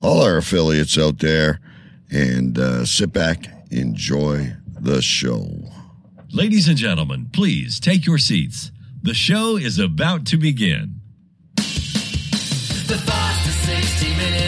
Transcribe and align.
all 0.00 0.22
our 0.22 0.36
affiliates 0.38 0.98
out 0.98 1.18
there 1.18 1.60
and 2.10 2.58
uh, 2.58 2.84
sit 2.84 3.12
back, 3.12 3.46
enjoy 3.70 4.54
the 4.80 5.02
show. 5.02 5.48
Ladies 6.32 6.68
and 6.68 6.76
gentlemen, 6.76 7.28
please 7.32 7.80
take 7.80 8.06
your 8.06 8.18
seats. 8.18 8.70
The 9.02 9.14
show 9.14 9.56
is 9.56 9.78
about 9.78 10.26
to 10.26 10.36
begin. 10.36 11.00
The 11.56 12.98
fastest 13.04 13.64
60 13.64 14.16
minutes 14.16 14.45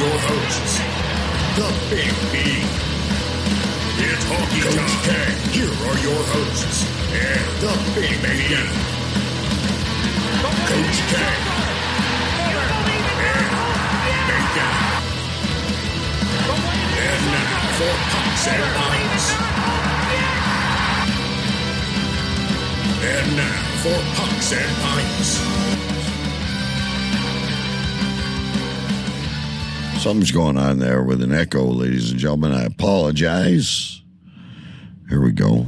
your 0.00 0.18
hosts, 0.32 0.80
the 1.60 1.68
Big 1.92 2.08
B. 2.32 2.34
It's 4.00 4.24
honky 4.24 4.60
Coach 4.64 4.72
time. 4.72 5.04
K. 5.04 5.12
Here 5.52 5.74
are 5.88 5.98
your 6.00 6.22
hosts, 6.32 6.88
and 7.12 7.44
the 7.60 7.74
Big 7.92 8.16
B. 8.22 8.56
Coach 10.70 10.98
K. 11.10 11.14
And 16.96 17.22
now 17.36 17.60
for 17.76 17.94
Pucks 18.10 18.44
and 18.48 18.68
Pints. 18.80 19.24
And 23.04 23.28
now 23.36 23.60
for 23.82 23.98
Pucks 24.16 24.52
and 24.52 24.72
Pints. 24.80 25.99
Something's 30.00 30.30
going 30.30 30.56
on 30.56 30.78
there 30.78 31.04
with 31.04 31.22
an 31.22 31.34
echo, 31.34 31.62
ladies 31.62 32.10
and 32.10 32.18
gentlemen. 32.18 32.54
I 32.54 32.64
apologize. 32.64 34.00
Here 35.10 35.20
we 35.20 35.30
go. 35.30 35.66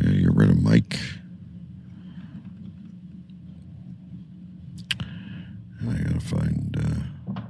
Get 0.00 0.32
rid 0.32 0.50
of 0.50 0.62
Mike. 0.62 0.96
I 5.00 5.92
gotta 6.04 6.20
find. 6.20 6.76
Uh, 7.36 7.40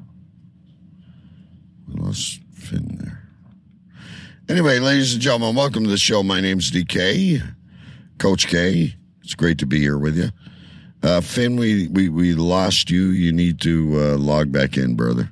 we 1.86 2.00
lost 2.00 2.40
Finn 2.54 2.98
there. 3.02 3.28
Anyway, 4.48 4.78
ladies 4.78 5.12
and 5.12 5.20
gentlemen, 5.20 5.54
welcome 5.54 5.84
to 5.84 5.90
the 5.90 5.98
show. 5.98 6.22
My 6.22 6.40
name's 6.40 6.70
DK, 6.70 7.42
Coach 8.16 8.46
K. 8.46 8.94
It's 9.22 9.34
great 9.34 9.58
to 9.58 9.66
be 9.66 9.78
here 9.78 9.98
with 9.98 10.16
you. 10.16 10.30
Uh, 11.02 11.20
Finn, 11.20 11.56
we, 11.56 11.88
we, 11.88 12.08
we 12.08 12.32
lost 12.32 12.88
you. 12.88 13.08
You 13.08 13.30
need 13.30 13.60
to 13.60 14.00
uh, 14.00 14.16
log 14.16 14.50
back 14.50 14.78
in, 14.78 14.96
brother. 14.96 15.30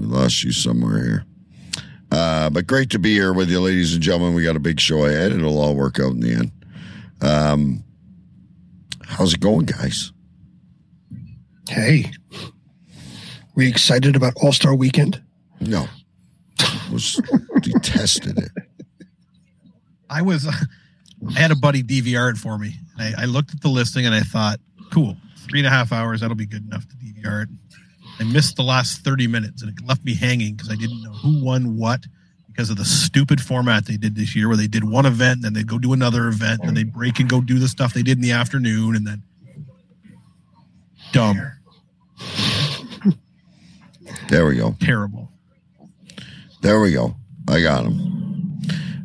We 0.00 0.06
lost 0.06 0.42
you 0.42 0.52
somewhere 0.52 1.04
here. 1.04 1.24
Uh, 2.10 2.48
but 2.48 2.66
great 2.66 2.88
to 2.90 2.98
be 2.98 3.12
here 3.12 3.34
with 3.34 3.50
you, 3.50 3.60
ladies 3.60 3.92
and 3.92 4.02
gentlemen. 4.02 4.34
We 4.34 4.42
got 4.42 4.56
a 4.56 4.60
big 4.60 4.80
show 4.80 5.04
ahead. 5.04 5.30
It'll 5.30 5.60
all 5.60 5.76
work 5.76 6.00
out 6.00 6.12
in 6.12 6.20
the 6.20 6.32
end. 6.32 6.52
Um, 7.20 7.84
how's 9.04 9.34
it 9.34 9.40
going, 9.40 9.66
guys? 9.66 10.12
Hey, 11.68 12.10
we 13.54 13.68
excited 13.68 14.16
about 14.16 14.32
All 14.42 14.52
Star 14.52 14.74
Weekend? 14.74 15.22
No, 15.60 15.86
I 16.58 16.88
was 16.90 17.20
detested 17.60 18.38
it. 18.38 18.50
I 20.08 20.22
was, 20.22 20.48
I 20.48 21.32
had 21.38 21.50
a 21.50 21.56
buddy 21.56 21.82
DVR 21.82 22.32
it 22.32 22.38
for 22.38 22.56
me. 22.58 22.74
I, 22.98 23.12
I 23.18 23.24
looked 23.26 23.52
at 23.52 23.60
the 23.60 23.68
listing 23.68 24.06
and 24.06 24.14
I 24.14 24.20
thought, 24.20 24.60
cool, 24.90 25.16
three 25.36 25.60
and 25.60 25.66
a 25.66 25.70
half 25.70 25.92
hours, 25.92 26.22
that'll 26.22 26.34
be 26.34 26.46
good 26.46 26.64
enough 26.64 26.88
to 26.88 26.96
DVR 26.96 27.42
it. 27.42 27.48
I 28.20 28.24
missed 28.24 28.56
the 28.56 28.62
last 28.62 29.02
30 29.02 29.26
minutes 29.26 29.62
and 29.62 29.70
it 29.76 29.84
left 29.86 30.04
me 30.04 30.14
hanging 30.14 30.54
because 30.54 30.70
I 30.70 30.74
didn't 30.76 31.02
know 31.02 31.12
who 31.12 31.42
won 31.44 31.76
what 31.78 32.00
because 32.48 32.68
of 32.68 32.76
the 32.76 32.84
stupid 32.84 33.40
format 33.40 33.86
they 33.86 33.96
did 33.96 34.14
this 34.14 34.36
year 34.36 34.48
where 34.48 34.56
they 34.56 34.66
did 34.66 34.84
one 34.84 35.06
event 35.06 35.36
and 35.36 35.44
then 35.44 35.52
they'd 35.54 35.66
go 35.66 35.78
do 35.78 35.92
another 35.94 36.28
event 36.28 36.60
and 36.62 36.76
they'd 36.76 36.92
break 36.92 37.18
and 37.18 37.30
go 37.30 37.40
do 37.40 37.58
the 37.58 37.68
stuff 37.68 37.94
they 37.94 38.02
did 38.02 38.18
in 38.18 38.22
the 38.22 38.32
afternoon 38.32 38.94
and 38.96 39.06
then 39.06 39.22
dumb, 41.12 41.40
There 44.28 44.46
we 44.46 44.56
go. 44.56 44.76
terrible. 44.80 45.30
There 46.60 46.80
we 46.80 46.92
go. 46.92 47.16
I 47.48 47.62
got 47.62 47.84
him. 47.86 48.60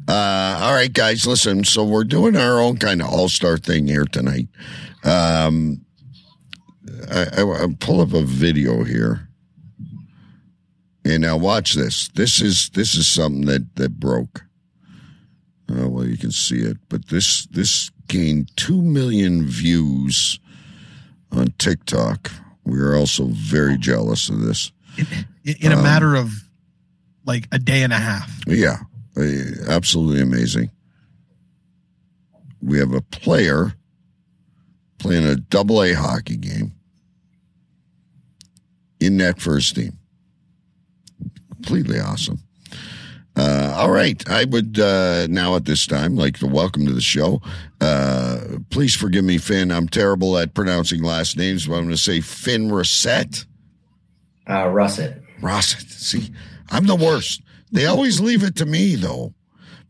Uh, 0.07 0.59
all 0.61 0.73
right, 0.73 0.91
guys, 0.91 1.25
listen. 1.25 1.63
So 1.63 1.83
we're 1.83 2.03
doing 2.03 2.35
our 2.35 2.59
own 2.59 2.77
kind 2.77 3.01
of 3.01 3.07
all 3.07 3.29
star 3.29 3.57
thing 3.57 3.87
here 3.87 4.05
tonight. 4.05 4.47
Um, 5.03 5.84
I, 7.11 7.41
I, 7.41 7.63
I 7.63 7.67
pull 7.79 8.01
up 8.01 8.13
a 8.13 8.21
video 8.21 8.83
here, 8.83 9.27
and 11.03 11.21
now 11.21 11.37
watch 11.37 11.73
this. 11.73 12.09
This 12.09 12.41
is 12.41 12.69
this 12.69 12.95
is 12.95 13.07
something 13.07 13.45
that 13.45 13.75
that 13.75 13.99
broke. 13.99 14.43
Oh 15.69 15.87
well, 15.87 16.05
you 16.05 16.17
can 16.17 16.31
see 16.31 16.59
it, 16.59 16.77
but 16.89 17.07
this 17.07 17.45
this 17.47 17.91
gained 18.07 18.55
two 18.55 18.81
million 18.81 19.45
views 19.45 20.39
on 21.31 21.53
TikTok. 21.57 22.31
We 22.63 22.79
are 22.79 22.95
also 22.95 23.25
very 23.27 23.77
jealous 23.77 24.29
of 24.29 24.41
this. 24.41 24.71
In, 25.43 25.55
in 25.59 25.71
a 25.71 25.81
matter 25.81 26.15
of 26.15 26.31
like 27.25 27.47
a 27.51 27.59
day 27.59 27.83
and 27.83 27.93
a 27.93 27.97
half. 27.97 28.41
Yeah, 28.47 28.77
uh, 29.17 29.23
absolutely 29.67 30.21
amazing. 30.21 30.71
We 32.61 32.79
have 32.79 32.93
a 32.93 33.01
player 33.01 33.73
playing 34.97 35.25
a 35.25 35.35
double 35.35 35.83
A 35.83 35.93
hockey 35.93 36.37
game 36.37 36.73
in 39.05 39.17
that 39.17 39.39
first 39.41 39.75
team. 39.75 39.97
Completely 41.53 41.99
awesome. 41.99 42.39
Uh, 43.37 43.73
all 43.75 43.91
right. 43.91 44.27
I 44.29 44.45
would 44.45 44.79
uh, 44.79 45.27
now 45.27 45.55
at 45.55 45.65
this 45.65 45.85
time 45.85 46.15
like 46.15 46.39
to 46.39 46.47
welcome 46.47 46.85
to 46.85 46.93
the 46.93 47.01
show. 47.01 47.41
Uh, 47.81 48.39
please 48.69 48.95
forgive 48.95 49.25
me, 49.25 49.37
Finn. 49.37 49.71
I'm 49.71 49.89
terrible 49.89 50.37
at 50.37 50.53
pronouncing 50.53 51.03
last 51.03 51.37
names, 51.37 51.67
but 51.67 51.73
I'm 51.75 51.83
going 51.83 51.95
to 51.95 51.97
say 51.97 52.21
Finn 52.21 52.69
Rossett. 52.69 53.45
Uh, 54.49 54.69
Russet. 54.69 55.21
Rossett. 55.41 55.89
See, 55.89 56.31
I'm 56.69 56.87
the 56.87 56.95
worst. 56.95 57.41
They 57.71 57.85
always 57.87 58.21
leave 58.21 58.43
it 58.43 58.55
to 58.57 58.65
me, 58.65 58.95
though. 58.95 59.33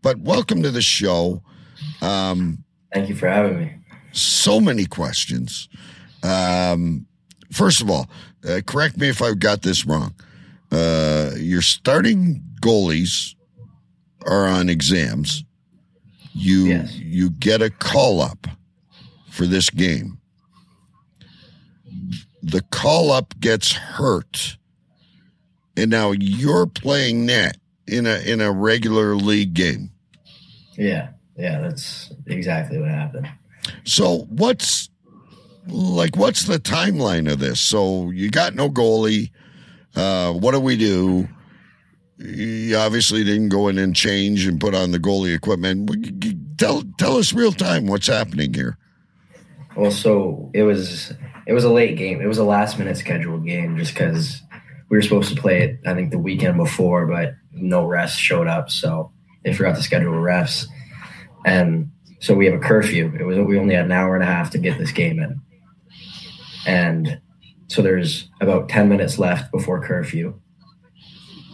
But 0.01 0.19
welcome 0.19 0.63
to 0.63 0.71
the 0.71 0.81
show. 0.81 1.43
Um, 2.01 2.63
Thank 2.93 3.09
you 3.09 3.15
for 3.15 3.27
having 3.27 3.59
me. 3.59 3.73
so 4.11 4.59
many 4.59 4.85
questions. 4.85 5.69
Um, 6.23 7.05
first 7.51 7.81
of 7.81 7.89
all, 7.91 8.09
uh, 8.47 8.61
correct 8.65 8.97
me 8.97 9.09
if 9.09 9.21
I've 9.21 9.39
got 9.39 9.61
this 9.61 9.85
wrong. 9.85 10.13
Uh, 10.71 11.31
your 11.37 11.61
starting 11.61 12.43
goalies 12.61 13.35
are 14.25 14.47
on 14.47 14.69
exams. 14.69 15.43
You 16.33 16.65
Yes. 16.65 16.93
you 16.95 17.29
get 17.29 17.61
a 17.61 17.69
call 17.69 18.21
up 18.21 18.47
for 19.29 19.45
this 19.45 19.69
game. 19.69 20.17
The 22.43 22.61
call 22.71 23.11
up 23.11 23.33
gets 23.39 23.71
hurt, 23.73 24.57
and 25.77 25.89
now 25.89 26.11
you're 26.11 26.67
playing 26.67 27.25
net 27.25 27.57
in 27.87 28.05
a 28.05 28.17
in 28.19 28.41
a 28.41 28.51
regular 28.51 29.15
league 29.15 29.53
game. 29.53 29.91
Yeah, 30.77 31.09
yeah, 31.37 31.61
that's 31.61 32.11
exactly 32.27 32.79
what 32.79 32.89
happened. 32.89 33.29
So 33.85 34.27
what's 34.29 34.89
like 35.67 36.15
what's 36.15 36.43
the 36.43 36.59
timeline 36.59 37.31
of 37.31 37.39
this? 37.39 37.59
So 37.59 38.09
you 38.11 38.29
got 38.29 38.55
no 38.55 38.69
goalie. 38.69 39.31
Uh, 39.95 40.33
what 40.33 40.51
do 40.51 40.59
we 40.59 40.77
do? 40.77 41.27
You 42.17 42.77
obviously 42.77 43.23
didn't 43.23 43.49
go 43.49 43.67
in 43.67 43.77
and 43.77 43.95
change 43.95 44.45
and 44.45 44.59
put 44.59 44.73
on 44.73 44.91
the 44.91 44.99
goalie 44.99 45.35
equipment. 45.35 46.57
Tell 46.57 46.83
tell 46.97 47.17
us 47.17 47.33
real 47.33 47.51
time 47.51 47.87
what's 47.87 48.07
happening 48.07 48.53
here. 48.53 48.77
Well, 49.75 49.91
so 49.91 50.49
it 50.53 50.63
was 50.63 51.13
it 51.45 51.53
was 51.53 51.63
a 51.63 51.71
late 51.71 51.97
game. 51.97 52.21
It 52.21 52.27
was 52.27 52.37
a 52.37 52.43
last 52.43 52.79
minute 52.79 52.97
scheduled 52.97 53.45
game 53.45 53.77
just 53.77 53.93
because 53.93 54.41
we 54.89 54.97
were 54.97 55.01
supposed 55.01 55.35
to 55.35 55.41
play 55.41 55.61
it. 55.63 55.79
I 55.85 55.93
think 55.93 56.11
the 56.11 56.19
weekend 56.19 56.57
before, 56.57 57.05
but 57.05 57.35
no 57.51 57.85
refs 57.85 58.17
showed 58.17 58.47
up, 58.47 58.69
so 58.69 59.11
they 59.43 59.53
forgot 59.53 59.75
to 59.75 59.83
schedule 59.83 60.13
refs, 60.13 60.67
and 61.45 61.91
so 62.19 62.33
we 62.33 62.45
have 62.45 62.55
a 62.55 62.59
curfew. 62.59 63.13
It 63.19 63.23
was 63.23 63.37
we 63.39 63.59
only 63.59 63.75
had 63.75 63.85
an 63.85 63.91
hour 63.91 64.15
and 64.15 64.23
a 64.23 64.27
half 64.27 64.51
to 64.51 64.57
get 64.57 64.77
this 64.77 64.91
game 64.91 65.19
in, 65.19 65.41
and 66.65 67.19
so 67.67 67.81
there's 67.81 68.29
about 68.41 68.69
ten 68.69 68.89
minutes 68.89 69.17
left 69.17 69.51
before 69.51 69.85
curfew, 69.85 70.39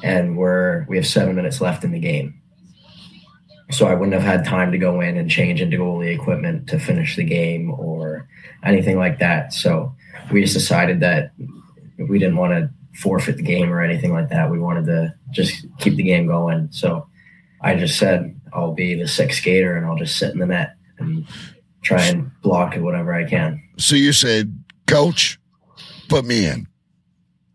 and 0.03 0.37
we're 0.37 0.85
we 0.89 0.97
have 0.97 1.07
seven 1.07 1.35
minutes 1.35 1.61
left 1.61 1.83
in 1.83 1.91
the 1.91 1.99
game. 1.99 2.41
So 3.71 3.87
I 3.87 3.93
wouldn't 3.93 4.13
have 4.13 4.23
had 4.23 4.43
time 4.43 4.71
to 4.73 4.77
go 4.77 4.99
in 4.99 5.15
and 5.15 5.31
change 5.31 5.61
into 5.61 5.77
goalie 5.77 6.13
equipment 6.13 6.67
to 6.67 6.79
finish 6.79 7.15
the 7.15 7.23
game 7.23 7.71
or 7.71 8.27
anything 8.65 8.97
like 8.97 9.19
that. 9.19 9.53
So 9.53 9.95
we 10.31 10.41
just 10.41 10.53
decided 10.53 10.99
that 10.99 11.31
we 11.97 12.19
didn't 12.19 12.35
want 12.35 12.51
to 12.51 12.99
forfeit 12.99 13.37
the 13.37 13.43
game 13.43 13.71
or 13.71 13.81
anything 13.81 14.11
like 14.11 14.29
that. 14.29 14.51
We 14.51 14.59
wanted 14.59 14.85
to 14.87 15.15
just 15.31 15.65
keep 15.79 15.95
the 15.95 16.03
game 16.03 16.27
going. 16.27 16.67
So 16.71 17.07
I 17.61 17.75
just 17.75 17.97
said 17.97 18.39
I'll 18.53 18.73
be 18.73 18.95
the 18.95 19.07
sixth 19.07 19.37
skater 19.39 19.77
and 19.77 19.85
I'll 19.85 19.97
just 19.97 20.17
sit 20.17 20.33
in 20.33 20.39
the 20.39 20.47
net 20.47 20.75
and 20.97 21.25
try 21.81 22.03
and 22.05 22.31
block 22.41 22.75
it 22.75 22.81
whatever 22.81 23.13
I 23.13 23.23
can. 23.23 23.63
So 23.77 23.95
you 23.95 24.13
said, 24.13 24.60
Coach, 24.91 25.39
put 26.09 26.25
me 26.25 26.45
in. 26.45 26.67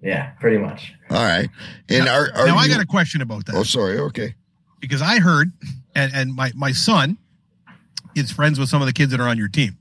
Yeah, 0.03 0.31
pretty 0.41 0.59
much. 0.59 0.93
All 1.11 1.17
right. 1.23 1.49
And 1.89 2.09
are, 2.09 2.31
are 2.35 2.47
now 2.47 2.57
I 2.57 2.69
got 2.69 2.81
a 2.81 2.87
question 2.87 3.21
about 3.23 3.47
that 3.47 3.55
Oh, 3.55 3.63
sorry. 3.63 3.99
Okay. 3.99 4.35
because 4.81 5.03
I 5.03 5.19
heard, 5.19 5.53
and, 5.95 6.13
and 6.15 6.35
my 6.35 6.53
my 6.55 6.73
son 6.73 7.19
is 8.15 8.31
friends 8.33 8.59
with 8.59 8.69
some 8.69 8.81
of 8.83 8.87
the 8.87 8.93
kids 8.93 9.11
that 9.13 9.21
are 9.21 9.29
on 9.29 9.39
your 9.39 9.49
team. 9.49 9.77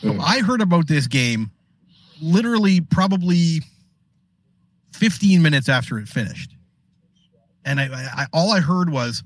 So 0.00 0.12
Mm. 0.12 0.20
I 0.22 0.38
heard 0.40 0.60
about 0.60 0.86
this 0.86 1.06
game 1.08 1.50
literally 2.20 2.80
probably 2.80 3.62
15 4.94 5.42
minutes 5.42 5.68
after 5.68 5.98
it 5.98 6.08
finished. 6.08 6.54
And 7.64 7.80
I, 7.80 7.86
I 7.92 8.26
all 8.32 8.52
I 8.52 8.60
heard 8.60 8.90
was, 8.90 9.22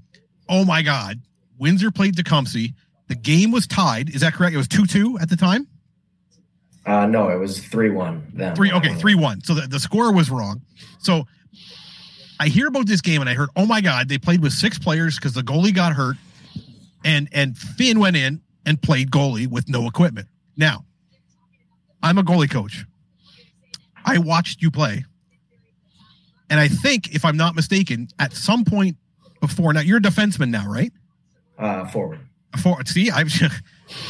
"Oh 0.48 0.64
my 0.64 0.82
God, 0.82 1.20
Windsor 1.58 1.90
played 1.90 2.16
Tecumseh. 2.16 2.68
The 3.08 3.14
game 3.14 3.50
was 3.50 3.66
tied. 3.66 4.08
Is 4.14 4.22
that 4.22 4.32
correct? 4.32 4.54
It 4.54 4.58
was 4.58 4.68
2-2 4.68 5.20
at 5.20 5.28
the 5.28 5.36
time? 5.36 5.66
Uh, 6.84 7.06
no, 7.06 7.28
it 7.28 7.36
was 7.36 7.58
three 7.64 7.90
one 7.90 8.26
then. 8.34 8.56
Three. 8.56 8.72
Okay, 8.72 8.94
three 8.94 9.14
one. 9.14 9.42
So 9.42 9.54
the, 9.54 9.66
the 9.68 9.78
score 9.78 10.12
was 10.12 10.30
wrong. 10.30 10.62
So 10.98 11.26
I 12.40 12.48
hear 12.48 12.66
about 12.66 12.86
this 12.86 13.00
game 13.00 13.20
and 13.20 13.30
I 13.30 13.34
heard, 13.34 13.50
oh 13.54 13.66
my 13.66 13.80
god, 13.80 14.08
they 14.08 14.18
played 14.18 14.42
with 14.42 14.52
six 14.52 14.78
players 14.78 15.16
because 15.16 15.32
the 15.32 15.42
goalie 15.42 15.74
got 15.74 15.92
hurt, 15.92 16.16
and 17.04 17.28
and 17.32 17.56
Finn 17.56 18.00
went 18.00 18.16
in 18.16 18.40
and 18.66 18.80
played 18.82 19.10
goalie 19.10 19.46
with 19.46 19.68
no 19.68 19.86
equipment. 19.86 20.26
Now, 20.56 20.84
I'm 22.02 22.18
a 22.18 22.22
goalie 22.22 22.50
coach. 22.50 22.84
I 24.04 24.18
watched 24.18 24.60
you 24.60 24.72
play, 24.72 25.04
and 26.50 26.58
I 26.58 26.66
think, 26.66 27.14
if 27.14 27.24
I'm 27.24 27.36
not 27.36 27.54
mistaken, 27.54 28.08
at 28.18 28.32
some 28.32 28.64
point 28.64 28.96
before 29.40 29.72
now, 29.72 29.80
you're 29.80 29.98
a 29.98 30.02
defenseman 30.02 30.50
now, 30.50 30.68
right? 30.68 30.92
Uh, 31.56 31.86
forward. 31.86 32.18
For 32.60 32.84
see, 32.86 33.10
I've. 33.10 33.32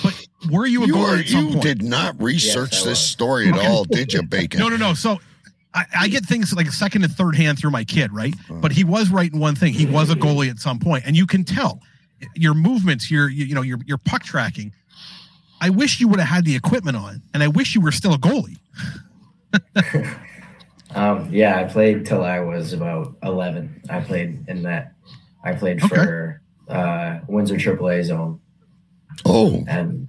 But 0.03 0.12
were 0.51 0.67
you 0.67 0.85
a 0.85 0.87
You, 0.87 0.95
goalie 0.95 1.09
are, 1.17 1.21
at 1.21 1.29
some 1.29 1.45
you 1.47 1.51
point? 1.53 1.63
did 1.63 1.83
not 1.83 2.21
research 2.23 2.73
Yes, 2.73 2.85
this 2.85 3.01
story 3.01 3.49
at 3.49 3.57
all, 3.59 3.85
did 3.85 4.13
you, 4.13 4.23
Bacon? 4.23 4.61
No, 4.61 4.69
no, 4.69 4.77
no. 4.77 4.95
So 4.95 5.19
I, 5.75 5.85
I 6.01 6.09
get 6.09 6.25
things 6.25 6.53
like 6.53 6.67
second 6.71 7.05
and 7.05 7.13
third 7.13 7.35
hand 7.37 7.59
through 7.59 7.71
my 7.71 7.85
kid, 7.85 8.13
right? 8.13 8.35
But 8.51 8.73
he 8.73 8.85
was 8.85 9.11
right 9.11 9.33
in 9.33 9.39
one 9.39 9.55
thing. 9.55 9.73
He 9.73 9.87
was 9.87 10.11
a 10.11 10.15
goalie 10.15 10.51
at 10.51 10.59
some 10.59 10.79
point, 10.79 11.05
and 11.07 11.17
you 11.17 11.27
can 11.27 11.45
tell 11.45 11.81
your 12.35 12.55
movements, 12.55 13.11
your 13.11 13.29
you, 13.29 13.45
you 13.47 13.55
know 13.55 13.63
your 13.63 13.79
your 13.87 13.99
puck 13.99 14.23
tracking. 14.23 14.73
I 15.61 15.71
wish 15.71 16.01
you 16.01 16.09
would 16.09 16.19
have 16.19 16.29
had 16.29 16.45
the 16.45 16.57
equipment 16.57 16.97
on, 16.97 17.23
and 17.35 17.43
I 17.43 17.49
wish 17.49 17.75
you 17.75 17.81
were 17.81 17.93
still 17.93 18.15
a 18.15 18.19
goalie. 18.19 18.59
Um, 20.95 21.31
yeah, 21.33 21.59
I 21.59 21.65
played 21.65 22.05
till 22.05 22.23
I 22.23 22.41
was 22.41 22.75
about 22.75 23.17
11. 23.23 23.85
I 23.89 24.01
played 24.01 24.45
in 24.47 24.63
that. 24.65 24.93
I 25.43 25.55
played 25.55 25.83
Okay. 25.83 25.95
for 25.97 26.43
uh, 26.69 27.21
Windsor 27.29 27.55
AAA 27.57 28.05
zone, 28.05 28.39
Oh, 29.25 29.65
and 29.69 30.07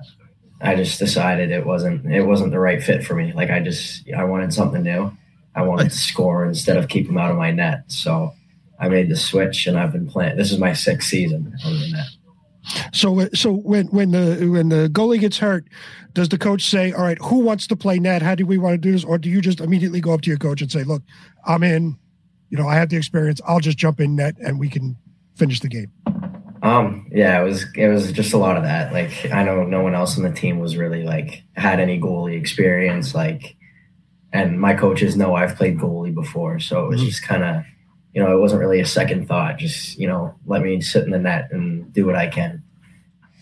I 0.63 0.75
just 0.75 0.97
decided 0.97 1.51
it 1.51 1.65
wasn't 1.65 2.05
it 2.05 2.23
wasn't 2.23 2.51
the 2.51 2.59
right 2.59 2.81
fit 2.81 3.03
for 3.03 3.15
me. 3.15 3.33
Like 3.33 3.51
I 3.51 3.59
just 3.59 4.09
I 4.11 4.23
wanted 4.23 4.53
something 4.53 4.81
new. 4.81 5.15
I 5.55 5.61
wanted 5.63 5.91
to 5.91 5.97
score 5.97 6.45
instead 6.45 6.77
of 6.77 6.87
keep 6.87 7.07
them 7.07 7.17
out 7.17 7.29
of 7.29 7.37
my 7.37 7.51
net. 7.51 7.83
So 7.87 8.33
I 8.79 8.89
made 8.89 9.09
the 9.09 9.15
switch, 9.15 9.67
and 9.67 9.77
I've 9.77 9.91
been 9.91 10.07
playing. 10.07 10.37
This 10.37 10.51
is 10.51 10.57
my 10.57 10.73
sixth 10.73 11.09
season 11.09 11.55
on 11.65 11.79
the 11.79 11.91
net. 11.91 12.07
So, 12.93 13.27
so 13.33 13.51
when 13.51 13.87
when 13.87 14.11
the 14.11 14.47
when 14.49 14.69
the 14.69 14.89
goalie 14.91 15.19
gets 15.19 15.37
hurt, 15.37 15.65
does 16.13 16.29
the 16.29 16.37
coach 16.37 16.63
say, 16.63 16.93
"All 16.93 17.03
right, 17.03 17.17
who 17.21 17.39
wants 17.39 17.67
to 17.67 17.75
play 17.75 17.99
net? 17.99 18.21
How 18.21 18.35
do 18.35 18.45
we 18.45 18.57
want 18.57 18.73
to 18.73 18.77
do 18.77 18.93
this?" 18.93 19.03
Or 19.03 19.17
do 19.17 19.29
you 19.29 19.41
just 19.41 19.59
immediately 19.59 19.99
go 19.99 20.13
up 20.13 20.21
to 20.21 20.29
your 20.29 20.39
coach 20.39 20.61
and 20.61 20.71
say, 20.71 20.83
"Look, 20.83 21.03
I'm 21.45 21.63
in. 21.63 21.97
You 22.49 22.57
know, 22.57 22.67
I 22.67 22.75
have 22.75 22.89
the 22.89 22.95
experience. 22.95 23.41
I'll 23.45 23.59
just 23.59 23.77
jump 23.77 23.99
in 23.99 24.15
net 24.15 24.35
and 24.39 24.59
we 24.59 24.69
can 24.69 24.95
finish 25.35 25.59
the 25.59 25.67
game." 25.67 25.91
Um, 26.63 27.07
yeah, 27.11 27.41
it 27.41 27.43
was 27.43 27.65
it 27.75 27.87
was 27.89 28.11
just 28.13 28.31
a 28.33 28.37
lot 28.37 28.55
of 28.57 28.63
that. 28.63 28.93
Like 28.93 29.29
I 29.31 29.43
know 29.43 29.63
no 29.65 29.81
one 29.83 29.93
else 29.93 30.17
on 30.17 30.23
the 30.23 30.31
team 30.31 30.59
was 30.59 30.77
really 30.77 31.03
like 31.03 31.43
had 31.55 31.79
any 31.81 31.99
goalie 31.99 32.39
experience. 32.39 33.13
Like, 33.13 33.55
and 34.31 34.59
my 34.59 34.73
coaches 34.73 35.17
know 35.17 35.35
I've 35.35 35.57
played 35.57 35.77
goalie 35.77 36.13
before, 36.13 36.59
so 36.59 36.85
it 36.85 36.87
was 36.89 37.01
just 37.03 37.21
kind 37.21 37.43
of, 37.43 37.63
you 38.13 38.23
know, 38.23 38.33
it 38.35 38.39
wasn't 38.39 38.61
really 38.61 38.79
a 38.79 38.85
second 38.85 39.27
thought. 39.27 39.57
Just 39.57 39.97
you 39.99 40.07
know, 40.07 40.35
let 40.45 40.61
me 40.61 40.79
sit 40.79 41.03
in 41.03 41.11
the 41.11 41.19
net 41.19 41.49
and 41.51 41.91
do 41.91 42.05
what 42.05 42.15
I 42.15 42.27
can. 42.27 42.63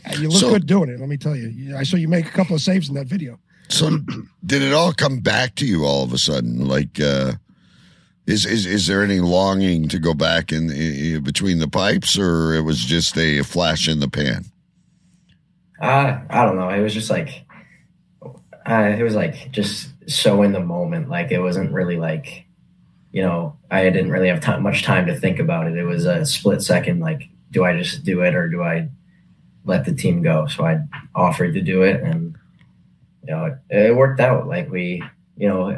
Uh, 0.04 0.16
You 0.20 0.30
look 0.30 0.40
So- 0.40 0.50
good 0.50 0.66
doing 0.66 0.90
it. 0.90 1.00
Let 1.00 1.08
me 1.08 1.18
tell 1.18 1.36
you. 1.36 1.50
You- 1.50 1.78
I 1.78 1.84
saw 1.84 1.98
you 1.98 2.08
make 2.08 2.26
a 2.26 2.32
couple 2.32 2.56
of 2.56 2.62
saves 2.62 2.90
in 2.90 2.96
that 2.96 3.06
video. 3.06 3.38
so 3.70 4.00
did 4.46 4.64
it 4.64 4.74
all 4.74 4.94
come 4.94 5.20
back 5.20 5.54
to 5.56 5.66
you 5.68 5.86
all 5.86 6.04
of 6.04 6.12
a 6.12 6.18
sudden? 6.18 6.68
Like, 6.68 7.00
uh, 7.00 7.34
is 8.28 8.46
is 8.46 8.66
is 8.66 8.88
there 8.88 9.04
any 9.04 9.20
longing 9.20 9.88
to 9.90 10.00
go 10.00 10.14
back 10.14 10.52
in, 10.52 10.70
in 10.72 11.24
between 11.24 11.60
the 11.60 11.68
pipes, 11.68 12.18
or 12.18 12.54
it 12.54 12.62
was 12.62 12.80
just 12.80 13.18
a 13.18 13.42
flash 13.42 13.88
in 13.88 14.00
the 14.00 14.10
pan? 14.10 14.46
Uh, 15.82 16.20
I 16.30 16.46
don't 16.46 16.58
know. 16.58 16.70
It 16.70 16.82
was 16.82 16.94
just 16.94 17.10
like, 17.10 17.44
uh, 18.70 18.96
it 18.98 19.02
was 19.02 19.16
like 19.16 19.52
just 19.52 19.90
so 20.08 20.44
in 20.44 20.52
the 20.52 20.60
moment. 20.60 21.10
Like 21.10 21.32
it 21.32 21.40
wasn't 21.40 21.72
really 21.72 21.98
like, 21.98 22.46
you 23.12 23.24
know, 23.24 23.58
I 23.72 23.84
didn't 23.86 24.12
really 24.12 24.28
have 24.28 24.42
time, 24.42 24.62
much 24.62 24.84
time 24.84 25.08
to 25.08 25.20
think 25.20 25.40
about 25.40 25.68
it. 25.68 25.76
It 25.76 25.84
was 25.84 26.06
a 26.06 26.24
split 26.26 26.62
second. 26.62 27.00
Like, 27.00 27.30
do 27.50 27.66
I 27.66 27.76
just 27.76 28.04
do 28.04 28.22
it 28.22 28.36
or 28.36 28.48
do 28.48 28.62
I 28.62 28.90
let 29.66 29.86
the 29.86 29.96
team 29.96 30.22
go? 30.22 30.46
So 30.46 30.64
I 30.66 30.82
offered 31.16 31.56
to 31.56 31.62
do 31.62 31.82
it, 31.82 32.02
and 32.04 32.36
you 33.24 33.34
know, 33.34 33.46
it, 33.46 33.76
it 33.76 33.96
worked 33.96 34.20
out. 34.20 34.48
Like 34.48 34.70
we, 34.70 35.04
you 35.38 35.48
know, 35.48 35.76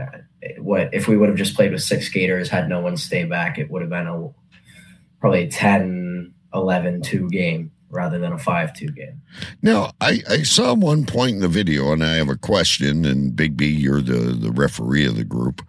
what 0.57 0.94
if 0.94 1.07
we 1.07 1.18
would 1.18 1.30
have 1.30 1.38
just 1.38 1.56
played 1.56 1.72
with 1.72 1.81
six 1.81 2.07
skaters, 2.07 2.50
had 2.50 2.69
no 2.69 2.81
one 2.81 2.98
stay 2.98 3.24
back, 3.25 3.57
it 3.57 3.69
would 3.69 3.81
have 3.81 3.90
been 3.90 4.07
a 4.07 4.30
probably 5.19 5.48
10, 5.48 6.34
11, 6.54 7.01
2 7.01 7.30
game 7.30 7.72
rather 7.90 8.19
than 8.19 8.33
a 8.33 8.38
5 8.38 8.73
2 8.73 8.88
game. 8.88 9.21
Now, 9.62 9.92
I, 10.02 10.21
I 10.30 10.44
saw 10.44 10.73
one 10.73 11.06
point 11.06 11.35
in 11.35 11.42
the 11.42 11.47
video, 11.47 11.94
and 11.94 12.04
I 12.04 12.16
have 12.16 12.30
a 12.30 12.35
question. 12.35 13.06
And 13.06 13.35
Big 13.35 13.56
B, 13.56 13.68
you're 13.68 14.02
the, 14.02 14.33
the 14.33 14.52
referee 14.52 15.06
of 15.06 15.16
the 15.16 15.23
group. 15.23 15.62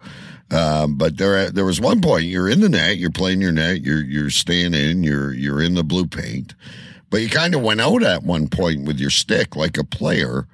Um, 0.51 0.95
but 0.95 1.17
there 1.17 1.49
there 1.49 1.65
was 1.65 1.81
one 1.81 2.01
point 2.01 2.25
you're 2.25 2.49
in 2.49 2.61
the 2.61 2.69
net, 2.69 2.97
you're 2.97 3.09
playing 3.09 3.41
your 3.41 3.51
net, 3.51 3.81
you're 3.81 4.03
you're 4.03 4.29
staying 4.29 4.75
in, 4.75 5.03
you're 5.03 5.33
you're 5.33 5.61
in 5.61 5.73
the 5.73 5.83
blue 5.83 6.05
paint, 6.05 6.53
but 7.09 7.21
you 7.21 7.29
kind 7.29 7.55
of 7.55 7.63
went 7.63 7.81
out 7.81 8.03
at 8.03 8.23
one 8.23 8.47
point 8.47 8.85
with 8.85 8.99
your 8.99 9.09
stick 9.09 9.55
like 9.55 9.77
a 9.77 9.83
player. 9.83 10.47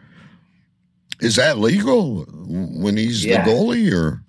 Is 1.22 1.36
that 1.38 1.60
legal 1.60 2.25
when 2.25 2.98
he's 2.98 3.24
Yeah. 3.24 3.44
the 3.46 3.51
goalie, 3.51 3.94
or 3.94 4.24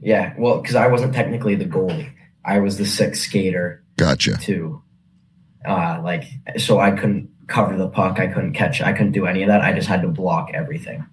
Yeah, 0.00 0.34
well, 0.38 0.60
because 0.60 0.76
I 0.76 0.86
wasn't 0.88 1.14
technically 1.14 1.54
the 1.54 1.64
goalie, 1.64 2.10
I 2.44 2.58
was 2.60 2.76
the 2.78 2.84
sixth 2.86 3.22
skater 3.22 3.82
gotcha? 3.96 4.36
too. 4.36 4.82
Uh, 5.66 6.00
like, 6.02 6.24
so 6.58 6.80
I 6.80 6.90
couldn't 6.90 7.28
cover 7.46 7.76
the 7.76 7.88
puck, 7.88 8.18
I 8.18 8.26
couldn't 8.26 8.52
catch, 8.52 8.80
I 8.82 8.92
couldn't 8.92 9.12
do 9.12 9.26
any 9.26 9.42
of 9.42 9.48
that. 9.48 9.60
I 9.62 9.72
just 9.72 9.88
had 9.88 10.02
to 10.02 10.08
block 10.08 10.50
everything. 10.54 11.04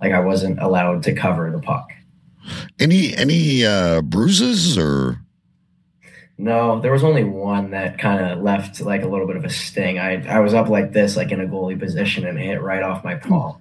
Like, 0.00 0.12
I 0.12 0.20
wasn't 0.20 0.60
allowed 0.60 1.02
to 1.04 1.12
cover 1.14 1.50
the 1.50 1.58
puck. 1.60 1.90
Any 2.78 3.14
any 3.16 3.64
uh, 3.66 4.00
bruises 4.02 4.78
or 4.78 5.18
No, 6.38 6.80
there 6.80 6.92
was 6.92 7.02
only 7.04 7.24
one 7.24 7.72
that 7.72 7.98
kind 7.98 8.24
of 8.24 8.38
left 8.42 8.80
like 8.80 9.02
a 9.02 9.08
little 9.08 9.26
bit 9.26 9.36
of 9.36 9.44
a 9.44 9.50
sting. 9.50 9.98
I 9.98 10.24
I 10.26 10.38
was 10.40 10.54
up 10.54 10.68
like 10.68 10.92
this, 10.92 11.16
like 11.16 11.32
in 11.32 11.40
a 11.40 11.46
goalie 11.46 11.78
position, 11.78 12.24
and 12.26 12.38
it 12.38 12.42
hit 12.46 12.62
right 12.62 12.82
off 12.82 13.02
my 13.04 13.16
palm. 13.16 13.56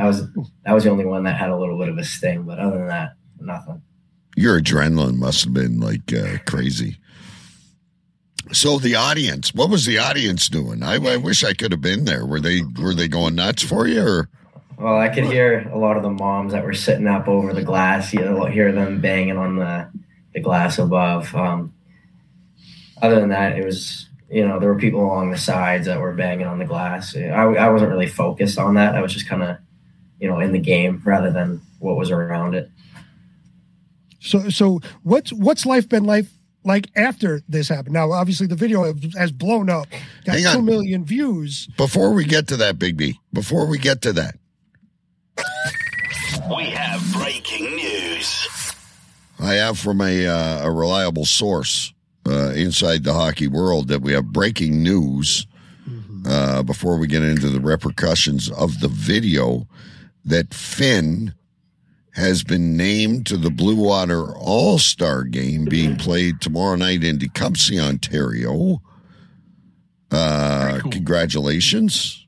That 0.00 0.06
was 0.06 0.26
that 0.64 0.72
was 0.72 0.84
the 0.84 0.90
only 0.90 1.04
one 1.04 1.24
that 1.24 1.36
had 1.36 1.50
a 1.50 1.56
little 1.58 1.78
bit 1.78 1.90
of 1.90 1.98
a 1.98 2.04
sting, 2.04 2.44
but 2.44 2.58
other 2.58 2.78
than 2.78 2.88
that, 2.88 3.16
nothing. 3.38 3.82
your 4.34 4.58
adrenaline 4.58 5.18
must 5.18 5.44
have 5.44 5.52
been 5.52 5.78
like 5.78 6.10
uh, 6.14 6.38
crazy. 6.46 6.96
So 8.50 8.78
the 8.78 8.94
audience, 8.94 9.52
what 9.52 9.68
was 9.68 9.84
the 9.84 9.98
audience 9.98 10.48
doing? 10.48 10.82
I, 10.82 10.94
I 10.94 11.18
wish 11.18 11.44
I 11.44 11.52
could 11.52 11.70
have 11.72 11.82
been 11.82 12.06
there. 12.06 12.24
Were 12.24 12.40
they 12.40 12.62
were 12.80 12.94
they 12.94 13.08
going 13.08 13.34
nuts 13.34 13.62
for 13.62 13.86
you, 13.86 14.00
or 14.00 14.30
Well, 14.78 14.96
I 14.96 15.10
could 15.10 15.24
hear 15.24 15.68
a 15.70 15.76
lot 15.78 15.98
of 15.98 16.02
the 16.02 16.08
moms 16.08 16.52
that 16.52 16.64
were 16.64 16.72
sitting 16.72 17.06
up 17.06 17.28
over 17.28 17.52
the 17.52 17.62
glass. 17.62 18.14
You 18.14 18.20
know, 18.20 18.46
hear 18.46 18.72
them 18.72 19.02
banging 19.02 19.36
on 19.36 19.56
the 19.56 19.90
the 20.32 20.40
glass 20.40 20.78
above. 20.78 21.34
Um, 21.34 21.74
other 23.02 23.20
than 23.20 23.28
that, 23.28 23.58
it 23.58 23.66
was 23.66 24.08
you 24.30 24.48
know 24.48 24.58
there 24.58 24.72
were 24.72 24.80
people 24.80 25.04
along 25.04 25.30
the 25.30 25.36
sides 25.36 25.84
that 25.84 26.00
were 26.00 26.14
banging 26.14 26.46
on 26.46 26.58
the 26.58 26.64
glass. 26.64 27.14
I, 27.14 27.42
I 27.42 27.68
wasn't 27.68 27.90
really 27.90 28.08
focused 28.08 28.58
on 28.58 28.76
that. 28.76 28.94
I 28.94 29.02
was 29.02 29.12
just 29.12 29.28
kind 29.28 29.42
of 29.42 29.58
you 30.20 30.28
know 30.28 30.38
in 30.40 30.52
the 30.52 30.58
game 30.58 31.02
rather 31.04 31.30
than 31.30 31.60
what 31.78 31.96
was 31.96 32.10
around 32.10 32.54
it. 32.54 32.70
So, 34.20 34.50
so 34.50 34.80
what's 35.02 35.32
what's 35.32 35.64
life 35.64 35.88
been 35.88 36.04
like 36.04 36.26
like 36.62 36.88
after 36.94 37.40
this 37.48 37.68
happened. 37.68 37.94
Now, 37.94 38.12
obviously, 38.12 38.46
the 38.46 38.54
video 38.56 38.92
has 39.16 39.32
blown 39.32 39.70
up, 39.70 39.88
got 40.24 40.36
Hang 40.36 40.46
on. 40.46 40.56
two 40.56 40.62
million 40.62 41.04
views. 41.04 41.68
Before 41.76 42.12
we 42.12 42.24
get 42.24 42.46
to 42.48 42.56
that, 42.58 42.78
Big 42.78 42.96
B, 42.96 43.18
before 43.32 43.66
we 43.66 43.78
get 43.78 44.02
to 44.02 44.12
that, 44.12 44.36
We 46.54 46.64
have 46.64 47.02
breaking 47.12 47.76
news. 47.76 48.48
I 49.38 49.54
have 49.54 49.78
from 49.78 50.00
a, 50.00 50.26
uh, 50.26 50.66
a 50.66 50.70
reliable 50.70 51.24
source 51.24 51.94
uh, 52.26 52.50
inside 52.50 53.04
the 53.04 53.14
hockey 53.14 53.48
world 53.48 53.88
that 53.88 54.02
we 54.02 54.12
have 54.12 54.26
breaking 54.32 54.82
news 54.82 55.46
uh, 56.26 56.62
before 56.62 56.98
we 56.98 57.06
get 57.06 57.22
into 57.22 57.48
the 57.48 57.60
repercussions 57.60 58.50
of 58.50 58.80
the 58.80 58.88
video 58.88 59.66
that 60.24 60.54
Finn 60.54 61.34
has 62.14 62.42
been 62.42 62.76
named 62.76 63.26
to 63.26 63.36
the 63.36 63.50
Blue 63.50 63.76
Water 63.76 64.34
All 64.36 64.78
Star 64.78 65.24
game 65.24 65.64
being 65.64 65.96
played 65.96 66.40
tomorrow 66.40 66.76
night 66.76 67.04
in 67.04 67.18
Tecumseh, 67.18 67.78
Ontario. 67.78 68.82
Uh, 70.10 70.80
cool. 70.82 70.90
Congratulations. 70.90 72.26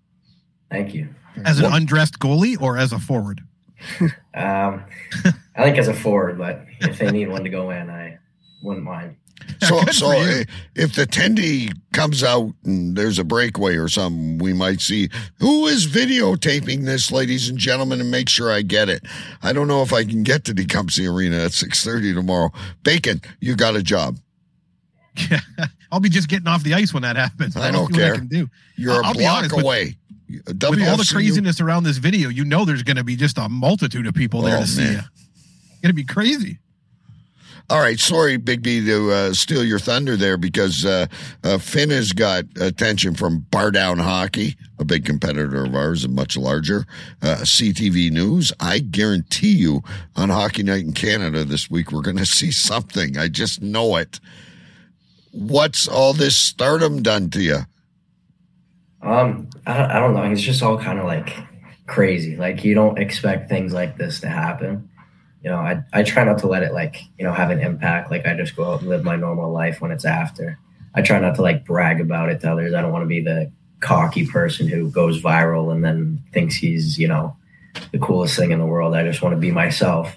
Thank 0.70 0.94
you. 0.94 1.08
As 1.44 1.58
an 1.58 1.72
undressed 1.72 2.18
goalie 2.18 2.60
or 2.60 2.78
as 2.78 2.92
a 2.92 2.98
forward? 2.98 3.42
Um, 4.34 4.84
I 5.56 5.64
think 5.64 5.76
as 5.76 5.88
a 5.88 5.92
forward, 5.92 6.38
but 6.38 6.64
if 6.80 6.98
they 6.98 7.10
need 7.10 7.28
one 7.28 7.44
to 7.44 7.50
go 7.50 7.68
in, 7.68 7.90
I 7.90 8.16
wouldn't 8.62 8.82
mind. 8.82 9.16
So, 9.60 9.80
so 9.86 10.10
if 10.74 10.94
the 10.94 11.06
Tendy 11.06 11.72
comes 11.92 12.24
out 12.24 12.52
and 12.64 12.96
there's 12.96 13.18
a 13.18 13.24
breakaway 13.24 13.76
or 13.76 13.88
something, 13.88 14.38
we 14.38 14.52
might 14.52 14.80
see 14.80 15.08
who 15.38 15.66
is 15.66 15.86
videotaping 15.86 16.84
this, 16.84 17.12
ladies 17.12 17.48
and 17.48 17.56
gentlemen, 17.58 18.00
and 18.00 18.10
make 18.10 18.28
sure 18.28 18.50
I 18.50 18.62
get 18.62 18.88
it. 18.88 19.04
I 19.42 19.52
don't 19.52 19.68
know 19.68 19.82
if 19.82 19.92
I 19.92 20.04
can 20.04 20.22
get 20.24 20.44
to 20.46 20.54
the 20.54 20.64
Tecumseh 20.64 21.06
Arena 21.06 21.36
at 21.44 21.52
six 21.52 21.84
thirty 21.84 22.12
tomorrow. 22.12 22.50
Bacon, 22.82 23.20
you 23.40 23.54
got 23.54 23.76
a 23.76 23.82
job. 23.82 24.18
Yeah, 25.30 25.40
I'll 25.92 26.00
be 26.00 26.08
just 26.08 26.28
getting 26.28 26.48
off 26.48 26.62
the 26.62 26.74
ice 26.74 26.92
when 26.92 27.02
that 27.02 27.16
happens. 27.16 27.56
I 27.56 27.70
don't 27.70 27.86
see 27.86 27.92
what 27.92 28.00
care. 28.00 28.14
I 28.14 28.18
can 28.18 28.26
do. 28.28 28.48
You're 28.76 28.92
I'll- 28.94 29.00
a 29.02 29.06
I'll 29.08 29.14
block 29.14 29.38
honest, 29.38 29.56
with- 29.56 29.64
away. 29.64 29.96
With 30.46 30.62
all 30.64 30.96
the 30.96 31.08
craziness 31.12 31.60
around 31.60 31.84
this 31.84 31.98
video, 31.98 32.30
you 32.30 32.44
know 32.46 32.64
there's 32.64 32.82
going 32.82 32.96
to 32.96 33.04
be 33.04 33.16
just 33.16 33.36
a 33.36 33.50
multitude 33.50 34.06
of 34.06 34.14
people 34.14 34.40
there 34.40 34.56
Oh, 34.56 34.60
to 34.62 34.66
see 34.66 34.82
man. 34.82 34.92
you. 34.94 34.98
It's 34.98 35.80
going 35.82 35.90
to 35.90 35.92
be 35.92 36.04
crazy. 36.04 36.58
All 37.70 37.80
right, 37.80 37.98
sorry, 37.98 38.36
Big 38.36 38.62
B, 38.62 38.84
to 38.84 39.10
uh, 39.10 39.32
steal 39.32 39.64
your 39.64 39.78
thunder 39.78 40.16
there 40.16 40.36
because 40.36 40.84
uh, 40.84 41.06
uh, 41.42 41.58
Finn 41.58 41.90
has 41.90 42.12
got 42.12 42.44
attention 42.60 43.14
from 43.14 43.46
Bar 43.50 43.70
Down 43.70 43.98
Hockey, 43.98 44.56
a 44.78 44.84
big 44.84 45.04
competitor 45.04 45.64
of 45.64 45.74
ours 45.74 46.04
and 46.04 46.14
much 46.14 46.36
larger. 46.36 46.86
Uh, 47.22 47.36
CTV 47.36 48.10
News. 48.10 48.52
I 48.60 48.80
guarantee 48.80 49.52
you 49.52 49.82
on 50.16 50.28
Hockey 50.28 50.62
Night 50.62 50.84
in 50.84 50.92
Canada 50.92 51.44
this 51.44 51.70
week, 51.70 51.92
we're 51.92 52.02
going 52.02 52.18
to 52.18 52.26
see 52.26 52.50
something. 52.50 53.16
I 53.16 53.28
just 53.28 53.62
know 53.62 53.96
it. 53.96 54.20
What's 55.30 55.88
all 55.88 56.12
this 56.12 56.36
stardom 56.36 57.02
done 57.02 57.30
to 57.30 57.42
you? 57.42 57.60
Um, 59.02 59.48
I 59.66 59.96
I 59.96 59.98
don't 59.98 60.14
know. 60.14 60.22
It's 60.24 60.40
just 60.40 60.62
all 60.62 60.78
kind 60.78 60.98
of 60.98 61.06
like 61.06 61.36
crazy. 61.86 62.36
Like 62.36 62.64
you 62.64 62.74
don't 62.74 62.98
expect 62.98 63.48
things 63.48 63.72
like 63.72 63.96
this 63.96 64.20
to 64.20 64.28
happen. 64.28 64.88
You 65.42 65.50
know, 65.50 65.58
I 65.58 65.82
I 65.92 66.02
try 66.02 66.24
not 66.24 66.38
to 66.38 66.46
let 66.46 66.62
it 66.62 66.72
like 66.72 67.02
you 67.18 67.24
know 67.24 67.32
have 67.32 67.50
an 67.50 67.60
impact. 67.60 68.10
Like 68.10 68.26
I 68.26 68.36
just 68.36 68.56
go 68.56 68.72
out 68.72 68.80
and 68.80 68.88
live 68.88 69.04
my 69.04 69.16
normal 69.16 69.52
life 69.52 69.80
when 69.80 69.90
it's 69.90 70.04
after. 70.04 70.58
I 70.94 71.02
try 71.02 71.18
not 71.18 71.36
to 71.36 71.42
like 71.42 71.64
brag 71.64 72.00
about 72.00 72.28
it 72.28 72.40
to 72.40 72.52
others. 72.52 72.74
I 72.74 72.82
don't 72.82 72.92
want 72.92 73.02
to 73.02 73.08
be 73.08 73.20
the 73.20 73.50
cocky 73.80 74.26
person 74.26 74.68
who 74.68 74.90
goes 74.90 75.20
viral 75.20 75.72
and 75.72 75.84
then 75.84 76.22
thinks 76.32 76.54
he's 76.54 76.98
you 76.98 77.08
know 77.08 77.36
the 77.90 77.98
coolest 77.98 78.36
thing 78.36 78.52
in 78.52 78.58
the 78.58 78.66
world. 78.66 78.94
I 78.94 79.02
just 79.02 79.22
want 79.22 79.34
to 79.34 79.40
be 79.40 79.50
myself. 79.50 80.16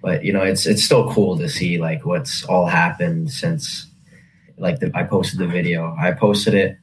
But 0.00 0.24
you 0.24 0.32
know, 0.32 0.42
it's 0.42 0.66
it's 0.66 0.84
still 0.84 1.12
cool 1.12 1.38
to 1.38 1.48
see 1.48 1.78
like 1.78 2.04
what's 2.04 2.44
all 2.44 2.66
happened 2.66 3.30
since 3.30 3.86
like 4.58 4.80
the, 4.80 4.90
I 4.94 5.04
posted 5.04 5.38
the 5.38 5.46
video. 5.46 5.96
I 5.98 6.12
posted 6.12 6.54
it 6.54 6.76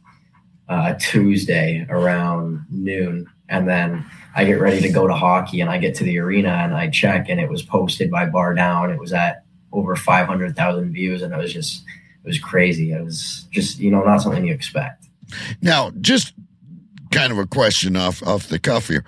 uh, 0.67 0.95
Tuesday 1.00 1.86
around 1.89 2.65
noon, 2.69 3.27
and 3.48 3.67
then 3.67 4.05
I 4.36 4.45
get 4.45 4.59
ready 4.59 4.81
to 4.81 4.89
go 4.89 5.07
to 5.07 5.13
hockey, 5.13 5.62
and 5.62 5.69
I 5.69 5.77
get 5.77 5.95
to 5.95 6.03
the 6.03 6.19
arena 6.19 6.50
and 6.50 6.74
I 6.74 6.89
check, 6.89 7.29
and 7.29 7.39
it 7.39 7.50
was 7.50 7.63
posted 7.63 8.12
by 8.12 8.25
Bar 8.25 8.53
Down. 8.53 8.91
It 8.91 9.00
was 9.00 9.13
at 9.13 9.43
over 9.71 9.95
five 9.95 10.27
hundred 10.27 10.55
thousand 10.55 10.93
views, 10.93 11.21
and 11.21 11.33
it 11.33 11.38
was 11.38 11.53
just 11.53 11.83
it 12.24 12.27
was 12.27 12.39
crazy. 12.39 12.91
It 12.91 13.03
was 13.03 13.48
just 13.51 13.79
you 13.79 13.91
know 13.91 14.03
not 14.03 14.21
something 14.21 14.45
you 14.45 14.53
expect. 14.53 15.07
Now, 15.62 15.91
just 16.01 16.33
kind 17.12 17.31
of 17.31 17.38
a 17.38 17.48
question 17.48 17.95
off 17.95 18.21
off 18.24 18.48
the 18.48 18.59
cuff 18.59 18.88
here. 18.88 19.05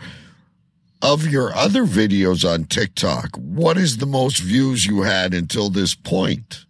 Of 1.03 1.27
your 1.27 1.51
other 1.55 1.85
videos 1.85 2.47
on 2.47 2.65
TikTok, 2.65 3.35
what 3.35 3.75
is 3.75 3.97
the 3.97 4.05
most 4.05 4.37
views 4.39 4.85
you 4.85 5.01
had 5.01 5.33
until 5.33 5.71
this 5.71 5.95
point? 5.95 6.65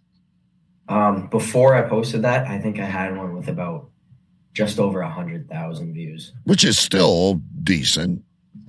Um, 0.88 1.26
before 1.28 1.74
I 1.74 1.82
posted 1.82 2.22
that, 2.22 2.46
I 2.46 2.58
think 2.58 2.78
I 2.78 2.86
had 2.86 3.14
one 3.14 3.36
with 3.36 3.48
about 3.48 3.90
just 4.54 4.78
over 4.78 5.00
a 5.00 5.10
hundred 5.10 5.48
thousand 5.48 5.92
views. 5.92 6.32
Which 6.44 6.64
is 6.64 6.78
still 6.78 7.42
decent, 7.62 8.22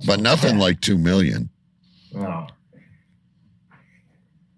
but 0.06 0.20
nothing 0.20 0.58
like 0.58 0.80
two 0.80 0.98
million. 0.98 1.50
Oh, 2.16 2.46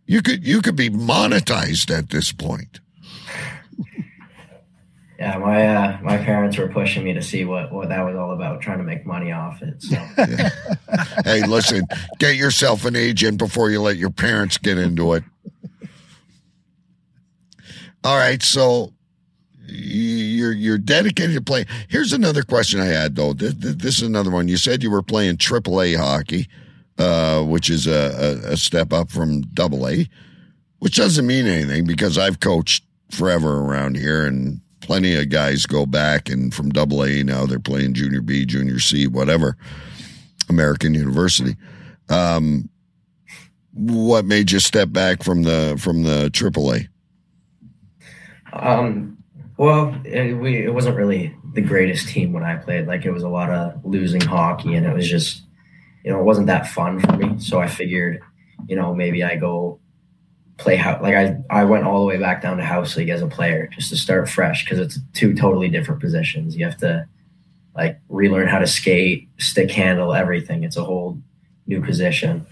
You 0.06 0.22
could 0.22 0.46
you 0.46 0.60
could 0.62 0.76
be 0.76 0.90
monetized 0.90 1.96
at 1.96 2.10
this 2.10 2.32
point. 2.32 2.80
yeah, 5.18 5.38
my 5.38 5.66
uh, 5.66 5.98
my 6.02 6.18
parents 6.18 6.58
were 6.58 6.68
pushing 6.68 7.04
me 7.04 7.14
to 7.14 7.22
see 7.22 7.44
what 7.44 7.72
what 7.72 7.88
that 7.88 8.02
was 8.02 8.16
all 8.16 8.32
about, 8.32 8.60
trying 8.60 8.78
to 8.78 8.84
make 8.84 9.06
money 9.06 9.32
off 9.32 9.62
it. 9.62 9.82
So. 9.82 9.96
hey, 11.24 11.46
listen, 11.46 11.86
get 12.18 12.36
yourself 12.36 12.84
an 12.84 12.94
agent 12.96 13.38
before 13.38 13.70
you 13.70 13.80
let 13.80 13.96
your 13.96 14.10
parents 14.10 14.58
get 14.58 14.78
into 14.78 15.14
it. 15.14 15.24
All 18.04 18.16
right, 18.16 18.42
so 18.42 18.92
you're 19.68 20.52
you're 20.52 20.78
dedicated 20.78 21.34
to 21.34 21.42
play. 21.42 21.66
Here's 21.88 22.12
another 22.12 22.42
question 22.42 22.80
I 22.80 22.86
had 22.86 23.16
though. 23.16 23.32
This, 23.32 23.54
this 23.56 23.96
is 23.96 24.02
another 24.02 24.30
one. 24.30 24.48
You 24.48 24.56
said 24.56 24.82
you 24.82 24.90
were 24.90 25.02
playing 25.02 25.36
AAA 25.36 25.96
hockey, 25.96 26.48
uh, 26.98 27.42
which 27.42 27.70
is 27.70 27.86
a, 27.86 28.40
a, 28.44 28.56
step 28.56 28.92
up 28.92 29.10
from 29.10 29.42
Double 29.42 29.88
A, 29.88 30.08
which 30.78 30.96
doesn't 30.96 31.26
mean 31.26 31.46
anything 31.46 31.86
because 31.86 32.18
I've 32.18 32.40
coached 32.40 32.84
forever 33.10 33.60
around 33.60 33.96
here, 33.96 34.26
and 34.26 34.60
plenty 34.80 35.14
of 35.14 35.28
guys 35.28 35.66
go 35.66 35.86
back 35.86 36.28
and 36.28 36.52
from 36.54 36.70
Double 36.70 37.04
A 37.04 37.22
now 37.22 37.46
they're 37.46 37.58
playing 37.58 37.94
Junior 37.94 38.20
B, 38.20 38.44
Junior 38.44 38.78
C, 38.78 39.06
whatever. 39.06 39.56
American 40.48 40.94
University. 40.94 41.56
Um, 42.08 42.68
what 43.72 44.24
made 44.24 44.50
you 44.50 44.60
step 44.60 44.92
back 44.92 45.22
from 45.22 45.42
the 45.42 45.78
from 45.78 46.02
the 46.02 46.30
AAA? 46.30 46.88
Um, 48.52 49.15
well, 49.56 49.94
it, 50.04 50.34
we, 50.34 50.64
it 50.64 50.72
wasn't 50.72 50.96
really 50.96 51.34
the 51.54 51.62
greatest 51.62 52.08
team 52.08 52.32
when 52.32 52.44
I 52.44 52.56
played. 52.56 52.86
Like 52.86 53.04
it 53.04 53.10
was 53.10 53.22
a 53.22 53.28
lot 53.28 53.50
of 53.50 53.84
losing 53.84 54.20
hockey, 54.20 54.74
and 54.74 54.86
it 54.86 54.94
was 54.94 55.08
just, 55.08 55.42
you 56.04 56.12
know, 56.12 56.20
it 56.20 56.24
wasn't 56.24 56.46
that 56.48 56.66
fun 56.66 57.00
for 57.00 57.12
me. 57.16 57.38
So 57.38 57.60
I 57.60 57.66
figured, 57.66 58.20
you 58.68 58.76
know, 58.76 58.94
maybe 58.94 59.24
I 59.24 59.36
go 59.36 59.80
play 60.58 60.76
how 60.76 61.00
like 61.02 61.14
I 61.14 61.36
I 61.50 61.64
went 61.64 61.84
all 61.84 62.00
the 62.00 62.06
way 62.06 62.18
back 62.18 62.42
down 62.42 62.56
to 62.56 62.64
house 62.64 62.96
league 62.96 63.10
as 63.10 63.22
a 63.22 63.26
player 63.26 63.68
just 63.72 63.90
to 63.90 63.96
start 63.96 64.28
fresh 64.28 64.64
because 64.64 64.78
it's 64.78 64.98
two 65.12 65.34
totally 65.34 65.68
different 65.68 66.00
positions. 66.00 66.56
You 66.56 66.64
have 66.64 66.78
to 66.78 67.06
like 67.74 68.00
relearn 68.08 68.48
how 68.48 68.58
to 68.58 68.66
skate, 68.66 69.28
stick 69.38 69.70
handle, 69.70 70.14
everything. 70.14 70.64
It's 70.64 70.76
a 70.76 70.84
whole 70.84 71.20
new 71.66 71.82
position. 71.82 72.46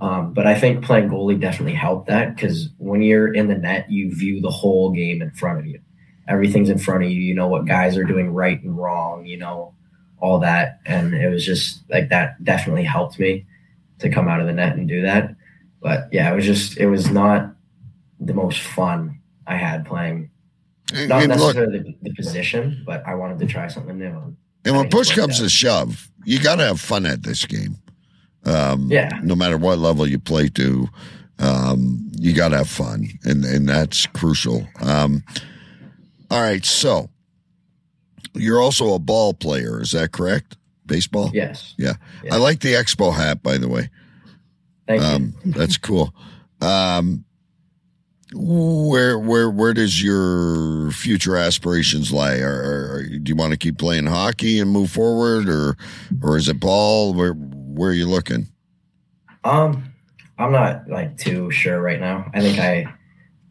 Um, 0.00 0.32
but 0.32 0.46
I 0.46 0.58
think 0.58 0.84
playing 0.84 1.08
goalie 1.08 1.40
definitely 1.40 1.74
helped 1.74 2.08
that 2.08 2.34
because 2.34 2.68
when 2.78 3.02
you're 3.02 3.32
in 3.32 3.48
the 3.48 3.54
net, 3.54 3.90
you 3.90 4.14
view 4.14 4.40
the 4.40 4.50
whole 4.50 4.90
game 4.90 5.22
in 5.22 5.30
front 5.32 5.58
of 5.58 5.66
you. 5.66 5.80
Everything's 6.28 6.70
in 6.70 6.78
front 6.78 7.04
of 7.04 7.10
you. 7.10 7.20
You 7.20 7.34
know 7.34 7.48
what 7.48 7.66
guys 7.66 7.96
are 7.96 8.04
doing 8.04 8.32
right 8.32 8.62
and 8.62 8.76
wrong. 8.76 9.26
You 9.26 9.38
know 9.38 9.74
all 10.18 10.40
that, 10.40 10.80
and 10.86 11.14
it 11.14 11.28
was 11.28 11.44
just 11.44 11.82
like 11.88 12.08
that. 12.08 12.42
Definitely 12.42 12.84
helped 12.84 13.18
me 13.18 13.46
to 13.98 14.10
come 14.10 14.28
out 14.28 14.40
of 14.40 14.46
the 14.46 14.52
net 14.52 14.76
and 14.76 14.88
do 14.88 15.02
that. 15.02 15.34
But 15.80 16.08
yeah, 16.12 16.30
it 16.32 16.34
was 16.36 16.44
just 16.44 16.78
it 16.78 16.88
was 16.88 17.10
not 17.10 17.54
the 18.20 18.34
most 18.34 18.60
fun 18.60 19.20
I 19.46 19.56
had 19.56 19.84
playing. 19.86 20.30
And, 20.92 21.08
Not 21.08 21.22
and 21.22 21.30
look, 21.32 21.56
necessarily 21.56 21.96
the, 22.02 22.10
the 22.10 22.14
position, 22.14 22.82
but 22.86 23.06
I 23.06 23.14
wanted 23.14 23.40
to 23.40 23.46
try 23.46 23.66
something 23.66 23.98
new. 23.98 24.36
and 24.64 24.76
when 24.76 24.88
push 24.88 25.12
comes 25.14 25.40
to 25.40 25.48
shove, 25.48 26.08
you 26.24 26.40
got 26.40 26.56
to 26.56 26.64
have 26.64 26.80
fun 26.80 27.06
at 27.06 27.24
this 27.24 27.44
game. 27.44 27.76
Um, 28.44 28.88
Yeah. 28.90 29.10
No 29.22 29.34
matter 29.34 29.58
what 29.58 29.78
level 29.78 30.06
you 30.06 30.20
play 30.20 30.48
to, 30.50 30.88
um, 31.40 32.08
you 32.18 32.32
got 32.32 32.48
to 32.50 32.58
have 32.58 32.68
fun, 32.68 33.08
and 33.24 33.44
and 33.44 33.68
that's 33.68 34.06
crucial. 34.06 34.66
Um, 34.80 35.22
all 36.30 36.40
right, 36.42 36.64
so 36.64 37.10
you're 38.34 38.60
also 38.60 38.94
a 38.94 38.98
ball 38.98 39.34
player, 39.34 39.80
is 39.80 39.92
that 39.92 40.12
correct? 40.12 40.56
Baseball. 40.86 41.30
Yes. 41.32 41.74
Yeah. 41.78 41.94
I 42.30 42.36
like 42.36 42.60
the 42.60 42.74
expo 42.74 43.12
hat, 43.14 43.42
by 43.42 43.58
the 43.58 43.68
way. 43.68 43.90
Thank 44.86 45.00
you. 45.02 45.06
Um, 45.08 45.34
that's 45.44 45.76
cool. 45.76 46.14
Um, 46.60 47.24
where 48.32 49.18
where 49.18 49.50
where 49.50 49.72
does 49.72 50.02
your 50.02 50.90
future 50.90 51.36
aspirations 51.36 52.12
lie? 52.12 52.38
Are, 52.38 52.52
are, 52.62 52.94
are- 52.96 53.02
do 53.04 53.30
you 53.30 53.36
want 53.36 53.52
to 53.52 53.56
keep 53.56 53.78
playing 53.78 54.06
hockey 54.06 54.58
and 54.60 54.70
move 54.70 54.90
forward, 54.90 55.48
or 55.48 55.76
or 56.22 56.36
is 56.36 56.48
it 56.48 56.58
ball? 56.60 57.14
Where 57.14 57.32
where 57.32 57.90
are 57.90 57.94
you 57.94 58.06
looking? 58.08 58.48
Um, 59.44 59.92
I'm 60.38 60.50
not 60.52 60.88
like 60.88 61.16
too 61.16 61.50
sure 61.50 61.80
right 61.80 62.00
now. 62.00 62.30
I 62.34 62.40
think 62.40 62.58
I 62.58 62.92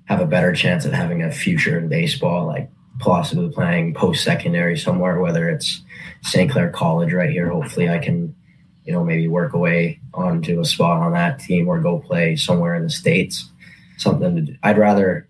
have 0.05 0.21
a 0.21 0.25
better 0.25 0.53
chance 0.53 0.85
at 0.85 0.93
having 0.93 1.21
a 1.23 1.31
future 1.31 1.77
in 1.77 1.87
baseball, 1.87 2.45
like 2.45 2.69
possibly 2.99 3.49
playing 3.49 3.93
post 3.93 4.23
secondary 4.23 4.77
somewhere, 4.77 5.19
whether 5.19 5.49
it's 5.49 5.81
St. 6.21 6.49
Clair 6.51 6.69
College 6.69 7.11
right 7.13 7.29
here. 7.29 7.49
Hopefully, 7.49 7.89
I 7.89 7.99
can, 7.99 8.35
you 8.85 8.93
know, 8.93 9.03
maybe 9.03 9.27
work 9.27 9.53
away 9.53 9.99
onto 10.13 10.59
a 10.59 10.65
spot 10.65 11.01
on 11.01 11.13
that 11.13 11.39
team 11.39 11.67
or 11.67 11.79
go 11.81 11.99
play 11.99 12.35
somewhere 12.35 12.75
in 12.75 12.83
the 12.83 12.89
states. 12.89 13.49
Something 13.97 14.35
to 14.35 14.41
do. 14.41 14.55
I'd 14.61 14.77
rather, 14.77 15.27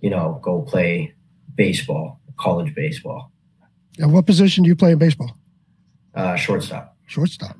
you 0.00 0.10
know, 0.10 0.40
go 0.42 0.62
play 0.62 1.14
baseball, 1.54 2.20
college 2.36 2.74
baseball, 2.74 3.30
And 3.98 4.12
what 4.12 4.26
position 4.26 4.64
do 4.64 4.68
you 4.68 4.76
play 4.76 4.92
in 4.92 4.98
baseball? 4.98 5.36
uh, 6.14 6.36
shortstop. 6.36 6.96
Shortstop. 7.06 7.56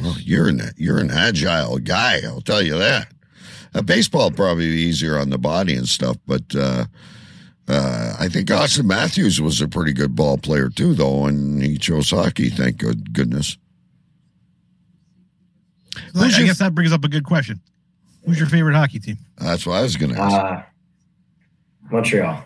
Well, 0.00 0.16
you're 0.20 0.48
an 0.48 0.60
you're 0.76 0.98
an 0.98 1.10
agile 1.10 1.78
guy. 1.78 2.20
I'll 2.24 2.40
tell 2.40 2.62
you 2.62 2.76
that. 2.78 3.12
Uh, 3.74 3.82
baseball 3.82 4.30
probably 4.30 4.68
be 4.68 4.80
easier 4.82 5.18
on 5.18 5.30
the 5.30 5.38
body 5.38 5.74
and 5.74 5.88
stuff, 5.88 6.16
but 6.26 6.42
uh, 6.54 6.84
uh, 7.66 8.16
I 8.18 8.28
think 8.28 8.48
Auston 8.48 8.84
Matthews 8.84 9.40
was 9.40 9.60
a 9.60 9.68
pretty 9.68 9.92
good 9.92 10.14
ball 10.14 10.38
player 10.38 10.68
too, 10.68 10.94
though, 10.94 11.26
and 11.26 11.62
he 11.62 11.76
chose 11.78 12.10
hockey. 12.10 12.50
Thank 12.50 12.78
good 12.78 13.12
goodness. 13.12 13.56
I, 15.96 16.00
Who's 16.12 16.38
I 16.38 16.42
guess 16.44 16.58
that 16.58 16.74
brings 16.74 16.92
up 16.92 17.04
a 17.04 17.08
good 17.08 17.24
question. 17.24 17.60
Who's 18.24 18.38
your 18.38 18.48
favorite 18.48 18.74
hockey 18.74 19.00
team? 19.00 19.18
That's 19.38 19.66
what 19.66 19.74
I 19.74 19.82
was 19.82 19.96
going 19.96 20.14
to 20.14 20.20
ask. 20.20 20.34
Uh, 20.34 20.62
Montreal. 21.90 22.44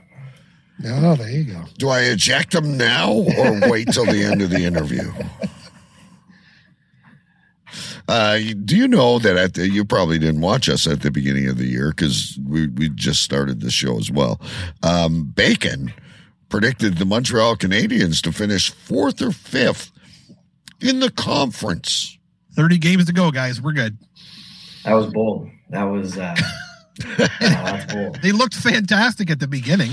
Oh, 0.85 1.17
there 1.17 1.31
you 1.31 1.45
go. 1.45 1.65
Do 1.77 1.89
I 1.89 2.01
eject 2.03 2.55
him 2.55 2.77
now 2.77 3.13
or 3.13 3.69
wait 3.69 3.89
till 3.93 4.05
the 4.05 4.23
end 4.23 4.43
of 4.43 4.51
the 4.51 4.65
interview? 4.65 5.13
Uh, 8.09 8.39
do 8.65 8.75
you 8.75 8.89
know 8.89 9.19
that 9.19 9.37
at 9.37 9.55
the, 9.55 9.69
you 9.69 9.85
probably 9.85 10.19
didn't 10.19 10.41
watch 10.41 10.69
us 10.69 10.87
at 10.87 11.03
the 11.03 11.11
beginning 11.11 11.47
of 11.47 11.59
the 11.59 11.67
year 11.67 11.91
because 11.91 12.39
we, 12.47 12.67
we 12.69 12.89
just 12.89 13.23
started 13.23 13.61
the 13.61 13.71
show 13.71 13.99
as 13.99 14.11
well. 14.11 14.41
Um, 14.83 15.25
Bacon 15.25 15.93
predicted 16.49 16.97
the 16.97 17.05
Montreal 17.05 17.57
Canadiens 17.57 18.23
to 18.23 18.33
finish 18.33 18.71
fourth 18.71 19.21
or 19.21 19.31
fifth 19.31 19.93
in 20.81 21.01
the 21.01 21.11
conference. 21.11 22.19
30 22.55 22.79
games 22.79 23.05
to 23.05 23.13
go, 23.13 23.31
guys. 23.31 23.61
We're 23.61 23.73
good. 23.73 23.99
That 24.85 24.95
was 24.95 25.13
bold. 25.13 25.51
That 25.69 25.85
was 25.85 26.17
uh, 26.17 26.35
yeah, 27.19 27.29
that's 27.39 27.93
bold. 27.93 28.23
They 28.23 28.33
looked 28.33 28.55
fantastic 28.55 29.31
at 29.31 29.39
the 29.39 29.47
beginning. 29.47 29.91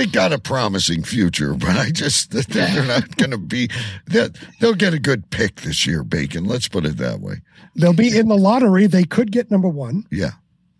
They 0.00 0.06
got 0.06 0.32
a 0.32 0.38
promising 0.38 1.02
future, 1.04 1.52
but 1.52 1.76
I 1.76 1.90
just 1.90 2.30
they're 2.48 2.86
not 2.86 3.16
going 3.16 3.32
to 3.32 3.36
be. 3.38 3.68
They'll, 4.06 4.30
they'll 4.58 4.72
get 4.74 4.94
a 4.94 4.98
good 4.98 5.28
pick 5.28 5.56
this 5.60 5.86
year, 5.86 6.02
Bacon. 6.02 6.44
Let's 6.44 6.68
put 6.68 6.86
it 6.86 6.96
that 6.96 7.20
way. 7.20 7.42
They'll 7.76 7.92
be 7.92 8.16
in 8.16 8.28
the 8.28 8.36
lottery. 8.38 8.86
They 8.86 9.04
could 9.04 9.30
get 9.30 9.50
number 9.50 9.68
one. 9.68 10.06
Yeah, 10.10 10.30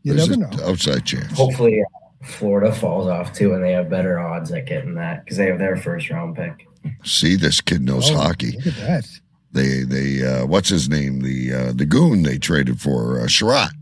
You 0.04 0.14
there's 0.14 0.30
never 0.30 0.50
know. 0.56 0.64
outside 0.64 1.04
chance. 1.04 1.30
Hopefully, 1.36 1.82
uh, 1.82 2.26
Florida 2.26 2.72
falls 2.72 3.08
off 3.08 3.34
too, 3.34 3.52
and 3.52 3.62
they 3.62 3.72
have 3.72 3.90
better 3.90 4.18
odds 4.18 4.50
at 4.52 4.64
getting 4.64 4.94
that 4.94 5.22
because 5.22 5.36
they 5.36 5.48
have 5.48 5.58
their 5.58 5.76
first 5.76 6.08
round 6.08 6.34
pick. 6.36 6.66
See, 7.04 7.36
this 7.36 7.60
kid 7.60 7.82
knows 7.82 8.10
Oh, 8.10 8.16
hockey. 8.16 8.52
Look 8.52 8.68
at 8.68 8.76
that. 8.76 9.08
They 9.52 9.82
they 9.82 10.24
uh, 10.26 10.46
what's 10.46 10.70
his 10.70 10.88
name? 10.88 11.20
The 11.20 11.52
uh, 11.52 11.72
the 11.74 11.84
goon 11.84 12.22
they 12.22 12.38
traded 12.38 12.80
for 12.80 13.20
uh, 13.20 13.26
Chiarot. 13.26 13.68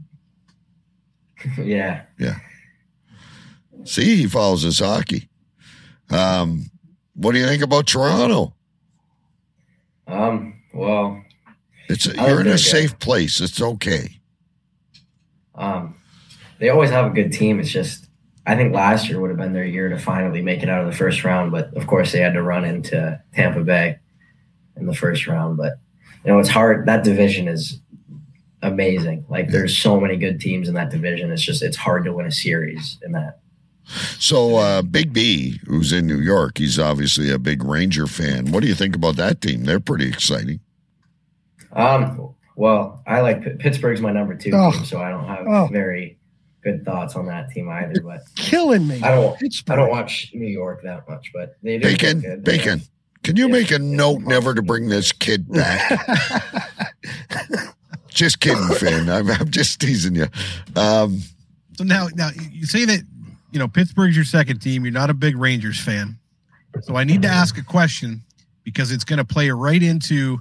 Yeah. 1.58 2.02
Yeah, 2.18 2.38
See, 3.88 4.16
he 4.16 4.26
follows 4.26 4.62
his 4.62 4.80
hockey. 4.80 5.30
Um, 6.10 6.70
what 7.14 7.32
do 7.32 7.38
you 7.38 7.46
think 7.46 7.62
about 7.62 7.86
Toronto? 7.86 8.54
um, 10.06 10.60
well, 10.74 11.22
It's 11.88 12.06
a, 12.06 12.14
you're 12.14 12.42
in 12.42 12.48
a 12.48 12.52
uh, 12.52 12.56
safe 12.58 12.98
place. 12.98 13.40
It's 13.40 13.60
okay. 13.60 14.20
um, 15.54 15.94
they 16.58 16.68
always 16.68 16.90
have 16.90 17.06
a 17.06 17.14
good 17.14 17.32
team. 17.32 17.60
It's 17.60 17.70
just 17.70 18.08
I 18.46 18.56
think 18.56 18.74
last 18.74 19.08
year 19.08 19.20
would 19.20 19.30
have 19.30 19.38
been 19.38 19.54
their 19.54 19.64
year 19.64 19.88
to 19.88 19.98
finally 19.98 20.42
make 20.42 20.62
it 20.62 20.68
out 20.68 20.82
of 20.82 20.90
the 20.90 20.96
first 20.96 21.24
round, 21.24 21.50
but 21.50 21.74
of 21.74 21.86
course 21.86 22.12
they 22.12 22.20
had 22.20 22.34
to 22.34 22.42
run 22.42 22.64
into 22.64 23.20
Tampa 23.34 23.60
Bay 23.60 23.98
in 24.76 24.86
the 24.86 24.94
first 24.94 25.26
round. 25.26 25.56
But 25.56 25.78
you 26.24 26.30
know, 26.30 26.38
it's 26.38 26.48
hard. 26.50 26.86
That 26.86 27.04
division 27.04 27.48
is 27.48 27.80
amazing. 28.60 29.24
Like 29.30 29.48
there's 29.48 29.76
so 29.76 29.98
many 29.98 30.16
good 30.16 30.40
teams 30.40 30.68
in 30.68 30.74
that 30.74 30.90
division. 30.90 31.30
It's 31.32 31.42
just 31.42 31.62
it's 31.62 31.76
hard 31.76 32.04
to 32.04 32.12
win 32.12 32.26
a 32.26 32.30
series 32.30 32.98
in 33.02 33.12
that. 33.12 33.40
So 34.18 34.56
uh, 34.56 34.82
Big 34.82 35.12
B, 35.12 35.60
who's 35.66 35.92
in 35.92 36.06
New 36.06 36.18
York, 36.20 36.58
he's 36.58 36.78
obviously 36.78 37.30
a 37.30 37.38
big 37.38 37.64
Ranger 37.64 38.06
fan. 38.06 38.52
What 38.52 38.60
do 38.62 38.68
you 38.68 38.74
think 38.74 38.94
about 38.94 39.16
that 39.16 39.40
team? 39.40 39.64
They're 39.64 39.80
pretty 39.80 40.08
exciting. 40.08 40.60
Um, 41.72 42.34
well, 42.56 43.02
I 43.06 43.20
like 43.20 43.42
P- 43.44 43.50
Pittsburgh's 43.58 44.00
my 44.00 44.12
number 44.12 44.34
two 44.34 44.50
Oh. 44.54 44.72
team, 44.72 44.84
so 44.84 45.00
I 45.00 45.10
don't 45.10 45.26
have 45.26 45.46
Oh. 45.46 45.68
very 45.72 46.18
good 46.62 46.84
thoughts 46.84 47.14
on 47.14 47.26
that 47.26 47.50
team 47.50 47.68
either. 47.68 48.00
But 48.02 48.20
Killing 48.36 48.86
me. 48.86 49.00
I 49.02 49.14
don't, 49.14 49.38
I 49.70 49.76
don't 49.76 49.90
watch 49.90 50.30
New 50.34 50.46
York 50.48 50.82
that 50.82 51.08
much. 51.08 51.30
But 51.32 51.56
they 51.62 51.78
do 51.78 51.88
Bacon, 51.88 52.20
good. 52.20 52.44
Bacon. 52.44 52.82
Can 53.22 53.36
you 53.36 53.46
Yeah. 53.46 53.52
make 53.52 53.70
a 53.70 53.78
note 53.78 54.22
never 54.22 54.54
to 54.54 54.62
bring 54.62 54.88
this 54.88 55.12
kid 55.12 55.48
back? 55.50 55.98
just 58.08 58.40
kidding, 58.40 58.66
Finn. 58.74 59.08
I'm, 59.08 59.30
I'm 59.30 59.50
just 59.50 59.80
teasing 59.80 60.14
you. 60.16 60.26
Um, 60.76 61.20
So 61.76 61.84
now, 61.84 62.08
now 62.14 62.30
you 62.50 62.66
say 62.66 62.84
that 62.86 63.00
you 63.52 63.58
know 63.58 63.68
Pittsburgh's 63.68 64.16
your 64.16 64.24
second 64.24 64.60
team. 64.60 64.84
You're 64.84 64.92
not 64.92 65.10
a 65.10 65.14
big 65.14 65.36
Rangers 65.36 65.80
fan, 65.80 66.18
so 66.82 66.96
I 66.96 67.04
need 67.04 67.22
to 67.22 67.28
ask 67.28 67.58
a 67.58 67.62
question 67.64 68.22
because 68.64 68.92
it's 68.92 69.04
going 69.04 69.18
to 69.18 69.24
play 69.24 69.50
right 69.50 69.82
into 69.82 70.40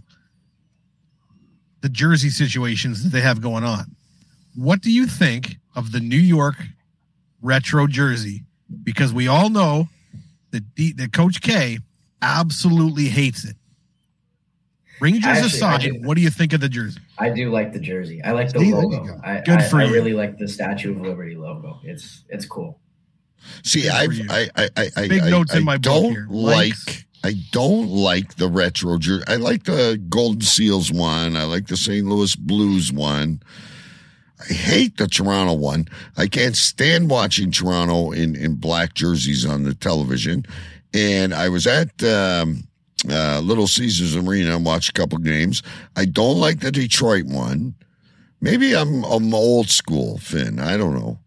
the 1.82 1.90
jersey 1.90 2.30
situations 2.30 3.04
that 3.04 3.10
they 3.10 3.22
have 3.22 3.42
going 3.42 3.64
on. 3.64 3.96
What 4.56 4.82
do 4.82 4.92
you 4.92 5.06
think 5.06 5.56
of 5.76 5.92
the 5.92 6.00
New 6.00 6.18
York 6.18 6.56
retro 7.42 7.88
jersey? 7.88 8.44
Because 8.84 9.14
we 9.14 9.28
all 9.28 9.50
know 9.50 9.88
that 10.52 10.76
D, 10.76 10.92
that 10.94 11.14
Coach 11.14 11.42
K 11.42 11.80
absolutely 12.22 13.06
hates 13.06 13.46
it. 13.46 13.56
Rangers 15.00 15.26
Actually, 15.26 15.46
aside, 15.48 15.82
do- 15.82 16.02
what 16.02 16.16
do 16.18 16.22
you 16.22 16.32
think 16.32 16.54
of 16.54 16.60
the 16.60 16.68
jersey? 16.70 17.00
I 17.20 17.30
do 17.30 17.52
like 17.52 17.72
the 17.72 17.80
jersey. 17.80 18.22
I 18.24 18.32
like 18.32 18.52
the 18.52 18.60
See, 18.60 18.74
logo. 18.74 19.04
go. 19.06 19.20
I, 19.24 19.42
Good 19.46 19.60
I, 19.60 19.70
for 19.70 19.78
I 19.80 19.86
you. 19.86 19.94
really 19.94 20.14
like 20.14 20.38
the 20.40 20.48
Statue 20.48 20.92
of 20.96 21.02
Liberty 21.02 21.36
logo. 21.36 21.80
It's 21.84 22.24
it's 22.30 22.46
cool. 22.48 22.80
See, 23.64 23.90
I've. 23.90 24.12
I, 24.30 24.50
I, 24.56 24.70
I, 24.76 24.90
I, 24.96 25.08
Big 25.08 25.22
I, 25.22 25.30
notes 25.30 25.54
in 25.54 25.60
I 25.60 25.66
my 25.66 25.78
book 25.78 25.84
don't 25.84 26.32
like. 26.32 27.06
I 27.24 27.34
don't 27.52 27.90
like 27.90 28.36
the 28.36 28.48
retro 28.48 28.98
jersey. 28.98 29.24
I 29.28 29.36
like 29.36 29.64
the 29.64 30.02
Golden 30.10 30.42
Seals 30.42 30.92
one. 30.92 31.36
I 31.36 31.44
like 31.44 31.68
the 31.68 31.76
St. 31.76 32.06
Louis 32.06 32.36
Blues 32.36 32.94
one. 32.94 33.42
I 34.40 34.54
hate 34.54 34.98
the 34.98 35.08
Toronto 35.08 35.54
one. 35.54 35.88
I 36.16 36.28
can't 36.28 36.56
stand 36.56 37.10
watching 37.10 37.52
Toronto 37.52 38.12
in, 38.12 38.36
in 38.36 38.56
black 38.56 38.94
jerseys 38.94 39.46
on 39.46 39.64
the 39.64 39.74
television. 39.74 40.46
And 40.94 41.34
I 41.34 41.50
was 41.50 41.66
at 41.66 42.02
um, 42.04 42.68
uh, 43.10 43.40
Little 43.40 43.68
Caesars 43.68 44.16
Arena 44.16 44.56
and 44.56 44.66
watched 44.66 44.90
a 44.90 44.94
couple 44.94 45.18
games. 45.18 45.64
I 45.96 46.06
don't 46.06 46.40
like 46.40 46.60
the 46.60 46.72
Detroit 46.72 47.26
one. 47.26 47.76
Maybe 48.40 48.76
I'm 48.76 49.04
I'm 49.04 49.34
old 49.34 49.70
school, 49.70 50.20
Finn. 50.20 50.60
I 50.60 50.78
don't 50.78 50.94
know. 50.94 51.20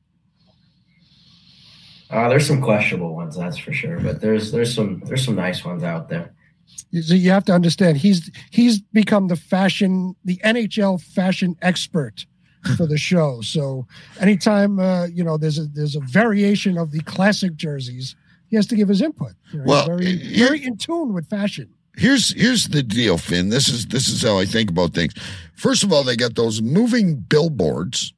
Uh, 2.10 2.28
there's 2.28 2.46
some 2.46 2.60
questionable 2.60 3.14
ones, 3.14 3.36
that's 3.36 3.56
for 3.58 3.72
sure. 3.72 3.98
But 4.00 4.20
there's 4.20 4.50
there's 4.52 4.74
some 4.74 5.00
there's 5.06 5.24
some 5.24 5.36
nice 5.36 5.64
ones 5.64 5.82
out 5.82 6.08
there. 6.08 6.32
You- 6.90 7.02
So 7.02 7.14
you 7.14 7.30
have 7.30 7.44
to 7.46 7.52
understand 7.52 7.98
he's 7.98 8.30
he's 8.50 8.80
become 8.80 9.28
the 9.28 9.36
fashion 9.36 10.14
the 10.24 10.38
NHL 10.44 11.00
fashion 11.00 11.56
expert 11.62 12.26
for 12.76 12.86
the 12.86 12.98
show. 12.98 13.40
So 13.54 13.86
anytime 14.20 14.78
uh, 14.80 15.06
you 15.06 15.22
know 15.24 15.36
there's 15.38 15.58
a 15.58 15.64
there's 15.66 15.96
a 15.96 16.00
variation 16.00 16.78
of 16.78 16.90
the 16.90 17.00
classic 17.00 17.54
jerseys, 17.56 18.16
he 18.48 18.56
has 18.56 18.66
to 18.68 18.76
give 18.76 18.88
his 18.88 19.02
input. 19.02 19.32
You 19.52 19.58
know, 19.58 19.64
he's 19.64 19.68
Well, 19.68 19.86
very 19.86 20.36
very 20.38 20.64
in 20.64 20.76
tune 20.76 21.12
with 21.14 21.28
fashion. 21.28 21.68
Here's 21.96 22.32
here's 22.34 22.68
the 22.68 22.82
deal, 22.82 23.18
Finn. 23.18 23.50
This 23.50 23.68
is 23.68 23.86
this 23.86 24.08
is 24.08 24.22
how 24.22 24.38
I 24.38 24.46
think 24.46 24.70
about 24.70 24.94
things. 24.94 25.12
First 25.54 25.82
of 25.84 25.92
all, 25.92 26.02
they 26.04 26.16
got 26.16 26.34
those 26.34 26.62
moving 26.62 27.16
billboards, 27.16 28.14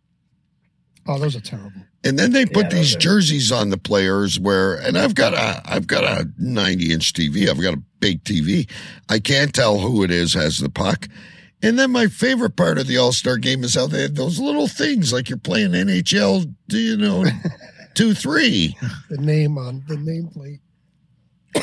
Oh, 1.07 1.19
those 1.19 1.35
are 1.37 1.41
terrible. 1.41 1.83
And 2.05 2.19
then 2.19 2.33
they 2.33 2.47
put 2.47 2.65
Yeah, 2.73 2.79
these 2.79 2.97
jerseys 2.97 3.53
on 3.53 3.71
the 3.71 3.79
players. 3.79 4.39
Where 4.39 4.75
and 4.77 4.99
I've 4.99 5.15
got 5.15 5.35
a 5.35 5.63
I've 5.65 5.87
got 5.87 6.05
a 6.05 6.29
90 6.39 6.93
inch 6.93 7.13
TV. 7.13 7.49
I've 7.49 7.61
got 7.63 7.75
a 7.75 7.83
big 8.01 8.25
TV. 8.25 8.69
I 9.09 9.19
can't 9.19 9.55
tell 9.55 9.79
who 9.79 10.03
it 10.03 10.11
is 10.11 10.35
has 10.35 10.59
the 10.59 10.69
puck. 10.69 11.09
And 11.65 11.79
then 11.79 11.93
my 11.93 12.09
favorite 12.09 12.57
part 12.57 12.79
of 12.79 12.89
the 12.89 12.99
All 12.99 13.13
Star 13.13 13.37
game 13.37 13.63
is 13.63 13.75
how 13.77 13.87
they 13.87 14.03
had 14.03 14.17
those 14.17 14.41
little 14.41 14.67
things 14.67 15.13
like 15.13 15.29
you're 15.29 15.39
playing 15.39 15.71
NHL. 15.71 16.53
Do 16.69 16.79
you 16.79 16.97
know 16.97 17.25
two 17.95 18.15
three? 18.15 18.77
The 19.09 19.19
name 19.19 19.57
on 19.59 19.85
the 19.87 19.95
nameplate. 19.95 20.59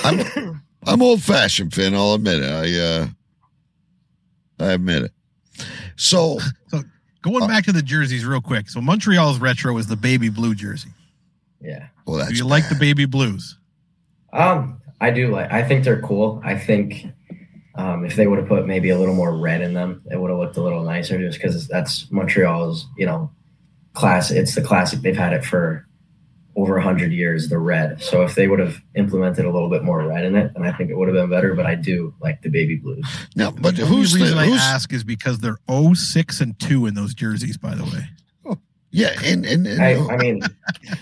I'm 0.05 0.61
I'm 0.85 1.01
old 1.01 1.21
fashioned, 1.21 1.73
Finn. 1.73 1.93
I'll 1.95 2.13
admit 2.13 2.41
it. 2.41 2.49
I 2.49 2.79
uh, 2.79 3.07
I 4.59 4.71
admit 4.71 5.03
it. 5.03 5.11
So 5.97 6.39
Going 7.21 7.47
back 7.47 7.65
to 7.65 7.71
the 7.71 7.81
jerseys 7.81 8.25
real 8.25 8.41
quick. 8.41 8.69
So 8.69 8.79
Montreal's 8.79 9.39
retro 9.39 9.77
is 9.77 9.87
the 9.87 9.95
baby 9.97 10.29
blue 10.29 10.55
jersey. 10.55 10.89
Yeah. 11.61 11.87
well, 12.05 12.17
that's 12.17 12.31
Do 12.31 12.37
you 12.37 12.45
like 12.45 12.69
the 12.69 12.75
baby 12.75 13.05
blues? 13.05 13.57
Um, 14.31 14.81
I 15.01 15.11
do 15.11 15.29
like. 15.29 15.51
I 15.51 15.63
think 15.63 15.83
they're 15.83 16.01
cool. 16.01 16.41
I 16.45 16.57
think 16.57 17.07
um, 17.75 18.05
if 18.05 18.15
they 18.15 18.27
would 18.27 18.39
have 18.39 18.47
put 18.47 18.65
maybe 18.65 18.89
a 18.89 18.97
little 18.97 19.15
more 19.15 19.37
red 19.37 19.61
in 19.61 19.73
them, 19.73 20.01
it 20.09 20.19
would 20.19 20.29
have 20.29 20.39
looked 20.39 20.57
a 20.57 20.63
little 20.63 20.83
nicer. 20.83 21.17
Just 21.17 21.39
because 21.39 21.67
that's 21.67 22.09
Montreal's, 22.11 22.87
you 22.97 23.05
know, 23.05 23.29
class. 23.93 24.31
It's 24.31 24.55
the 24.55 24.61
classic. 24.61 25.01
They've 25.01 25.17
had 25.17 25.33
it 25.33 25.43
for 25.43 25.85
over 26.55 26.77
a 26.77 26.81
hundred 26.81 27.11
years. 27.11 27.49
The 27.49 27.57
red. 27.57 28.01
So 28.01 28.23
if 28.23 28.35
they 28.35 28.47
would 28.47 28.59
have 28.59 28.81
implemented 28.95 29.45
a 29.45 29.51
little 29.51 29.69
bit 29.69 29.83
more 29.83 30.05
red 30.05 30.25
in 30.25 30.35
it, 30.35 30.53
then 30.53 30.63
I 30.63 30.71
think 30.71 30.89
it 30.89 30.97
would 30.97 31.07
have 31.07 31.15
been 31.15 31.29
better. 31.29 31.53
But 31.53 31.65
I 31.65 31.75
do 31.75 32.13
like 32.19 32.41
the 32.41 32.49
baby 32.49 32.75
blues. 32.75 33.05
Now, 33.35 33.51
but 33.51 33.75
The 33.75 33.83
only 33.83 33.97
who's 33.97 34.13
the 34.13 34.21
reason 34.21 34.37
I 34.37 34.45
who's 34.45 34.61
ask 34.61 34.91
is 34.93 35.03
because 35.03 35.39
they're 35.39 35.59
06 35.67 36.41
and 36.41 36.59
2 36.59 36.85
in 36.87 36.93
those 36.93 37.13
jerseys, 37.13 37.57
by 37.57 37.75
the 37.75 37.83
way. 37.83 38.09
Oh, 38.45 38.57
yeah, 38.91 39.13
and 39.23 39.45
and, 39.45 39.67
and 39.67 39.81
I, 39.81 39.93
oh. 39.95 40.09
I 40.09 40.17
mean, 40.17 40.41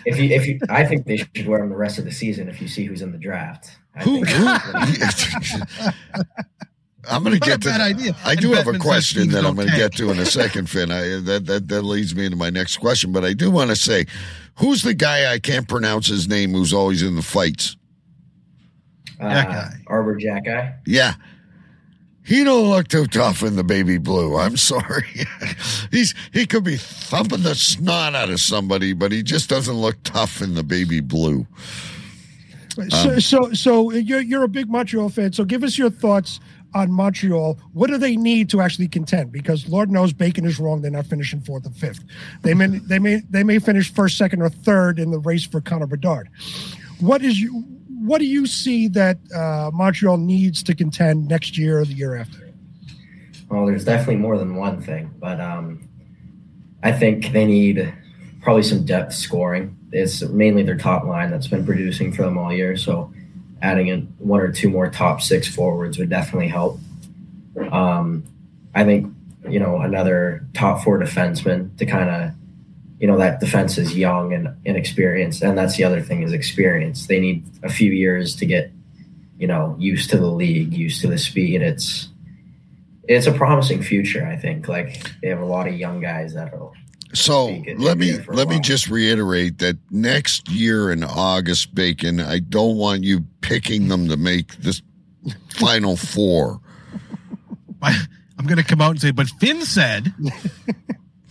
if 0.06 0.20
you 0.20 0.30
if 0.30 0.46
you, 0.48 0.60
I 0.70 0.86
think 0.86 1.06
they 1.06 1.18
should 1.18 1.48
wear 1.48 1.60
them 1.60 1.70
the 1.70 1.78
rest 1.78 1.98
of 1.98 2.06
the 2.06 2.12
season. 2.12 2.50
If 2.50 2.62
you 2.62 2.68
see 2.68 2.86
who's 2.86 3.02
in 3.02 3.12
the 3.12 3.18
draft, 3.18 3.72
I 3.96 4.04
who? 4.04 4.26
think 4.26 4.30
who 4.30 6.24
I'm 7.10 7.24
going 7.24 7.40
to 7.40 7.46
get 7.46 7.62
to. 7.62 7.70
bad 7.70 7.82
idea. 7.82 8.16
I 8.26 8.32
And 8.32 8.42
do 8.42 8.52
have 8.54 8.68
a 8.68 8.78
question 8.78 9.30
that 9.30 9.46
I'm 9.46 9.56
going 9.56 9.68
to 9.70 9.76
get 9.76 9.94
to 9.98 10.12
in 10.12 10.20
a 10.20 10.26
second, 10.26 10.70
Finn. 10.70 10.92
I, 10.92 11.20
that 11.22 11.46
that 11.48 11.68
that 11.70 11.82
leads 11.84 12.16
me 12.16 12.26
into 12.26 12.38
my 12.38 12.50
next 12.50 12.78
question, 12.78 13.12
but 13.12 13.24
I 13.24 13.34
do 13.34 13.50
want 13.52 13.70
to 13.70 13.76
say, 13.76 14.06
who's 14.60 14.82
the 14.82 14.94
guy 14.94 15.32
I 15.32 15.40
can't 15.40 15.68
pronounce 15.68 16.08
his 16.08 16.28
name 16.28 16.52
who's 16.52 16.74
always 16.74 17.02
in 17.04 17.16
the 17.16 17.22
fights? 17.22 17.76
uh, 19.20 19.30
That 19.30 19.48
guy. 19.48 19.74
Arber 19.88 20.16
Jack 20.16 20.46
guy. 20.46 20.76
Yeah. 20.86 21.14
He 22.24 22.44
don't 22.44 22.70
look 22.70 22.90
too 22.90 23.06
tough 23.06 23.42
in 23.42 23.56
the 23.56 23.64
baby 23.64 23.98
blue. 23.98 24.36
I'm 24.36 24.58
sorry. 24.72 25.06
He's 25.92 26.14
he 26.34 26.46
could 26.46 26.66
be 26.66 26.76
thumping 26.76 27.44
the 27.44 27.56
snot 27.56 28.16
out 28.16 28.30
of 28.30 28.42
somebody, 28.42 28.92
but 28.94 29.14
he 29.14 29.24
just 29.24 29.50
doesn't 29.50 29.76
look 29.76 29.96
tough 30.04 30.42
in 30.42 30.54
the 30.56 30.64
baby 30.64 31.00
blue. 31.00 31.48
Um, 32.78 32.90
So, 32.90 33.18
so, 33.20 33.54
so 33.54 33.92
you're 33.92 34.20
you're 34.22 34.44
a 34.44 34.48
big 34.50 34.70
Montreal 34.70 35.10
fan. 35.10 35.32
So, 35.34 35.46
give 35.46 35.64
us 35.64 35.78
your 35.78 35.90
thoughts 35.90 36.40
on 36.74 36.92
Montreal. 36.92 37.58
What 37.74 37.88
do 37.88 37.98
they 37.98 38.16
need 38.16 38.50
to 38.50 38.62
actually 38.62 38.88
contend? 38.88 39.32
Because 39.32 39.68
Lord 39.68 39.90
knows 39.90 40.14
Bacon 40.14 40.46
is 40.46 40.60
wrong. 40.60 40.82
They're 40.82 40.92
not 40.92 41.06
finishing 41.06 41.42
fourth 41.42 41.66
or 41.66 41.72
fifth. 41.72 42.04
They 42.42 42.54
may 42.54 42.68
they 42.68 43.00
may 43.00 43.22
they 43.30 43.44
may 43.44 43.60
finish 43.60 43.94
first, 43.94 44.18
second, 44.18 44.42
or 44.42 44.50
third 44.50 45.00
in 45.00 45.12
the 45.12 45.20
race 45.20 45.46
for 45.46 45.62
Connor 45.62 45.88
Bedard. 45.88 46.30
What 47.00 47.22
is 47.22 47.40
you? 47.40 47.66
What 48.00 48.20
do 48.20 48.26
you 48.26 48.46
see 48.46 48.88
that 48.90 49.18
uh, 49.34 49.72
Montreal 49.74 50.18
needs 50.18 50.62
to 50.64 50.76
contend 50.76 51.28
next 51.28 51.58
year 51.58 51.80
or 51.80 51.86
the 51.86 51.94
year 51.94 52.16
after? 52.16 52.52
Well, 53.50 53.66
there's 53.66 53.86
definitely 53.86 54.18
more 54.18 54.38
than 54.38 54.56
one 54.56 54.82
thing, 54.82 55.12
but 55.20 55.40
um, 55.40 55.88
I 56.84 56.92
think 56.92 57.32
they 57.32 57.46
need 57.46 57.94
probably 58.42 58.64
some 58.64 58.86
depth 58.86 59.14
scoring. 59.14 59.78
It's 59.92 60.22
mainly 60.22 60.64
their 60.64 60.78
top 60.78 61.06
line 61.06 61.32
that's 61.32 61.48
been 61.48 61.66
producing 61.66 62.12
for 62.12 62.24
them 62.24 62.38
all 62.38 62.54
year. 62.54 62.78
So 62.78 63.12
adding 63.62 63.88
in 63.88 64.14
one 64.18 64.40
or 64.40 64.52
two 64.52 64.70
more 64.70 64.90
top 64.90 65.22
six 65.22 65.48
forwards 65.48 65.98
would 65.98 66.10
definitely 66.10 66.48
help. 66.48 66.80
Um, 67.72 68.24
I 68.76 68.84
think 68.84 69.14
you 69.50 69.60
know 69.60 69.80
another 69.80 70.46
top 70.54 70.84
four 70.84 71.00
defenseman 71.00 71.76
to 71.78 71.86
kind 71.86 72.10
of 72.10 72.32
you 73.00 73.08
know 73.08 73.18
that 73.18 73.40
defense 73.40 73.78
is 73.78 73.96
young 73.96 74.34
and 74.34 74.56
inexperienced, 74.66 75.42
and 75.42 75.58
that's 75.58 75.78
the 75.78 75.84
other 75.84 76.02
thing 76.02 76.24
is 76.24 76.34
experience. 76.34 77.08
They 77.08 77.20
need 77.20 77.44
a 77.64 77.70
few 77.70 77.92
years 77.92 78.36
to 78.38 78.46
get 78.46 78.72
you 79.38 79.48
know 79.48 79.76
used 79.80 80.10
to 80.12 80.18
the 80.18 80.28
league, 80.28 80.74
used 80.74 81.02
to 81.02 81.08
the 81.08 81.18
speed. 81.18 81.62
It's 81.62 82.10
it's 83.08 83.28
a 83.28 83.32
promising 83.32 83.82
future. 83.82 84.26
I 84.26 84.36
think 84.36 84.68
like 84.68 85.12
they 85.22 85.30
have 85.30 85.40
a 85.40 85.46
lot 85.46 85.68
of 85.68 85.76
young 85.76 86.02
guys 86.02 86.34
that'll 86.34 86.74
So 87.14 87.64
let 87.78 87.98
me 87.98 88.12
there 88.12 88.24
for 88.24 88.34
let 88.34 88.50
me 88.50 88.60
just 88.60 88.90
reiterate 88.90 89.60
that 89.60 89.78
next 89.92 90.50
year 90.50 90.92
in 90.92 91.04
August, 91.04 91.74
Bacon, 91.74 92.20
I 92.20 92.40
don't 92.40 92.78
want 92.78 93.04
you 93.04 93.26
picking 93.42 93.88
them 93.88 94.10
to 94.10 94.18
make 94.18 94.58
this 94.58 94.82
final 95.50 95.96
four. 95.96 96.60
I, 97.82 97.98
I'm 98.38 98.46
going 98.46 98.58
to 98.58 98.64
come 98.64 98.82
out 98.82 98.92
and 98.92 99.02
say, 99.02 99.12
but 99.12 99.28
Finn 99.40 99.62
said, 99.62 100.14
and 100.18 100.32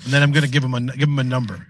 then 0.07 0.23
I'm 0.23 0.33
going 0.33 0.45
to 0.45 0.51
give 0.51 0.65
him 0.65 0.75
a 0.75 0.81
give 0.81 1.09
him 1.09 1.19
a 1.19 1.25
number. 1.25 1.67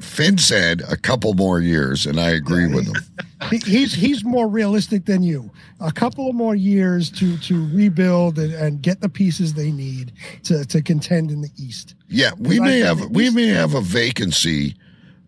Finn 0.00 0.38
said 0.38 0.82
a 0.88 0.96
couple 0.96 1.34
more 1.34 1.60
years, 1.60 2.06
and 2.06 2.20
I 2.20 2.30
agree 2.30 2.66
with 2.66 2.86
him. 2.86 3.02
He's 3.64 3.94
he's 3.94 4.24
more 4.24 4.48
realistic 4.48 5.06
than 5.06 5.22
you. 5.22 5.50
A 5.80 5.92
couple 5.92 6.28
of 6.28 6.34
more 6.34 6.54
years 6.54 7.10
to 7.12 7.36
to 7.38 7.68
rebuild 7.74 8.38
and, 8.38 8.52
and 8.52 8.82
get 8.82 9.00
the 9.00 9.08
pieces 9.08 9.54
they 9.54 9.70
need 9.70 10.12
to 10.44 10.64
to 10.66 10.82
contend 10.82 11.30
in 11.30 11.40
the 11.40 11.50
East. 11.56 11.94
Yeah, 12.08 12.30
we 12.38 12.58
may 12.58 12.78
have 12.80 13.10
we 13.10 13.30
may 13.30 13.48
have 13.48 13.74
a 13.74 13.80
vacancy 13.80 14.74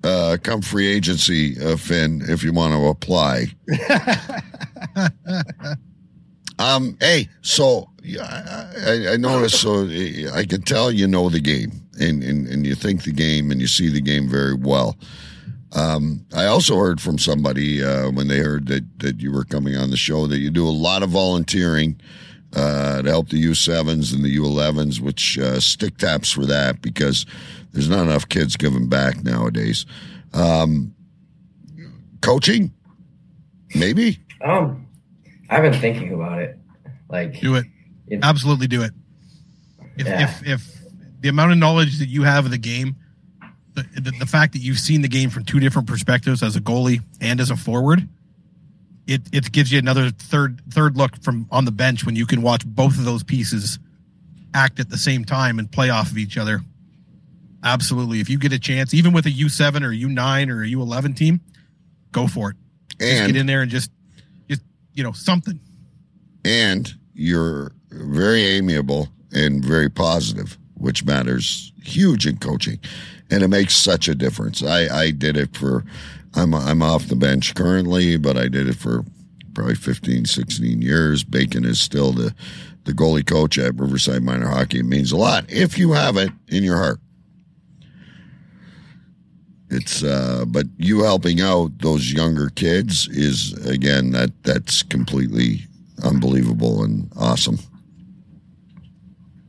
uh, 0.03 0.39
come 0.43 0.63
free 0.63 0.87
agency, 0.87 1.61
uh, 1.63 1.77
Finn, 1.77 2.23
if 2.27 2.43
you 2.43 2.53
want 2.53 2.73
to 2.73 2.87
apply. 2.87 3.47
um, 6.59 6.97
hey, 7.01 7.29
so 7.43 7.91
yeah, 8.03 8.23
I, 8.23 8.91
I, 8.91 9.13
I 9.13 9.17
noticed. 9.17 9.61
So 9.61 9.87
I 10.33 10.45
can 10.49 10.63
tell 10.63 10.91
you 10.91 11.07
know 11.07 11.29
the 11.29 11.41
game, 11.41 11.73
and, 12.01 12.23
and 12.23 12.47
and 12.47 12.67
you 12.67 12.75
think 12.75 13.05
the 13.05 13.13
game, 13.13 13.51
and 13.51 13.61
you 13.61 13.67
see 13.67 13.91
the 13.91 14.01
game 14.01 14.29
very 14.29 14.55
well. 14.55 14.97
Um, 15.73 16.27
I 16.35 16.47
also 16.47 16.77
heard 16.77 17.01
from 17.01 17.19
somebody 17.19 17.85
uh, 17.85 18.11
when 18.11 18.29
they 18.29 18.39
heard 18.39 18.67
that 18.69 19.01
that 19.01 19.21
you 19.21 19.33
were 19.33 19.45
coming 19.45 19.77
on 19.77 19.91
the 19.91 19.97
show 19.97 20.27
that 20.27 20.39
you 20.39 20.51
do 20.51 20.67
a 20.67 20.71
lot 20.71 21.03
of 21.03 21.11
volunteering 21.11 22.01
uh, 22.55 23.03
to 23.03 23.09
help 23.09 23.29
the 23.29 23.43
U7s 23.45 24.13
and 24.15 24.25
the 24.25 24.37
U11s, 24.37 25.01
which 25.01 25.39
uh, 25.39 25.61
stick 25.61 25.97
taps 25.99 26.31
for 26.31 26.45
that 26.47 26.83
because 26.83 27.27
there's 27.73 27.89
not 27.89 28.03
enough 28.03 28.29
kids 28.29 28.57
giving 28.57 28.89
back 28.89 29.23
nowadays. 29.23 29.87
Um, 30.33 30.95
coaching, 32.21 32.73
maybe. 33.75 34.19
Um, 34.45 34.87
I've 35.49 35.63
been 35.63 35.81
thinking 35.81 36.13
about 36.13 36.41
it. 36.41 36.59
Like, 37.09 37.41
Do 37.41 37.57
it. 37.57 37.67
it- 38.09 38.21
Absolutely 38.23 38.67
do 38.67 38.83
it. 38.83 38.93
If, 39.97 40.07
Yeah. 40.07 40.25
if 40.25 40.47
if 40.47 40.81
the 41.21 41.29
amount 41.29 41.53
of 41.53 41.59
knowledge 41.59 41.99
that 41.99 42.09
you 42.09 42.23
have 42.23 42.45
of 42.47 42.51
the 42.51 42.59
game, 42.59 42.97
the, 43.75 43.83
the 44.01 44.13
the 44.21 44.27
fact 44.27 44.53
that 44.55 44.61
you've 44.61 44.79
seen 44.79 45.03
the 45.03 45.09
game 45.09 45.29
from 45.31 45.45
two 45.45 45.61
different 45.61 45.87
perspectives 45.89 46.43
as 46.43 46.57
a 46.57 46.61
goalie 46.61 47.03
and 47.21 47.41
as 47.41 47.51
a 47.51 47.57
forward, 47.57 48.09
it 49.11 49.23
it 49.33 49.53
gives 49.53 49.73
you 49.73 49.79
another 49.79 50.11
third 50.11 50.63
third 50.71 50.97
look 50.97 51.21
from 51.23 51.47
on 51.51 51.65
the 51.65 51.73
bench 51.73 52.07
when 52.07 52.15
you 52.17 52.27
can 52.27 52.43
watch 52.43 52.65
both 52.65 52.97
of 52.97 53.05
those 53.05 53.23
pieces 53.25 53.79
act 54.55 54.79
at 54.81 54.89
the 54.89 54.97
same 54.99 55.25
time 55.25 55.59
and 55.59 55.71
play 55.71 55.91
off 55.91 56.11
of 56.11 56.19
each 56.19 56.39
other. 56.39 56.61
Absolutely. 57.63 58.21
If 58.21 58.31
you 58.31 58.39
get 58.39 58.53
a 58.53 58.59
chance, 58.59 58.95
even 58.95 59.13
with 59.13 59.27
a 59.27 59.31
U 59.31 59.49
seven 59.49 59.83
or 59.83 59.93
U 59.93 60.09
nine 60.09 60.49
or 60.49 60.63
a 60.63 60.69
U 60.69 60.81
eleven 60.81 61.13
team, 61.13 61.41
go 62.13 62.27
for 62.27 62.51
it. 62.51 62.57
Just 62.99 63.27
get 63.27 63.37
in 63.37 63.47
there 63.47 63.63
and 63.63 63.71
just 63.71 63.91
just 64.49 64.63
you 64.95 65.03
know 65.03 65.13
something. 65.13 65.59
and 66.45 66.95
you're 67.15 67.73
very 67.91 68.43
amiable 68.45 69.09
and 69.33 69.65
very 69.65 69.91
positive, 69.91 70.57
which 70.75 71.05
matters 71.05 71.73
huge 71.83 72.27
in 72.27 72.37
coaching, 72.39 72.79
and 73.31 73.43
it 73.43 73.49
makes 73.49 73.77
such 73.77 74.09
a 74.09 74.15
difference. 74.15 74.63
I 74.63 74.87
I 74.89 75.11
did 75.11 75.37
it 75.37 75.57
for. 75.57 75.85
I'm 76.35 76.55
I'm 76.55 76.83
off 76.83 77.09
the 77.09 77.17
bench 77.17 77.55
currently, 77.55 78.17
but 78.17 78.37
I 78.37 78.49
did 78.49 78.69
it 78.69 78.77
for 78.77 79.05
probably 79.53 79.75
15, 79.75 80.27
16 80.27 80.81
years. 80.81 81.25
Bacon 81.25 81.65
is 81.65 81.81
still 81.81 82.13
the 82.13 82.35
the 82.85 82.93
goalie 82.93 83.27
coach 83.27 83.59
at 83.59 83.75
Riverside 83.75 84.23
Minor 84.23 84.49
Hockey. 84.49 84.81
It 84.81 84.87
means 84.87 85.13
a 85.13 85.17
lot 85.17 85.45
if 85.49 85.77
you 85.77 85.93
have 85.93 86.17
it 86.17 86.31
in 86.49 86.63
your 86.63 86.77
heart. 86.77 87.01
It's 89.71 90.03
uh 90.03 90.45
but 90.47 90.67
you 90.79 91.03
helping 91.03 91.41
out 91.41 91.79
those 91.79 92.13
younger 92.13 92.49
kids 92.51 93.09
is 93.09 93.53
again 93.67 94.11
that 94.13 94.31
that's 94.43 94.83
completely 94.83 95.67
unbelievable 96.03 96.83
and 96.83 97.11
awesome. 97.17 97.59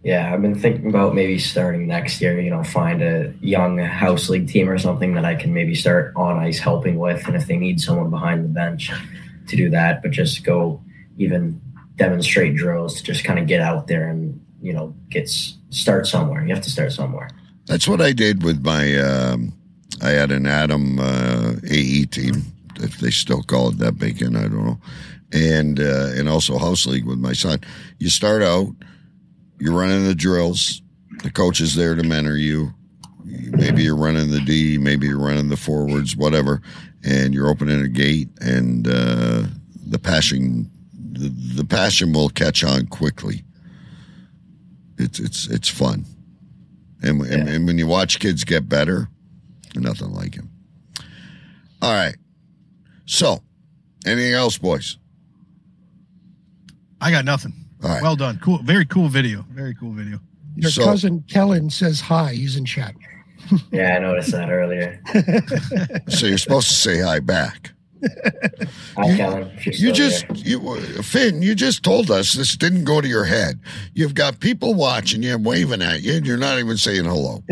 Yeah, 0.04 0.34
I've 0.34 0.42
been 0.42 0.56
thinking 0.56 0.88
about 0.88 1.14
maybe 1.14 1.38
starting 1.38 1.88
next 1.88 2.22
year. 2.22 2.40
You 2.40 2.50
know, 2.50 2.64
find 2.64 3.04
a 3.04 3.34
young 3.40 3.78
house 3.78 4.30
league 4.30 4.48
team 4.48 4.68
or 4.68 4.80
something 4.80 5.14
that 5.14 5.26
I 5.26 5.36
can 5.36 5.54
maybe 5.54 5.76
start 5.76 6.14
on 6.16 6.38
ice 6.40 6.58
helping 6.58 6.98
with, 6.98 7.28
and 7.28 7.36
if 7.36 7.46
they 7.48 7.58
need 7.58 7.80
someone 7.80 8.10
behind 8.10 8.44
the 8.44 8.50
bench 8.50 8.92
to 9.48 9.56
do 9.56 9.70
that, 9.70 10.02
but 10.02 10.12
just 10.12 10.44
go 10.44 10.82
even 11.18 11.62
demonstrate 11.98 12.56
drills 12.56 12.96
to 12.96 13.04
just 13.04 13.24
kind 13.24 13.38
of 13.38 13.46
get 13.46 13.62
out 13.62 13.88
there 13.88 14.08
and 14.08 14.44
you 14.62 14.74
know 14.74 14.96
get 15.10 15.30
start 15.70 16.08
somewhere. 16.08 16.44
You 16.46 16.54
have 16.54 16.64
to 16.64 16.72
start 16.72 16.92
somewhere. 16.92 17.30
That's 17.68 17.88
what 17.88 18.02
I 18.02 18.12
did 18.12 18.44
with 18.44 18.66
my. 18.66 18.98
Um, 18.98 19.54
I 20.02 20.10
had 20.10 20.32
an 20.32 20.48
Adam 20.48 21.00
uh, 21.00 21.54
AE 21.70 22.06
team, 22.06 22.44
if 22.78 22.98
they 22.98 23.12
still 23.12 23.44
call 23.44 23.70
it 23.70 23.78
that 23.78 24.00
bacon, 24.00 24.36
I 24.36 24.44
don't 24.44 24.66
know, 24.66 24.80
and 25.32 25.80
uh, 25.80 26.10
and 26.16 26.28
also 26.28 26.58
house 26.58 26.88
league 26.88 27.06
with 27.06 27.20
my 27.20 27.34
son. 27.34 27.60
You 28.00 28.10
start 28.10 28.42
out, 28.42 28.74
you're 29.62 29.78
running 29.78 30.06
the 30.06 30.16
drills. 30.16 30.82
The 31.24 31.32
coach 31.32 31.62
is 31.62 31.76
there 31.76 31.96
to 31.96 32.04
mentor 32.04 32.36
you. 32.36 32.74
Maybe 33.24 33.84
you're 33.84 33.96
running 33.96 34.32
the 34.32 34.42
D, 34.42 34.78
maybe 34.80 35.08
you're 35.08 35.20
running 35.20 35.50
the 35.50 35.58
forwards, 35.58 36.16
whatever, 36.16 36.62
and 37.04 37.34
you're 37.34 37.48
opening 37.48 37.82
a 37.82 37.88
gate, 37.88 38.30
and 38.42 38.88
uh, 38.88 39.44
the 39.86 40.00
passion, 40.00 40.70
the, 40.94 41.30
the 41.56 41.64
passion 41.64 42.12
will 42.12 42.30
catch 42.30 42.64
on 42.64 42.88
quickly. 42.88 43.44
It's 44.98 45.20
it's 45.20 45.48
it's 45.48 45.70
fun. 45.70 46.06
And, 47.04 47.22
and, 47.22 47.48
and 47.48 47.68
when 47.68 47.78
you 47.78 47.88
watch 47.88 48.20
kids 48.20 48.44
get 48.44 48.68
better, 48.68 49.08
nothing 49.76 50.12
like 50.12 50.36
him. 50.36 50.50
All 51.82 51.94
right. 51.94 52.16
So, 53.06 53.42
anything 54.06 54.34
else, 54.34 54.58
boys? 54.58 54.98
I 57.00 57.10
got 57.10 57.26
nothing. 57.26 57.61
All 57.84 57.90
right. 57.90 58.02
Well 58.02 58.16
done. 58.16 58.40
Cool. 58.44 58.60
Very 58.60 58.86
cool 58.86 59.08
video. 59.08 59.46
Very 59.52 59.74
cool 59.76 59.92
video. 59.92 60.20
Your 60.56 60.70
So- 60.72 60.84
cousin 60.86 61.24
Kellen 61.30 61.70
says 61.70 62.02
hi. 62.02 62.34
He's 62.34 62.56
in 62.58 62.66
chat. 62.66 62.94
Yeah, 63.72 63.96
I 63.96 64.00
noticed 64.00 64.32
that 64.32 64.50
earlier. 64.50 65.02
So 66.10 66.28
you're 66.28 66.38
supposed 66.38 66.68
to 66.70 66.74
say 66.76 67.02
hi 67.02 67.20
back. 67.20 67.72
Hi, 68.98 69.16
Kellen. 69.16 69.52
you're 69.64 69.74
You 69.76 69.92
just, 69.92 70.26
here. 70.32 70.60
you, 70.60 70.70
uh, 70.72 71.02
Finn, 71.04 71.42
you 71.44 71.54
just 71.54 71.84
told 71.84 72.10
us 72.10 72.34
this 72.34 72.56
didn't 72.58 72.84
go 72.86 73.00
to 73.02 73.08
your 73.08 73.26
head. 73.26 73.60
You've 73.94 74.16
got 74.16 74.40
people 74.40 74.74
watching 74.74 75.22
you 75.22 75.36
and 75.36 75.46
waving 75.46 75.82
at 75.84 76.02
you, 76.02 76.14
and 76.16 76.26
you're 76.26 76.38
not 76.38 76.58
even 76.60 76.78
saying 76.78 77.06
hello. 77.06 77.44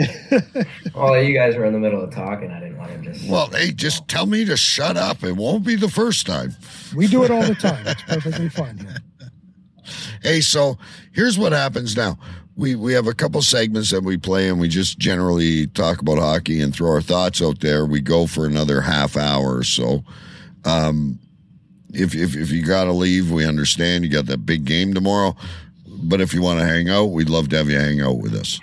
Well, 0.96 1.22
you 1.22 1.36
guys 1.36 1.56
were 1.56 1.66
in 1.66 1.74
the 1.74 1.80
middle 1.80 2.02
of 2.04 2.12
talking. 2.12 2.50
I 2.50 2.60
didn't 2.62 2.78
want 2.78 2.92
to 2.94 2.98
just. 3.14 3.30
Well, 3.30 3.48
hey, 3.52 3.72
just 3.72 4.08
tell 4.08 4.26
me 4.26 4.44
to 4.46 4.58
shut 4.58 4.98
up. 4.98 5.24
It 5.24 5.36
won't 5.36 5.64
be 5.66 5.76
the 5.76 5.90
first 5.90 6.26
time. 6.26 6.56
We 6.96 7.06
do 7.08 7.24
it 7.24 7.30
all 7.32 7.44
the 7.44 7.54
time. 7.56 7.86
It's 7.86 8.02
perfectly 8.04 8.50
fine. 8.50 8.78
here. 8.80 8.96
Hey, 10.22 10.42
so 10.42 10.78
here's 11.12 11.38
what 11.38 11.52
happens 11.52 11.96
now. 11.96 12.18
We 12.56 12.76
we 12.76 12.94
have 12.94 13.08
a 13.08 13.14
couple 13.14 13.42
segments 13.42 13.92
that 13.92 14.04
we 14.04 14.18
play, 14.18 14.50
and 14.50 14.60
we 14.60 14.68
just 14.68 15.00
generally 15.00 15.68
talk 15.68 16.02
about 16.02 16.18
hockey 16.18 16.60
and 16.60 16.76
throw 16.76 16.92
our 16.92 17.02
thoughts 17.02 17.42
out 17.42 17.62
there. 17.62 17.86
We 17.86 18.02
go 18.02 18.28
for 18.28 18.46
another 18.46 18.82
half 18.82 19.16
hour 19.16 19.56
or 19.56 19.64
so. 19.64 20.04
Um, 20.66 21.20
if 21.94 22.14
if 22.16 22.36
if 22.36 22.52
you 22.52 22.66
got 22.66 22.86
to 22.86 22.92
leave, 22.92 23.32
we 23.32 23.46
understand. 23.46 24.04
You 24.04 24.10
got 24.10 24.26
that 24.26 24.46
big 24.46 24.66
game 24.66 24.94
tomorrow, 24.94 25.38
but 25.88 26.20
if 26.20 26.34
you 26.34 26.42
want 26.42 26.60
to 26.60 26.66
hang 26.66 26.90
out, 26.90 27.06
we'd 27.06 27.30
love 27.30 27.50
to 27.50 27.58
have 27.58 27.70
you 27.70 27.80
hang 27.80 28.02
out 28.02 28.18
with 28.18 28.34
us. 28.34 28.60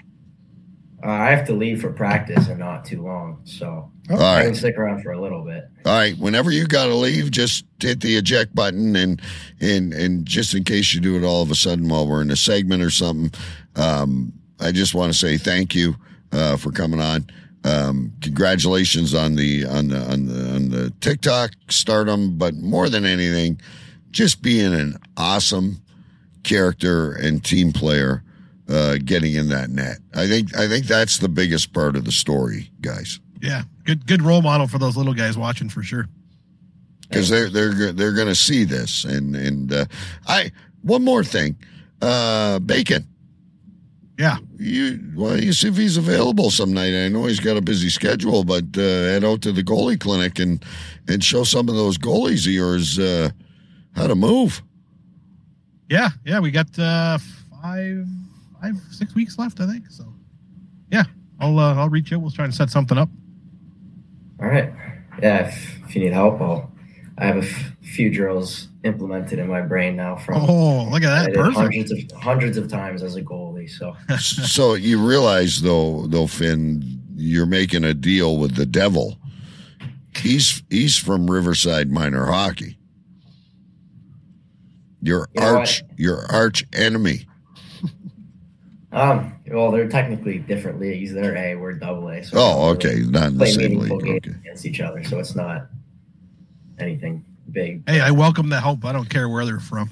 Uh, 1.04 1.08
I 1.10 1.30
have 1.30 1.46
to 1.46 1.52
leave 1.52 1.82
for 1.82 1.92
practice 1.92 2.48
in 2.48 2.58
not 2.58 2.84
too 2.84 3.02
long, 3.02 3.40
so 3.44 3.90
All 4.10 4.18
I 4.20 4.44
can 4.44 4.54
stick 4.54 4.78
around 4.78 5.02
for 5.02 5.12
a 5.12 5.20
little 5.20 5.42
bit. 5.44 5.68
all 5.84 5.92
right. 5.92 6.16
Whenever 6.16 6.50
you 6.50 6.66
got 6.66 6.86
to 6.86 6.94
leave, 6.94 7.30
just 7.30 7.64
hit 7.80 8.00
the 8.00 8.16
eject 8.16 8.54
button, 8.54 8.96
and 8.96 9.20
and 9.60 9.92
and 9.92 10.24
just 10.26 10.54
in 10.54 10.64
case 10.64 10.94
you 10.94 11.00
do 11.00 11.16
it 11.16 11.22
all 11.24 11.42
of 11.42 11.50
a 11.50 11.54
sudden 11.54 11.88
while 11.88 12.06
we're 12.08 12.22
in 12.22 12.30
a 12.30 12.36
segment 12.36 12.82
or 12.82 12.90
something, 12.90 13.30
um, 13.76 14.32
I 14.58 14.72
just 14.72 14.94
want 14.94 15.12
to 15.12 15.18
say 15.18 15.36
thank 15.36 15.74
you 15.74 15.96
uh, 16.32 16.56
for 16.56 16.72
coming 16.72 17.00
on. 17.00 17.26
Um, 17.64 18.12
congratulations 18.22 19.12
on 19.12 19.34
the 19.34 19.66
on 19.66 19.88
the 19.88 19.98
on 20.10 20.26
the 20.26 20.54
on 20.54 20.68
the 20.70 20.90
TikTok 21.00 21.50
stardom, 21.68 22.38
but 22.38 22.54
more 22.54 22.88
than 22.88 23.04
anything, 23.04 23.60
just 24.12 24.40
being 24.40 24.72
an 24.72 24.96
awesome 25.16 25.82
character 26.42 27.12
and 27.12 27.44
team 27.44 27.72
player, 27.72 28.22
uh, 28.68 28.96
getting 29.04 29.34
in 29.34 29.48
that 29.48 29.70
net. 29.70 29.98
I 30.14 30.26
think 30.26 30.56
I 30.56 30.68
think 30.68 30.86
that's 30.86 31.18
the 31.18 31.28
biggest 31.28 31.72
part 31.72 31.96
of 31.96 32.04
the 32.04 32.12
story, 32.12 32.70
guys. 32.80 33.20
Yeah, 33.40 33.62
good 33.84 34.06
good 34.06 34.22
role 34.22 34.42
model 34.42 34.66
for 34.66 34.78
those 34.78 34.96
little 34.96 35.14
guys 35.14 35.36
watching 35.38 35.68
for 35.68 35.82
sure. 35.82 36.06
because 37.08 37.28
they're 37.28 37.48
they're 37.50 37.92
they're 37.92 38.14
going 38.14 38.28
to 38.28 38.34
see 38.34 38.64
this 38.64 39.04
and 39.04 39.36
and 39.36 39.72
uh, 39.72 39.84
I 40.26 40.50
one 40.82 41.04
more 41.04 41.22
thing, 41.24 41.56
uh, 42.02 42.58
Bacon. 42.60 43.06
Yeah, 44.18 44.38
You 44.56 44.98
well, 45.14 45.38
you 45.38 45.52
see 45.52 45.68
if 45.68 45.76
he's 45.76 45.98
available 45.98 46.50
some 46.50 46.72
night. 46.72 46.94
I 46.94 47.08
know 47.08 47.26
he's 47.26 47.38
got 47.38 47.58
a 47.58 47.60
busy 47.60 47.90
schedule, 47.90 48.44
but 48.44 48.64
uh, 48.78 48.80
head 48.80 49.24
out 49.24 49.42
to 49.42 49.52
the 49.52 49.62
goalie 49.62 50.00
clinic 50.00 50.38
and 50.38 50.64
and 51.06 51.22
show 51.22 51.44
some 51.44 51.68
of 51.68 51.74
those 51.74 51.98
goalies 51.98 52.46
of 52.46 52.52
yours 52.52 52.98
uh, 52.98 53.28
how 53.94 54.06
to 54.06 54.14
move. 54.14 54.62
yeah, 55.90 56.08
yeah. 56.24 56.40
We 56.40 56.50
got 56.50 56.78
uh, 56.78 57.18
five, 57.62 58.06
five, 58.60 58.74
six 58.90 59.14
weeks 59.14 59.38
left, 59.38 59.60
I 59.60 59.66
think. 59.66 59.90
So, 59.90 60.04
yeah, 60.90 61.04
I'll 61.40 61.58
uh, 61.58 61.74
I'll 61.74 61.88
reach 61.88 62.12
out. 62.12 62.20
We'll 62.20 62.30
try 62.30 62.46
to 62.46 62.52
set 62.52 62.70
something 62.70 62.98
up. 62.98 63.08
All 64.40 64.48
right. 64.48 64.72
Yeah, 65.22 65.48
if, 65.48 65.78
if 65.88 65.94
you 65.96 66.02
need 66.04 66.12
help, 66.12 66.40
I'll. 66.40 66.70
I 67.18 67.24
have 67.24 67.36
a 67.36 67.46
f- 67.46 67.72
few 67.80 68.10
drills 68.12 68.68
implemented 68.84 69.38
in 69.38 69.48
my 69.48 69.62
brain 69.62 69.96
now 69.96 70.16
from 70.16 70.36
Oh, 70.36 70.86
look 70.90 71.02
at 71.02 71.24
that! 71.24 71.32
Perfect. 71.34 71.56
hundreds 71.56 71.90
of 71.90 71.98
hundreds 72.20 72.56
of 72.58 72.68
times 72.68 73.02
as 73.02 73.16
a 73.16 73.22
goalie. 73.22 73.70
So 73.70 73.96
so 74.18 74.74
you 74.74 75.02
realize 75.02 75.62
though, 75.62 76.06
though 76.08 76.26
Finn, 76.26 77.00
you're 77.14 77.46
making 77.46 77.84
a 77.84 77.94
deal 77.94 78.36
with 78.36 78.54
the 78.56 78.66
devil. 78.66 79.16
He's 80.14 80.62
he's 80.68 80.98
from 80.98 81.30
Riverside 81.30 81.90
Minor 81.90 82.26
Hockey. 82.26 82.76
Your 85.00 85.28
You 85.34 85.40
know 85.40 85.56
arch 85.56 85.82
your 85.96 86.26
arch 86.30 86.64
enemy. 86.74 87.26
Um, 88.92 89.34
well, 89.48 89.70
they're 89.70 89.88
technically 89.88 90.38
different 90.38 90.80
leagues. 90.80 91.12
They're 91.12 91.36
A, 91.36 91.54
we're 91.56 91.74
double 91.74 92.08
A. 92.08 92.22
So 92.24 92.38
Oh, 92.38 92.66
we 92.70 92.76
okay, 92.76 92.94
not 93.08 93.28
in 93.28 93.32
the 93.34 93.38
Play 93.44 93.50
same 93.52 93.70
meaningful 93.72 93.96
league. 93.98 94.22
games 94.22 94.26
Okay. 94.36 94.36
against 94.40 94.66
each 94.66 94.80
other, 94.80 95.04
so 95.04 95.18
it's 95.18 95.34
not 95.34 95.66
anything 96.78 97.24
big. 97.50 97.88
Hey, 97.88 98.00
I 98.00 98.10
welcome 98.12 98.48
the 98.48 98.60
help. 98.60 98.84
I 98.84 98.92
don't 98.92 99.08
care 99.10 99.28
where 99.28 99.44
they're 99.44 99.60
from. 99.60 99.90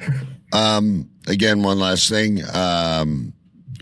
Um, 0.52 1.08
again, 1.28 1.62
one 1.62 1.78
last 1.78 2.08
thing. 2.08 2.40
Um, 2.52 3.32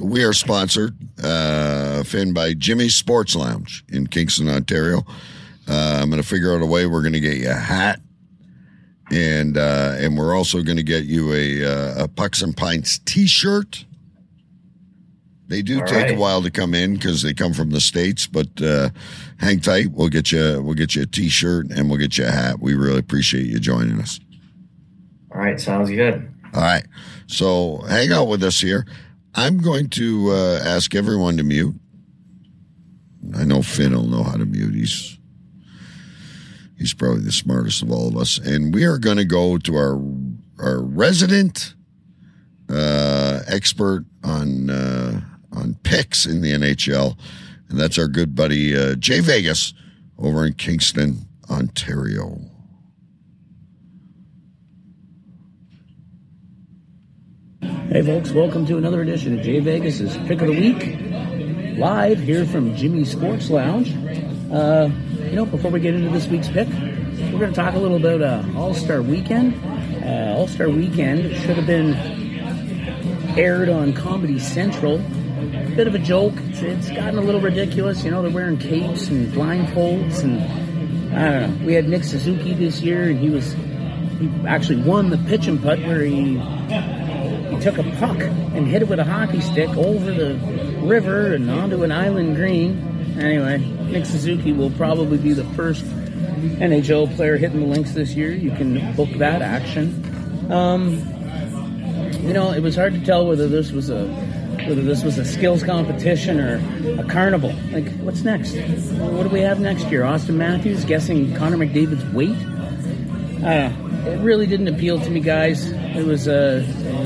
we 0.03 0.23
are 0.23 0.35
sponsored, 0.35 0.95
uh, 1.25 2.03
Finn, 2.03 2.35
by 2.35 2.53
Jimmy's 2.53 2.95
Sports 2.95 3.35
Lounge 3.35 3.87
in 3.89 4.07
Kingston, 4.07 4.51
Ontario. 4.51 4.99
Uh, 5.67 5.99
I'm 6.03 6.11
going 6.11 6.21
to 6.21 6.29
figure 6.29 6.55
out 6.55 6.61
a 6.61 6.67
way. 6.67 6.85
We're 6.85 7.01
going 7.01 7.15
to 7.15 7.21
get 7.21 7.39
you 7.39 7.49
a 7.49 7.55
hat, 7.55 8.01
and 9.11 9.57
uh, 9.57 9.95
and 9.99 10.19
we're 10.19 10.37
also 10.37 10.63
going 10.63 10.77
to 10.77 10.83
get 10.83 11.05
you 11.05 11.33
a, 11.33 11.65
uh, 11.65 12.05
a 12.05 12.09
Pucks 12.09 12.43
and 12.43 12.55
Pints 12.55 12.99
T-shirt. 12.99 13.87
They 15.49 15.63
do 15.63 15.81
All 15.81 15.87
take 15.87 16.15
a 16.15 16.19
while 16.19 16.43
to 16.43 16.51
come 16.51 16.75
in 16.75 16.95
because 16.95 17.23
they 17.23 17.33
come 17.33 17.55
from 17.55 17.71
the 17.71 17.81
states, 17.81 18.27
but 18.27 18.49
uh, 18.61 18.91
hang 19.39 19.61
tight. 19.61 19.93
We'll 19.93 20.11
get 20.11 20.31
you 20.31 20.63
we'll 20.63 20.75
get 20.75 20.95
you 20.95 21.03
a 21.03 21.07
T-shirt 21.07 21.71
and 21.71 21.89
we'll 21.89 21.99
get 21.99 22.19
you 22.19 22.27
a 22.27 22.31
hat. 22.31 22.61
We 22.61 22.75
really 22.75 22.99
appreciate 22.99 23.47
you 23.47 23.59
joining 23.59 23.99
us. 23.99 24.21
All 25.33 25.41
right, 25.41 25.59
sounds 25.59 25.91
good. 25.91 26.31
All 26.55 26.61
right. 26.61 26.85
So 27.27 27.79
hang 27.89 28.13
out 28.13 28.29
with 28.29 28.43
us 28.43 28.61
here. 28.61 28.87
I'm 29.35 29.59
going 29.59 29.89
to 29.91 30.31
uh, 30.31 30.61
ask 30.65 30.95
everyone 30.95 31.37
to 31.39 31.45
mute. 31.45 31.75
I 33.35 33.45
know 33.45 33.63
Finn 33.63 33.95
will 33.95 34.07
know 34.07 34.23
how 34.23 34.37
to 34.37 34.47
mute. 34.47 34.75
He's 34.75 35.19
he's 36.77 36.93
probably 36.93 37.23
the 37.23 37.33
smartest 37.33 37.83
of 37.83 37.91
all 37.91 38.09
of 38.09 38.17
us. 38.17 38.39
And 38.39 38.75
we 38.75 38.85
are 38.85 38.99
going 38.99 39.17
to 39.17 39.25
go 39.25 39.57
to 39.59 39.77
our 39.77 40.01
our 40.59 40.83
resident 40.83 41.75
uh, 42.69 43.41
expert 43.47 44.05
on 44.25 44.71
uh, 44.71 45.21
on 45.59 45.75
picks 45.83 46.25
in 46.25 46.41
the 46.41 46.53
NHL, 46.53 47.19
and 47.69 47.79
that's 47.79 47.99
our 47.99 48.09
good 48.09 48.35
buddy 48.35 48.77
uh, 48.77 48.95
Jay 48.95 49.21
Vegas 49.21 49.75
over 50.19 50.47
in 50.47 50.55
Kingston, 50.55 51.27
Ontario. 51.51 52.39
Hey 57.61 58.03
folks, 58.03 58.31
welcome 58.33 58.67
to 58.67 58.77
another 58.77 59.03
edition 59.03 59.39
of 59.39 59.45
Jay 59.45 59.61
Vegas's 59.61 60.17
Pick 60.29 60.43
of 60.43 60.49
the 60.49 60.61
Week. 60.61 61.79
Live 61.79 62.21
here 62.21 62.45
from 62.45 62.75
Jimmy 62.77 63.05
Sports 63.05 63.51
Lounge. 63.51 63.95
Uh, 64.53 64.91
you 65.21 65.37
know, 65.37 65.47
before 65.47 65.71
we 65.71 65.81
get 65.81 65.95
into 65.95 66.11
this 66.11 66.27
week's 66.27 66.49
pick, 66.49 66.69
we're 66.69 67.39
going 67.39 67.51
to 67.51 67.53
talk 67.53 67.75
a 67.75 67.79
little 67.79 67.97
about 67.97 68.23
uh, 68.23 68.59
All 68.59 68.75
Star 68.75 69.01
Weekend. 69.01 69.55
Uh, 70.05 70.35
All 70.37 70.49
Star 70.49 70.69
Weekend 70.69 71.35
should 71.37 71.57
have 71.57 71.67
been 71.67 71.95
aired 73.39 73.69
on 73.69 73.93
Comedy 73.93 74.39
Central. 74.39 74.99
Bit 75.79 75.87
of 75.87 75.95
a 75.95 76.01
joke. 76.01 76.35
It's, 76.39 76.61
it's 76.61 76.89
gotten 76.89 77.19
a 77.19 77.21
little 77.21 77.41
ridiculous. 77.41 78.03
You 78.03 78.11
know, 78.11 78.21
they're 78.21 78.33
wearing 78.33 78.59
capes 78.59 79.07
and 79.07 79.33
blindfolds, 79.33 80.25
and 80.25 80.43
I 81.15 81.31
don't 81.31 81.61
know. 81.61 81.67
We 81.67 81.75
had 81.75 81.89
Nick 81.89 82.03
Suzuki 82.03 82.53
this 82.53 82.81
year, 82.81 83.11
and 83.11 83.21
he 83.21 83.31
was 83.31 83.53
he 84.19 84.29
actually 84.45 84.83
won 84.83 85.11
the 85.11 85.19
pitch 85.19 85.47
and 85.47 85.63
putt 85.63 85.79
where 85.79 86.03
he 86.03 86.37
he 86.37 87.61
took 87.61 87.79
a 87.79 87.85
puck 88.01 88.19
and 88.19 88.67
hit 88.67 88.83
it 88.83 88.89
with 88.89 88.99
a 88.99 89.05
hockey 89.05 89.41
stick 89.41 89.69
over 89.77 90.13
the 90.13 90.35
river 90.83 91.33
and 91.33 91.49
onto 91.49 91.85
an 91.85 91.93
island 91.93 92.35
green. 92.35 93.17
Anyway, 93.17 93.59
Nick 93.59 94.05
Suzuki 94.05 94.53
will 94.53 94.71
probably 94.71 95.19
be 95.19 95.33
the 95.33 95.45
first 95.55 95.85
NHL 95.85 97.15
player 97.15 97.37
hitting 97.37 97.61
the 97.61 97.67
links 97.67 97.93
this 97.93 98.15
year. 98.17 98.33
You 98.33 98.51
can 98.51 98.97
book 98.97 99.11
that 99.19 99.43
action. 99.43 100.51
Um, 100.51 100.95
you 102.23 102.33
know, 102.33 102.51
it 102.51 102.63
was 102.65 102.75
hard 102.75 102.95
to 102.95 103.05
tell 103.05 103.29
whether 103.29 103.47
this 103.47 103.71
was 103.71 103.91
a 103.91 104.28
whether 104.69 104.83
this 104.83 105.03
was 105.03 105.19
a 105.19 105.25
skills 105.25 105.63
competition 105.63 106.39
or 106.41 106.57
a 107.01 107.05
carnival. 107.05 107.55
Like, 107.73 107.91
what's 108.01 108.23
next? 108.23 108.55
What 108.99 109.23
do 109.23 109.29
we 109.31 109.41
have 109.41 109.61
next 109.61 109.87
year? 109.91 110.03
Auston 110.03 110.35
Matthews 110.35 110.85
guessing 110.85 111.35
Connor 111.35 111.57
McDavid's 111.57 112.05
weight? 112.13 112.37
I. 113.45 113.75
It 114.09 114.21
really 114.21 114.47
didn't 114.47 114.69
appeal 114.69 115.01
to 115.01 115.11
me, 115.11 115.21
guys. 115.21 115.71
It 115.71 116.07
was 116.07 116.29
a 116.29 116.61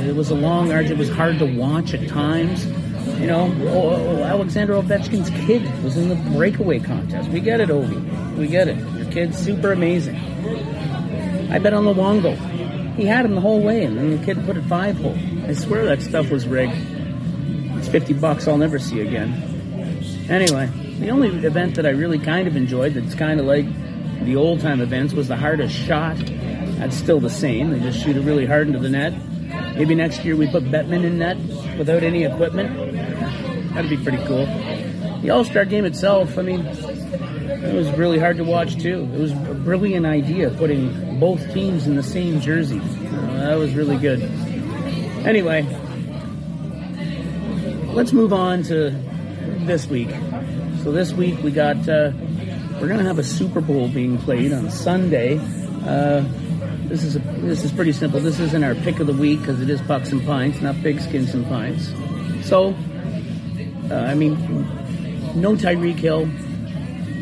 it 0.07 0.15
was 0.15 0.31
a 0.31 0.35
long 0.35 0.73
arch. 0.73 0.87
It 0.87 0.99
was 0.99 1.09
hard 1.09 1.39
to 1.39 1.47
watch 1.47 1.95
at 1.95 2.09
times. 2.09 2.67
You 3.19 3.27
know, 3.27 3.47
Alexander 4.25 4.75
Ovechkin's 4.75 5.31
kid 5.47 5.63
was 5.83 5.97
in 5.97 6.09
the 6.09 6.17
breakaway 6.37 6.79
contest. 6.81 7.29
We 7.31 7.41
get 7.41 7.61
it, 7.61 7.71
Ovi. 7.71 8.37
We 8.37 8.47
get 8.47 8.69
it. 8.69 8.77
Your 8.97 9.11
kid's 9.11 9.39
super 9.39 9.73
amazing. 9.73 10.17
I 11.51 11.59
bet 11.59 11.75
on 11.75 11.85
the 11.85 11.95
Luongo. 11.95 12.37
He 12.95 13.07
had 13.07 13.25
him 13.25 13.35
the 13.35 13.41
whole 13.41 13.61
way, 13.61 13.85
and 13.85 13.97
then 13.97 14.17
the 14.17 14.25
kid 14.25 14.45
put 14.45 14.57
it 14.57 14.65
five 14.65 14.97
hole. 14.99 15.19
I 15.47 15.55
swear 15.55 15.87
that 15.87 16.03
stuff 16.03 16.31
was 16.31 16.47
rigged. 16.47 16.77
It's 17.83 17.91
50 17.91 18.13
bucks 18.13 18.47
I'll 18.47 18.59
never 18.59 18.79
see 18.79 19.01
again. 19.01 19.33
Anyway, 20.31 20.67
the 21.01 21.11
only 21.11 21.31
event 21.45 21.75
that 21.75 21.85
I 21.85 21.89
really 21.89 22.21
kind 22.21 22.47
of 22.47 22.55
enjoyed 22.55 22.95
that's 22.95 23.17
kind 23.17 23.41
of 23.41 23.47
like 23.47 23.67
the 24.25 24.37
old 24.37 24.61
time 24.61 24.81
events 24.81 25.15
was 25.15 25.27
the 25.27 25.37
hardest 25.37 25.75
shot. 25.75 26.17
That's 26.79 26.97
still 26.97 27.19
the 27.19 27.29
same. 27.29 27.71
They 27.71 27.81
just 27.81 27.99
shoot 27.99 28.17
it 28.17 28.21
really 28.21 28.47
hard 28.47 28.69
into 28.69 28.79
the 28.79 28.89
net. 28.89 29.15
Maybe 29.75 29.97
next 29.97 30.25
year 30.25 30.37
we 30.37 30.47
put 30.47 30.63
Bettman 30.63 31.03
in 31.03 31.19
net 31.19 31.37
without 31.77 32.05
any 32.05 32.23
equipment. 32.23 32.73
That'd 33.75 33.91
be 33.91 33.97
pretty 33.97 34.25
cool. 34.27 34.47
the 35.21 35.31
All 35.31 35.43
Star 35.45 35.65
game 35.65 35.85
itself, 35.85 36.39
I 36.39 36.43
mean, 36.43 36.65
it 36.65 37.75
was 37.75 37.91
really 37.99 38.21
hard 38.21 38.37
to 38.37 38.45
watch 38.45 38.81
too. 38.81 39.11
It 39.13 39.19
was 39.19 39.33
a 39.33 39.55
brilliant 39.65 40.07
idea 40.07 40.51
putting 40.51 41.19
both 41.19 41.53
teams 41.53 41.89
in 41.89 41.97
the 41.97 42.03
same 42.05 42.41
jersey. 42.41 42.79
Uh, 42.79 43.49
that 43.49 43.59
was 43.59 43.75
really 43.75 43.97
good. 43.97 44.23
Anyway, 45.27 45.67
let's 47.93 48.13
move 48.13 48.33
on 48.33 48.63
to 48.65 48.91
this 49.67 49.87
week. 49.87 50.11
So 50.83 50.93
this 50.93 51.13
week 51.13 51.43
we 51.43 51.51
got 51.51 51.77
uh, 51.89 52.13
we're 52.81 52.89
gonna 52.89 53.05
have 53.05 53.19
a 53.19 53.25
Super 53.25 53.61
Bowl 53.61 53.89
being 53.89 54.19
played 54.19 54.53
on 54.53 54.71
Sunday. 54.71 55.39
Uh, 55.87 56.25
this 56.89 57.05
is 57.05 57.17
a, 57.17 57.19
this 57.21 57.65
is 57.65 57.73
pretty 57.73 57.93
simple. 57.93 58.19
This 58.19 58.41
isn't 58.41 58.65
our 58.65 58.75
pick 58.75 58.99
of 58.99 59.07
the 59.07 59.13
week 59.13 59.41
because 59.41 59.61
it 59.61 59.69
is 59.69 59.81
pucks 59.83 60.11
and 60.11 60.25
pints, 60.25 60.61
not 60.61 60.77
skins 60.77 61.35
and 61.35 61.47
pints. 61.47 61.93
So, 62.47 62.75
uh, 63.91 63.95
I 63.95 64.15
mean, 64.15 64.35
no 65.35 65.55
Tyreek 65.55 65.99
Hill. 65.99 66.29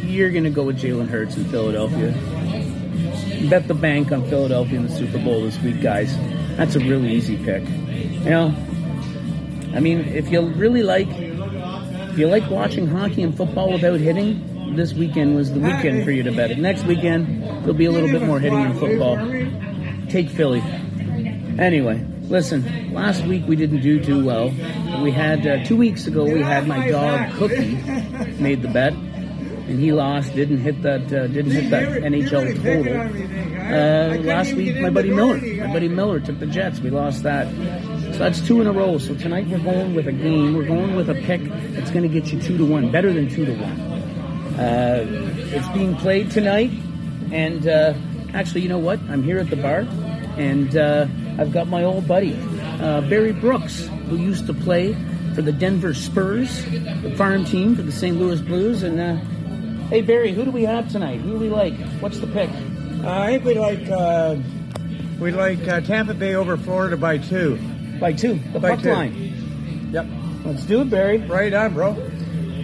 You're 0.06 0.30
gonna 0.30 0.50
go 0.50 0.64
with 0.64 0.80
Jalen 0.80 1.08
Hurts 1.08 1.36
in 1.36 1.44
Philadelphia. 1.46 2.12
Bet 3.48 3.68
the 3.68 3.74
bank 3.74 4.12
on 4.12 4.28
Philadelphia 4.28 4.78
in 4.78 4.86
the 4.86 4.94
Super 4.94 5.18
Bowl 5.18 5.42
this 5.42 5.58
week, 5.60 5.80
guys. 5.80 6.16
That's 6.56 6.76
a 6.76 6.80
really 6.80 7.12
easy 7.12 7.36
pick. 7.36 7.68
You 7.68 8.30
know, 8.30 8.54
I 9.74 9.80
mean, 9.80 10.00
if 10.00 10.30
you 10.30 10.40
really 10.40 10.82
like, 10.82 11.08
if 11.08 12.18
you 12.18 12.26
like 12.26 12.48
watching 12.50 12.86
hockey 12.86 13.22
and 13.22 13.36
football 13.36 13.72
without 13.72 14.00
hitting, 14.00 14.74
this 14.76 14.92
weekend 14.92 15.36
was 15.36 15.52
the 15.52 15.60
weekend 15.60 16.04
for 16.04 16.10
you 16.10 16.22
to 16.22 16.32
bet 16.32 16.50
it. 16.50 16.58
Next 16.58 16.84
weekend, 16.84 17.42
there'll 17.60 17.74
be 17.74 17.86
a 17.86 17.90
little 17.90 18.08
bit 18.08 18.22
more 18.22 18.40
hitting 18.40 18.60
in 18.60 18.74
football. 18.78 19.16
Take 20.08 20.28
Philly. 20.30 20.60
Anyway, 21.58 22.04
listen, 22.22 22.92
last 22.92 23.24
week 23.24 23.44
we 23.46 23.56
didn't 23.56 23.80
do 23.80 24.02
too 24.02 24.24
well. 24.24 24.48
We 25.02 25.10
had, 25.10 25.46
uh, 25.46 25.64
two 25.64 25.76
weeks 25.76 26.06
ago, 26.06 26.24
we 26.24 26.40
had 26.40 26.66
my 26.66 26.88
dog 26.88 27.32
Cookie 27.34 27.74
made 28.40 28.62
the 28.62 28.68
bet. 28.68 28.92
And 28.92 29.78
he 29.78 29.92
lost, 29.92 30.34
didn't 30.34 30.58
hit 30.58 30.82
that, 30.82 31.12
uh, 31.12 31.28
didn't 31.28 31.52
hit 31.52 31.70
that 31.70 32.02
NHL 32.02 32.54
total. 32.60 33.00
Uh, 33.72 34.16
last 34.24 34.52
week, 34.54 34.76
my 34.80 34.90
buddy 34.90 35.10
Miller, 35.10 35.36
my 35.38 35.72
buddy 35.72 35.88
Miller 35.88 36.18
took 36.18 36.40
the 36.40 36.46
Jets. 36.46 36.80
We 36.80 36.90
lost 36.90 37.22
that. 37.22 37.46
So 38.20 38.24
that's 38.24 38.46
two 38.46 38.60
in 38.60 38.66
a 38.66 38.72
row. 38.72 38.98
So 38.98 39.14
tonight 39.14 39.46
we're 39.48 39.60
going 39.60 39.94
with 39.94 40.06
a 40.06 40.12
game. 40.12 40.54
We're 40.54 40.66
going 40.66 40.94
with 40.94 41.08
a 41.08 41.14
pick 41.14 41.40
that's 41.72 41.90
going 41.90 42.02
to 42.02 42.08
get 42.08 42.30
you 42.30 42.38
two 42.38 42.58
to 42.58 42.66
one, 42.66 42.92
better 42.92 43.14
than 43.14 43.30
two 43.30 43.46
to 43.46 43.52
one. 43.54 43.80
Uh, 44.60 45.06
it's 45.54 45.66
being 45.68 45.96
played 45.96 46.30
tonight, 46.30 46.70
and 47.32 47.66
uh, 47.66 47.94
actually, 48.34 48.60
you 48.60 48.68
know 48.68 48.78
what? 48.78 49.00
I'm 49.08 49.22
here 49.22 49.38
at 49.38 49.48
the 49.48 49.56
bar, 49.56 49.86
and 50.36 50.76
uh, 50.76 51.06
I've 51.38 51.50
got 51.50 51.68
my 51.68 51.82
old 51.82 52.06
buddy 52.06 52.38
uh, 52.82 53.00
Barry 53.08 53.32
Brooks, 53.32 53.86
who 54.10 54.18
used 54.18 54.46
to 54.48 54.52
play 54.52 54.92
for 55.34 55.40
the 55.40 55.52
Denver 55.52 55.94
Spurs, 55.94 56.62
the 57.00 57.14
farm 57.16 57.46
team 57.46 57.74
for 57.74 57.80
the 57.80 57.90
St. 57.90 58.18
Louis 58.18 58.42
Blues. 58.42 58.82
And 58.82 59.00
uh, 59.00 59.16
hey, 59.86 60.02
Barry, 60.02 60.34
who 60.34 60.44
do 60.44 60.50
we 60.50 60.64
have 60.64 60.92
tonight? 60.92 61.20
Who 61.20 61.30
do 61.32 61.38
we 61.38 61.48
like? 61.48 61.72
What's 62.00 62.18
the 62.18 62.26
pick? 62.26 62.50
Uh, 63.02 63.18
I 63.18 63.38
think 63.38 63.44
we 63.46 63.54
like 63.54 64.44
we 65.18 65.30
like 65.32 65.64
Tampa 65.86 66.12
Bay 66.12 66.34
over 66.34 66.58
Florida 66.58 66.98
by 66.98 67.16
two. 67.16 67.58
By 68.00 68.12
two, 68.12 68.34
the 68.52 68.58
By 68.60 68.70
puck 68.70 68.80
two. 68.82 68.92
line. 68.92 69.90
Yep. 69.92 70.06
Let's 70.44 70.64
do 70.64 70.80
it, 70.80 70.90
Barry. 70.90 71.18
Right 71.18 71.52
on, 71.52 71.74
bro. 71.74 71.94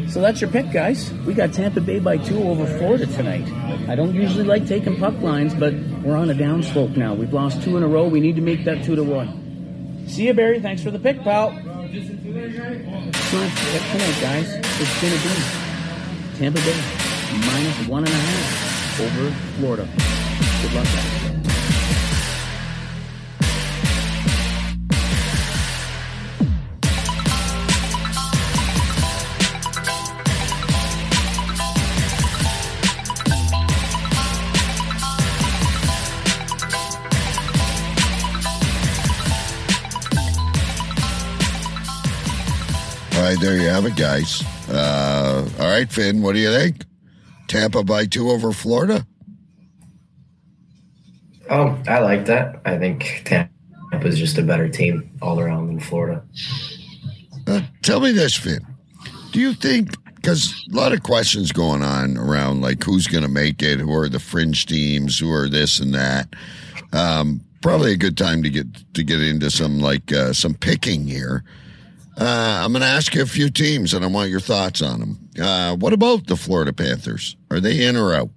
So 0.09 0.21
that's 0.21 0.41
your 0.41 0.49
pick, 0.51 0.73
guys. 0.73 1.13
We 1.27 1.35
got 1.35 1.53
Tampa 1.53 1.81
Bay 1.81 1.99
by 1.99 2.17
two 2.17 2.43
over 2.43 2.65
Florida 2.79 3.07
tonight. 3.07 3.47
I 3.89 3.95
don't 3.97 4.15
usually 4.15 4.45
like 4.45 4.67
taking 4.67 4.97
puck 4.99 5.21
lines, 5.21 5.53
but 5.55 5.75
we're 6.03 6.17
on 6.17 6.31
a 6.31 6.35
downslope 6.35 6.97
now. 6.97 7.13
We've 7.15 7.33
lost 7.33 7.63
two 7.63 7.77
in 7.77 7.83
a 7.83 7.89
row. 7.89 8.07
We 8.09 8.21
need 8.21 8.37
to 8.37 8.43
make 8.43 8.65
that 8.65 8.83
two 8.85 8.97
to 8.97 9.03
one. 9.05 10.05
See 10.09 10.27
you, 10.27 10.33
Barry. 10.35 10.61
Thanks 10.61 10.83
for 10.83 10.91
the 10.91 10.99
pick, 10.99 11.21
pal. 11.23 11.51
So 11.51 11.59
that's 11.61 12.09
the 12.09 13.69
pick 13.73 13.83
tonight, 13.93 14.19
guys. 14.21 14.49
It's 14.55 15.01
going 15.03 15.13
to 15.13 15.21
be 15.21 15.35
Tampa 16.39 16.61
Bay 16.61 16.81
minus 17.47 17.89
one 17.89 18.05
and 18.05 18.13
a 18.13 18.17
half 18.17 19.01
over 19.01 19.31
Florida. 19.59 19.89
Good 20.63 20.73
luck, 20.75 20.85
guys. 20.85 21.26
There 43.41 43.57
you 43.57 43.69
have 43.69 43.87
it, 43.87 43.97
guys. 43.97 44.43
Uh, 44.69 45.49
all 45.59 45.71
right, 45.71 45.91
Finn, 45.91 46.23
what 46.23 46.35
do 46.35 46.41
you 46.41 46.51
think? 46.51 46.85
Tampa 47.49 47.85
by 47.85 48.07
two 48.07 48.31
over 48.31 48.53
Florida? 48.53 49.07
Oh, 51.49 51.79
I 51.87 52.01
like 52.01 52.27
that. 52.27 52.61
I 52.65 52.77
think 52.79 53.23
Tampa's 53.25 54.19
just 54.19 54.39
a 54.39 54.43
better 54.43 54.69
team 54.69 55.11
all 55.23 55.39
around 55.41 55.69
than 55.69 55.81
Florida. 55.81 56.25
Uh, 57.47 57.63
tell 57.83 58.01
me 58.01 58.13
this, 58.13 58.35
Finn. 58.35 58.67
Do 59.33 59.41
you 59.41 59.55
think, 59.55 59.91
because 60.17 60.67
a 60.73 60.75
lot 60.75 60.93
of 60.93 61.03
questions 61.03 61.53
going 61.53 61.83
on 61.83 62.17
around 62.17 62.63
like 62.63 62.83
who's 62.83 63.07
going 63.07 63.23
to 63.23 63.31
make 63.31 63.63
it, 63.63 63.79
who 63.79 63.95
are 63.95 64.09
the 64.09 64.19
fringe 64.19 64.67
teams, 64.67 65.19
who 65.19 65.31
are 65.31 65.49
this 65.49 65.79
and 65.79 65.95
that. 65.95 66.29
Um, 66.93 67.41
probably 67.63 67.93
a 67.93 67.97
good 67.97 68.17
time 68.17 68.43
to 68.43 68.51
get 68.51 68.67
to 68.95 69.03
get 69.03 69.21
into 69.21 69.51
some 69.51 69.79
like 69.79 70.13
uh, 70.13 70.33
some 70.33 70.55
picking 70.55 71.07
here. 71.07 71.45
Uh, 72.19 72.63
I'm 72.65 72.73
going 72.73 72.81
to 72.81 72.89
ask 72.89 73.15
you 73.15 73.23
a 73.23 73.27
few 73.27 73.51
teams, 73.51 73.93
and 73.93 74.05
I 74.05 74.09
want 74.09 74.31
your 74.31 74.41
thoughts 74.41 74.81
on 74.81 75.01
them. 75.01 75.29
Uh, 75.41 75.77
what 75.77 75.93
about 75.93 76.27
the 76.27 76.37
Florida 76.37 76.73
Panthers? 76.73 77.37
Are 77.51 77.61
they 77.61 77.85
in 77.87 77.97
or 77.97 78.15
out? 78.15 78.31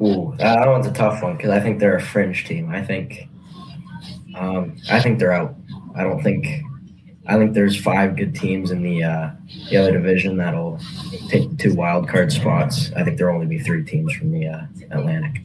Ooh, 0.00 0.34
that 0.38 0.66
one's 0.66 0.86
a 0.86 0.92
tough 0.92 1.22
one 1.22 1.36
because 1.36 1.50
I 1.50 1.60
think 1.60 1.78
they're 1.78 1.96
a 1.96 2.00
fringe 2.02 2.44
team. 2.46 2.70
I 2.70 2.82
think, 2.82 3.28
um, 4.34 4.76
I 4.90 5.00
think 5.00 5.18
they're 5.18 5.32
out. 5.32 5.54
I 5.94 6.02
don't 6.02 6.22
think. 6.22 6.46
I 7.26 7.36
think 7.36 7.52
there's 7.52 7.80
five 7.80 8.16
good 8.16 8.34
teams 8.34 8.70
in 8.72 8.82
the 8.82 9.04
uh, 9.04 9.30
the 9.68 9.76
other 9.76 9.92
division 9.92 10.38
that'll 10.38 10.80
take 11.28 11.58
two 11.58 11.74
wild 11.74 12.08
card 12.08 12.32
spots. 12.32 12.90
I 12.96 13.04
think 13.04 13.18
there'll 13.18 13.34
only 13.34 13.46
be 13.46 13.62
three 13.62 13.84
teams 13.84 14.12
from 14.14 14.32
the 14.32 14.48
uh, 14.48 14.62
Atlantic. 14.90 15.42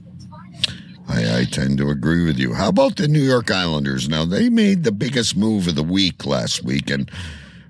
I, 1.07 1.39
I 1.39 1.45
tend 1.45 1.77
to 1.77 1.89
agree 1.89 2.25
with 2.25 2.37
you. 2.39 2.53
How 2.53 2.69
about 2.69 2.95
the 2.95 3.07
New 3.07 3.21
York 3.21 3.51
Islanders? 3.51 4.09
Now 4.09 4.25
they 4.25 4.49
made 4.49 4.83
the 4.83 4.91
biggest 4.91 5.35
move 5.35 5.67
of 5.67 5.75
the 5.75 5.83
week 5.83 6.25
last 6.25 6.63
week, 6.63 6.89
and 6.89 7.09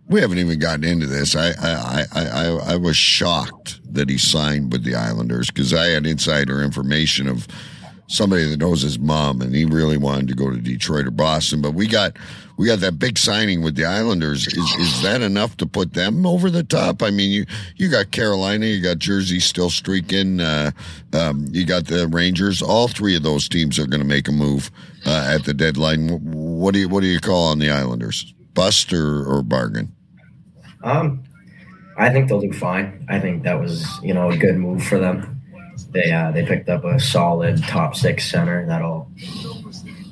we 0.07 0.21
haven't 0.21 0.37
even 0.37 0.59
gotten 0.59 0.83
into 0.83 1.07
this. 1.07 1.35
I 1.35 1.49
I 1.49 2.05
I 2.13 2.25
I, 2.25 2.45
I 2.73 2.75
was 2.77 2.95
shocked 2.95 3.79
that 3.93 4.09
he 4.09 4.17
signed 4.17 4.71
with 4.71 4.83
the 4.83 4.95
Islanders 4.95 5.49
because 5.49 5.73
I 5.73 5.87
had 5.87 6.05
insider 6.05 6.61
information 6.61 7.27
of 7.27 7.47
somebody 8.07 8.47
that 8.49 8.57
knows 8.57 8.81
his 8.81 8.99
mom, 8.99 9.41
and 9.41 9.55
he 9.55 9.65
really 9.65 9.97
wanted 9.97 10.27
to 10.27 10.35
go 10.35 10.49
to 10.49 10.57
Detroit 10.57 11.07
or 11.07 11.11
Boston. 11.11 11.61
But 11.61 11.73
we 11.73 11.87
got 11.87 12.17
we 12.57 12.67
got 12.67 12.79
that 12.79 12.99
big 12.99 13.17
signing 13.17 13.63
with 13.63 13.75
the 13.75 13.85
Islanders. 13.85 14.47
Is 14.47 14.75
is 14.75 15.01
that 15.01 15.21
enough 15.21 15.57
to 15.57 15.65
put 15.65 15.93
them 15.93 16.25
over 16.25 16.49
the 16.49 16.63
top? 16.63 17.01
I 17.01 17.09
mean, 17.09 17.31
you 17.31 17.45
you 17.75 17.89
got 17.89 18.11
Carolina, 18.11 18.65
you 18.65 18.81
got 18.81 18.99
Jersey 18.99 19.39
still 19.39 19.69
streaking, 19.69 20.39
uh, 20.39 20.71
um, 21.13 21.47
you 21.51 21.65
got 21.65 21.87
the 21.87 22.07
Rangers. 22.07 22.61
All 22.61 22.87
three 22.87 23.15
of 23.15 23.23
those 23.23 23.49
teams 23.49 23.79
are 23.79 23.87
going 23.87 24.01
to 24.01 24.07
make 24.07 24.27
a 24.27 24.31
move 24.31 24.71
uh, 25.05 25.31
at 25.33 25.45
the 25.45 25.53
deadline. 25.53 26.09
What 26.09 26.73
do 26.73 26.79
you 26.79 26.89
what 26.89 27.01
do 27.01 27.07
you 27.07 27.19
call 27.19 27.47
on 27.47 27.59
the 27.59 27.71
Islanders? 27.71 28.33
Bust 28.53 28.93
or, 28.93 29.25
or 29.25 29.43
bargain? 29.43 29.93
Um, 30.83 31.23
I 31.97 32.09
think 32.09 32.29
they'll 32.29 32.39
do 32.39 32.53
fine. 32.53 33.05
I 33.09 33.19
think 33.19 33.43
that 33.43 33.59
was 33.59 33.85
you 34.03 34.13
know 34.13 34.29
a 34.29 34.37
good 34.37 34.57
move 34.57 34.83
for 34.83 34.99
them. 34.99 35.34
They 35.95 36.11
uh, 36.11 36.31
they 36.31 36.45
picked 36.45 36.67
up 36.67 36.83
a 36.83 36.99
solid 36.99 37.63
top 37.63 37.95
six 37.95 38.29
center 38.29 38.65
that'll 38.65 39.09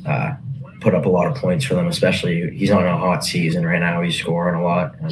uh, 0.05 0.35
put 0.79 0.95
up 0.95 1.05
a 1.05 1.09
lot 1.09 1.27
of 1.27 1.35
points 1.35 1.65
for 1.65 1.75
them. 1.75 1.87
Especially 1.87 2.49
he's 2.55 2.71
on 2.71 2.85
a 2.85 2.97
hot 2.97 3.25
season 3.25 3.65
right 3.65 3.79
now. 3.79 4.01
He's 4.01 4.17
scoring 4.17 4.55
a 4.55 4.63
lot, 4.63 4.95
and 5.01 5.11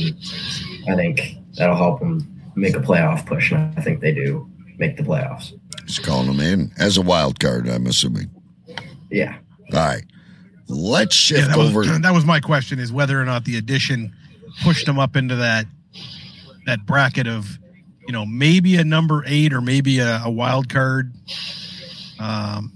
I 0.89 0.95
think 0.95 1.35
that'll 1.57 1.75
help 1.75 1.99
them 1.99 2.25
make 2.55 2.75
a 2.75 2.79
playoff 2.79 3.25
push. 3.25 3.51
And 3.51 3.77
I 3.77 3.81
think 3.81 3.99
they 3.99 4.13
do 4.13 4.49
make 4.77 4.95
the 4.95 5.03
playoffs. 5.03 5.51
Just 5.85 6.03
calling 6.03 6.27
them 6.27 6.39
in 6.39 6.71
as 6.77 6.97
a 6.97 7.01
wild 7.01 7.41
card. 7.41 7.67
I'm 7.67 7.85
assuming. 7.85 8.29
Yeah. 9.09 9.35
All 9.73 9.79
right. 9.79 10.05
Let's 10.69 11.13
shift 11.15 11.41
Yeah, 11.41 11.47
that 11.47 11.57
was, 11.57 11.69
over. 11.69 11.83
that 11.99 12.13
was 12.13 12.23
my 12.23 12.39
question: 12.39 12.79
is 12.79 12.93
whether 12.93 13.19
or 13.21 13.25
not 13.25 13.43
the 13.43 13.57
addition 13.57 14.15
pushed 14.63 14.85
them 14.85 14.99
up 14.99 15.17
into 15.17 15.35
that 15.35 15.65
that 16.65 16.85
bracket 16.85 17.27
of, 17.27 17.57
you 18.11 18.17
know, 18.17 18.25
maybe 18.25 18.75
a 18.75 18.83
number 18.83 19.23
eight 19.25 19.53
or 19.53 19.61
maybe 19.61 19.99
a, 19.99 20.23
a 20.25 20.29
wild 20.29 20.67
card. 20.67 21.13
Um, 22.19 22.73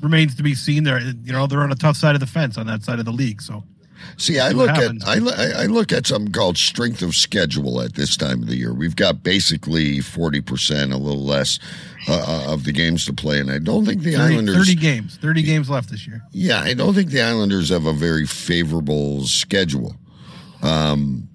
remains 0.00 0.36
to 0.36 0.44
be 0.44 0.54
seen. 0.54 0.84
There, 0.84 1.00
you 1.00 1.32
know, 1.32 1.48
they're 1.48 1.62
on 1.62 1.72
a 1.72 1.74
tough 1.74 1.96
side 1.96 2.14
of 2.14 2.20
the 2.20 2.26
fence 2.28 2.56
on 2.56 2.68
that 2.68 2.84
side 2.84 3.00
of 3.00 3.06
the 3.06 3.10
league. 3.10 3.42
So, 3.42 3.64
See, 4.16 4.38
I 4.38 4.50
look 4.50 4.70
at. 4.70 4.92
I, 5.04 5.14
I 5.14 5.62
I 5.62 5.66
look 5.66 5.92
at 5.92 6.06
something 6.06 6.30
called 6.30 6.56
strength 6.56 7.02
of 7.02 7.16
schedule 7.16 7.80
at 7.80 7.96
this 7.96 8.16
time 8.16 8.40
of 8.40 8.46
the 8.46 8.54
year. 8.54 8.72
We've 8.72 8.94
got 8.94 9.24
basically 9.24 9.98
forty 9.98 10.42
percent, 10.42 10.92
a 10.92 10.96
little 10.96 11.24
less, 11.24 11.58
uh, 12.06 12.44
of 12.46 12.62
the 12.62 12.70
games 12.70 13.04
to 13.06 13.12
play, 13.12 13.40
and 13.40 13.50
I 13.50 13.58
don't 13.58 13.84
think 13.84 14.02
the 14.02 14.12
30, 14.12 14.34
Islanders. 14.34 14.58
30 14.58 14.74
games, 14.76 15.18
thirty 15.20 15.42
games 15.42 15.68
left 15.68 15.90
this 15.90 16.06
year. 16.06 16.22
Yeah, 16.30 16.60
I 16.60 16.74
don't 16.74 16.94
think 16.94 17.10
the 17.10 17.22
Islanders 17.22 17.70
have 17.70 17.86
a 17.86 17.92
very 17.92 18.26
favorable 18.26 19.24
schedule. 19.24 19.96
Um, 20.62 21.27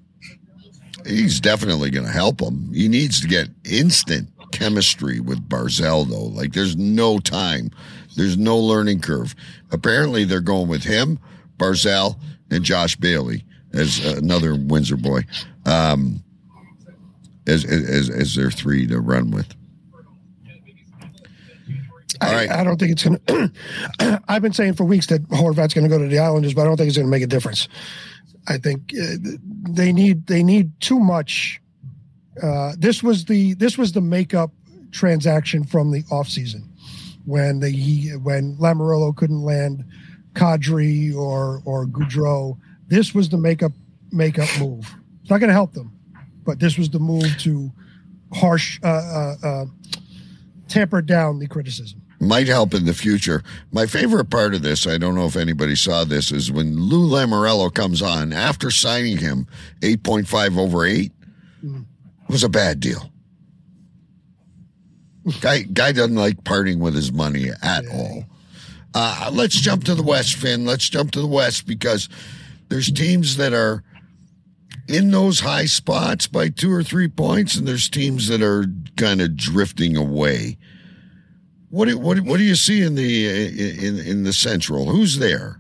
he's 1.05 1.39
definitely 1.39 1.89
going 1.89 2.05
to 2.05 2.11
help 2.11 2.41
him. 2.41 2.71
He 2.73 2.87
needs 2.87 3.21
to 3.21 3.27
get 3.27 3.49
instant 3.63 4.29
chemistry 4.51 5.19
with 5.19 5.47
Barzal, 5.47 6.07
though. 6.07 6.25
Like, 6.25 6.53
there's 6.53 6.75
no 6.75 7.19
time, 7.19 7.71
there's 8.15 8.37
no 8.37 8.57
learning 8.57 9.01
curve. 9.01 9.35
Apparently, 9.71 10.23
they're 10.23 10.41
going 10.41 10.67
with 10.67 10.83
him, 10.83 11.19
Barzal, 11.57 12.17
and 12.51 12.63
Josh 12.63 12.95
Bailey 12.95 13.45
as 13.73 14.03
another 14.05 14.55
Windsor 14.55 14.97
boy, 14.97 15.21
um, 15.65 16.23
as, 17.47 17.65
as 17.65 18.09
as 18.09 18.35
their 18.35 18.51
three 18.51 18.85
to 18.87 18.99
run 18.99 19.31
with. 19.31 19.47
All 22.21 22.29
I. 22.33 22.47
I 22.47 22.63
don't 22.63 22.79
think 22.79 22.91
it's 22.91 23.03
going 23.03 23.19
to. 23.19 24.21
I've 24.27 24.41
been 24.41 24.53
saying 24.53 24.73
for 24.73 24.83
weeks 24.85 25.07
that 25.07 25.23
Horvat's 25.29 25.73
going 25.73 25.83
to 25.83 25.89
go 25.89 25.97
to 25.97 26.07
the 26.07 26.19
Islanders, 26.19 26.53
but 26.53 26.61
I 26.61 26.65
don't 26.65 26.77
think 26.77 26.87
it's 26.87 26.97
going 26.97 27.07
to 27.07 27.11
make 27.11 27.23
a 27.23 27.27
difference. 27.27 27.67
I 28.47 28.57
think 28.57 28.93
uh, 28.99 29.15
they 29.69 29.93
need 29.93 30.27
they 30.27 30.43
need 30.43 30.79
too 30.81 30.99
much. 30.99 31.61
Uh, 32.41 32.73
this 32.77 33.01
was 33.01 33.25
the 33.25 33.53
this 33.55 33.77
was 33.77 33.91
the 33.91 34.01
makeup 34.01 34.51
transaction 34.91 35.63
from 35.63 35.91
the 35.91 36.03
offseason 36.03 36.67
when 37.25 37.59
the 37.59 37.69
he, 37.69 38.09
when 38.09 38.55
Lamoriello 38.57 39.15
couldn't 39.15 39.43
land 39.43 39.85
Kadri 40.33 41.15
or 41.15 41.61
or 41.65 41.85
Gaudreau. 41.85 42.57
This 42.87 43.13
was 43.15 43.29
the 43.29 43.37
makeup 43.37 43.71
makeup 44.11 44.49
move. 44.59 44.93
It's 45.21 45.29
not 45.29 45.39
going 45.39 45.49
to 45.49 45.53
help 45.53 45.73
them, 45.73 45.91
but 46.43 46.59
this 46.59 46.77
was 46.77 46.89
the 46.89 46.99
move 46.99 47.37
to 47.39 47.71
harsh 48.33 48.79
uh, 48.83 48.87
uh, 48.87 49.35
uh, 49.43 49.65
tamper 50.67 51.01
down 51.01 51.39
the 51.39 51.47
criticism. 51.47 52.02
Might 52.23 52.47
help 52.47 52.73
in 52.73 52.85
the 52.85 52.93
future. 52.93 53.43
My 53.71 53.85
favorite 53.85 54.29
part 54.29 54.53
of 54.53 54.61
this, 54.61 54.87
I 54.87 54.97
don't 54.97 55.15
know 55.15 55.25
if 55.25 55.35
anybody 55.35 55.75
saw 55.75 56.03
this, 56.03 56.31
is 56.31 56.51
when 56.51 56.75
Lou 56.77 57.07
Lamoriello 57.07 57.73
comes 57.73 58.01
on 58.01 58.31
after 58.31 58.71
signing 58.71 59.17
him, 59.17 59.47
eight 59.81 60.03
point 60.03 60.27
five 60.27 60.57
over 60.57 60.85
eight 60.85 61.11
was 62.29 62.43
a 62.43 62.49
bad 62.49 62.79
deal. 62.79 63.11
Guy 65.41 65.61
guy 65.61 65.91
doesn't 65.91 66.15
like 66.15 66.43
parting 66.43 66.79
with 66.79 66.95
his 66.95 67.11
money 67.11 67.49
at 67.61 67.85
all. 67.87 68.25
Uh, 68.95 69.31
let's 69.33 69.59
jump 69.59 69.83
to 69.85 69.95
the 69.95 70.03
West, 70.03 70.35
Finn. 70.35 70.65
Let's 70.65 70.87
jump 70.89 71.11
to 71.11 71.21
the 71.21 71.27
West 71.27 71.65
because 71.65 72.09
there's 72.69 72.91
teams 72.91 73.37
that 73.37 73.53
are 73.53 73.83
in 74.87 75.11
those 75.11 75.39
high 75.39 75.65
spots 75.65 76.27
by 76.27 76.49
two 76.49 76.71
or 76.71 76.83
three 76.83 77.07
points, 77.07 77.55
and 77.55 77.67
there's 77.67 77.89
teams 77.89 78.27
that 78.27 78.41
are 78.41 78.65
kind 78.97 79.21
of 79.21 79.35
drifting 79.35 79.95
away. 79.95 80.57
What 81.73 81.87
do, 81.87 81.97
what 81.97 82.19
what 82.19 82.37
do 82.37 82.43
you 82.43 82.53
see 82.53 82.83
in 82.83 82.93
the 82.93 83.25
in 83.87 83.97
in 83.97 84.21
the 84.21 84.31
Central? 84.31 84.91
Who's 84.91 85.17
there? 85.17 85.59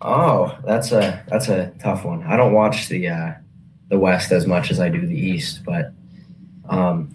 Oh, 0.00 0.58
that's 0.64 0.92
a 0.92 1.22
that's 1.28 1.48
a 1.48 1.74
tough 1.78 2.06
one. 2.06 2.22
I 2.22 2.38
don't 2.38 2.54
watch 2.54 2.88
the 2.88 3.06
uh, 3.08 3.32
the 3.90 3.98
West 3.98 4.32
as 4.32 4.46
much 4.46 4.70
as 4.70 4.80
I 4.80 4.88
do 4.88 5.06
the 5.06 5.14
East, 5.14 5.60
but 5.66 5.92
um, 6.70 7.14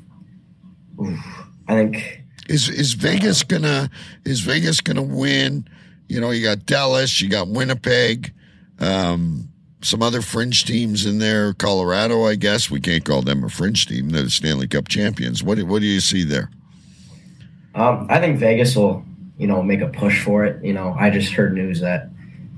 oof, 1.02 1.20
I 1.68 1.74
think 1.74 2.26
Is 2.48 2.70
is 2.70 2.94
Vegas 2.94 3.42
gonna 3.42 3.90
is 4.24 4.42
Vegas 4.42 4.80
gonna 4.80 5.02
win? 5.02 5.68
You 6.10 6.22
know, 6.22 6.30
you 6.30 6.44
got 6.44 6.68
Dallas, 6.68 7.20
you 7.22 7.28
got 7.28 7.48
Winnipeg, 7.48 8.36
um, 8.78 9.50
some 9.82 10.04
other 10.04 10.22
fringe 10.22 10.64
teams 10.64 11.08
in 11.08 11.18
there. 11.18 11.56
Colorado, 11.56 12.28
I 12.28 12.36
guess 12.36 12.70
we 12.70 12.80
can't 12.80 13.04
call 13.04 13.24
them 13.24 13.44
a 13.44 13.50
fringe 13.50 13.88
team. 13.88 14.10
They're 14.10 14.22
the 14.22 14.30
Stanley 14.30 14.68
Cup 14.68 14.88
champions. 14.88 15.42
What 15.42 15.60
what 15.64 15.80
do 15.82 15.88
you 15.88 16.02
see 16.02 16.24
there? 16.24 16.52
Um, 17.76 18.08
I 18.10 18.20
think 18.20 18.40
Vegas 18.40 18.76
will 18.76 19.04
you 19.38 19.48
know 19.48 19.62
make 19.64 19.82
a 19.82 19.88
push 19.88 20.24
for 20.24 20.46
it. 20.46 20.64
You 20.64 20.74
know, 20.74 20.96
I 20.98 21.10
just 21.10 21.34
heard 21.34 21.54
news 21.54 21.80
that 21.82 22.10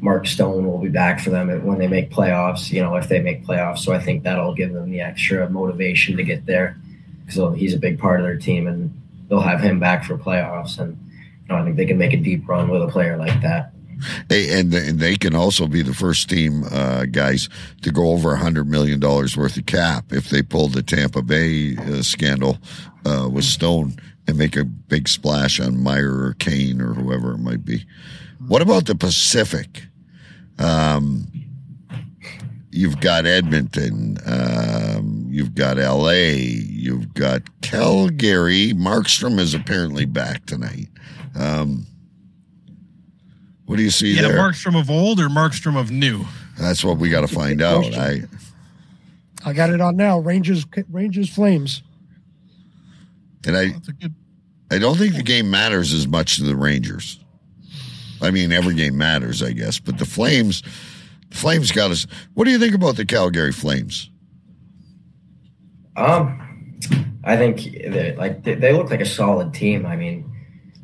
Mark 0.02 0.26
Stone 0.26 0.66
will 0.66 0.80
be 0.80 0.90
back 0.90 1.20
for 1.20 1.30
them 1.30 1.48
when 1.66 1.78
they 1.78 1.88
make 1.88 2.10
playoffs. 2.10 2.72
You 2.72 2.82
know, 2.82 2.96
if 2.96 3.08
they 3.08 3.22
make 3.22 3.46
playoffs, 3.46 3.80
so 3.80 3.94
I 3.94 4.00
think 4.00 4.24
that'll 4.24 4.56
give 4.56 4.74
them 4.74 4.90
the 4.92 5.02
extra 5.02 5.50
motivation 5.50 6.18
to 6.18 6.24
get 6.24 6.46
there 6.46 6.78
because 7.26 7.58
he's 7.58 7.74
a 7.74 7.80
big 7.80 8.00
part 8.00 8.20
of 8.20 8.26
their 8.26 8.38
team, 8.38 8.68
and 8.68 9.00
they'll 9.30 9.42
have 9.42 9.62
him 9.62 9.80
back 9.80 10.04
for 10.04 10.18
playoffs. 10.18 10.80
And 10.80 10.98
you 11.14 11.50
know, 11.50 11.58
I 11.58 11.64
think 11.64 11.78
they 11.78 11.86
can 11.86 11.98
make 11.98 12.14
a 12.14 12.18
deep 12.18 12.48
run 12.48 12.70
with 12.70 12.82
a 12.82 12.88
player 12.88 13.18
like 13.18 13.42
that. 13.42 13.74
They, 14.30 14.60
and 14.60 14.74
and 14.74 15.00
they 15.00 15.16
can 15.16 15.36
also 15.36 15.68
be 15.68 15.84
the 15.84 15.94
first 15.94 16.30
team 16.30 16.64
uh, 16.72 17.06
guys 17.06 17.50
to 17.84 17.92
go 17.92 18.10
over 18.10 18.34
a 18.34 18.38
hundred 18.38 18.68
million 18.68 19.00
dollars 19.00 19.38
worth 19.38 19.58
of 19.58 19.68
cap 19.68 20.12
if 20.12 20.30
they 20.30 20.42
pull 20.42 20.68
the 20.68 20.82
Tampa 20.82 21.22
Bay 21.22 21.78
uh, 21.78 22.02
scandal 22.02 22.58
uh, 23.06 23.30
with 23.32 23.46
Stone 23.46 23.96
and 24.32 24.40
make 24.40 24.56
a 24.56 24.64
big 24.64 25.10
splash 25.10 25.60
on 25.60 25.84
Meier 25.84 26.24
or 26.24 26.36
Kane 26.40 26.80
or 26.82 26.94
whoever 26.94 27.34
it 27.34 27.40
might 27.40 27.66
be. 27.66 27.86
What 28.48 28.62
about 28.62 28.86
the 28.86 28.96
Pacific? 28.96 29.84
Um, 30.58 31.28
you've 32.72 33.02
got 33.02 33.26
Edmonton, 33.26 34.18
um, 34.26 35.28
you've 35.30 35.54
got 35.54 35.78
L.A., 35.78 36.38
you've 36.40 37.14
got 37.14 37.42
Calgary. 37.62 38.72
Markstrom 38.74 39.38
is 39.38 39.54
apparently 39.54 40.06
back 40.06 40.46
tonight. 40.46 40.88
Um, 41.36 41.86
what 43.66 43.76
do 43.76 43.84
you 43.84 43.92
see 43.92 44.14
Yeah, 44.16 44.24
there? 44.30 44.38
Markstrom 44.38 44.80
of 44.80 44.90
old 44.90 45.20
or 45.20 45.28
Markstrom 45.28 45.78
of 45.78 45.92
new? 45.92 46.24
That's 46.58 46.84
what 46.86 46.98
we 47.00 47.10
got 47.10 47.22
to 47.22 47.28
find 47.28 47.62
out. 47.62 47.84
question. 47.84 48.30
I 49.44 49.50
I 49.50 49.54
got 49.54 49.72
it 49.72 49.82
on 49.82 49.98
now. 49.98 50.20
Rangers, 50.20 50.66
Rangers, 50.90 51.28
Flames. 51.30 51.82
and 53.46 53.58
I 53.58 53.70
That's 53.70 53.88
a 53.88 53.94
good. 53.94 54.14
I 54.72 54.78
don't 54.78 54.98
think 54.98 55.16
the 55.16 55.22
game 55.22 55.52
matters 55.52 55.92
as 55.92 56.08
much 56.08 56.38
to 56.38 56.44
the 56.44 56.56
Rangers. 56.56 57.20
I 58.22 58.32
mean, 58.32 58.54
every 58.54 58.74
game 58.74 58.98
matters, 58.98 59.44
I 59.44 59.52
guess, 59.52 59.80
but 59.80 59.98
the 59.98 60.06
Flames, 60.06 60.62
the 61.30 61.36
Flames 61.36 61.72
got 61.72 61.92
us. 61.92 62.08
What 62.36 62.46
do 62.46 62.52
you 62.52 62.60
think 62.60 62.74
about 62.74 62.96
the 62.96 63.06
Calgary 63.06 63.52
Flames? 63.52 64.10
Um, 65.98 66.80
I 67.26 67.36
think 67.36 67.64
they 67.64 68.16
like 68.16 68.44
they, 68.44 68.72
look 68.72 68.90
like 68.90 69.02
a 69.02 69.06
solid 69.06 69.54
team. 69.54 69.86
I 69.86 69.98
mean, 69.98 70.32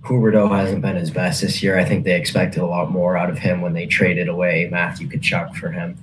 Huberdeau 0.02 0.50
hasn't 0.54 0.82
been 0.82 0.98
his 0.98 1.10
best 1.10 1.42
this 1.42 1.64
year. 1.64 1.80
I 1.80 1.86
think 1.86 2.04
they 2.04 2.20
expected 2.20 2.62
a 2.62 2.66
lot 2.66 2.92
more 2.92 3.16
out 3.16 3.30
of 3.30 3.38
him 3.38 3.62
when 3.62 3.74
they 3.74 3.86
traded 3.86 4.28
away 4.28 4.68
Matthew 4.70 5.08
Tkachuk 5.08 5.56
for 5.56 5.72
him. 5.72 5.98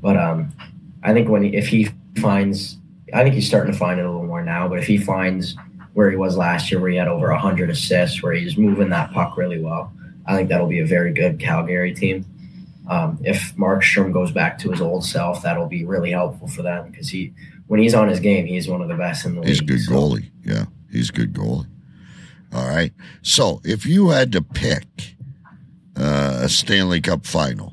But 0.00 0.16
um, 0.16 0.52
I 1.02 1.12
think 1.12 1.28
when 1.28 1.42
he, 1.42 1.54
if 1.54 1.68
he 1.68 1.90
finds, 2.16 2.78
I 3.12 3.22
think 3.22 3.34
he's 3.34 3.46
starting 3.46 3.72
to 3.72 3.78
find 3.78 4.00
it 4.00 4.06
a 4.06 4.10
little 4.10 4.26
more 4.26 4.42
now. 4.42 4.68
But 4.68 4.78
if 4.78 4.86
he 4.86 4.96
finds 4.96 5.54
where 5.94 6.10
he 6.10 6.16
was 6.16 6.36
last 6.36 6.70
year, 6.70 6.80
where 6.80 6.90
he 6.90 6.96
had 6.96 7.08
over 7.08 7.32
hundred 7.32 7.70
assists, 7.70 8.22
where 8.22 8.32
he's 8.32 8.56
moving 8.58 8.90
that 8.90 9.12
puck 9.12 9.36
really 9.36 9.60
well, 9.60 9.92
I 10.26 10.36
think 10.36 10.48
that'll 10.48 10.66
be 10.66 10.80
a 10.80 10.86
very 10.86 11.12
good 11.12 11.38
Calgary 11.40 11.94
team. 11.94 12.26
Um, 12.88 13.18
if 13.22 13.54
Markstrom 13.56 14.12
goes 14.12 14.30
back 14.30 14.58
to 14.58 14.70
his 14.70 14.80
old 14.80 15.04
self, 15.04 15.42
that'll 15.42 15.68
be 15.68 15.84
really 15.84 16.10
helpful 16.10 16.48
for 16.48 16.62
them 16.62 16.90
because 16.90 17.08
he, 17.08 17.32
when 17.66 17.80
he's 17.80 17.94
on 17.94 18.08
his 18.08 18.20
game, 18.20 18.44
he's 18.44 18.68
one 18.68 18.82
of 18.82 18.88
the 18.88 18.94
best 18.94 19.24
in 19.24 19.36
the 19.36 19.40
league. 19.40 19.48
He's 19.48 19.60
a 19.60 19.64
good 19.64 19.80
So, 19.80 19.92
goalie. 19.92 20.30
Yeah, 20.44 20.66
he's 20.92 21.08
a 21.08 21.12
good 21.12 21.32
goalie. 21.32 21.66
All 22.52 22.68
right. 22.68 22.92
So 23.22 23.60
if 23.64 23.86
you 23.86 24.10
had 24.10 24.32
to 24.32 24.42
pick 24.42 25.16
uh, 25.96 26.40
a 26.42 26.48
Stanley 26.48 27.00
Cup 27.00 27.24
final, 27.24 27.72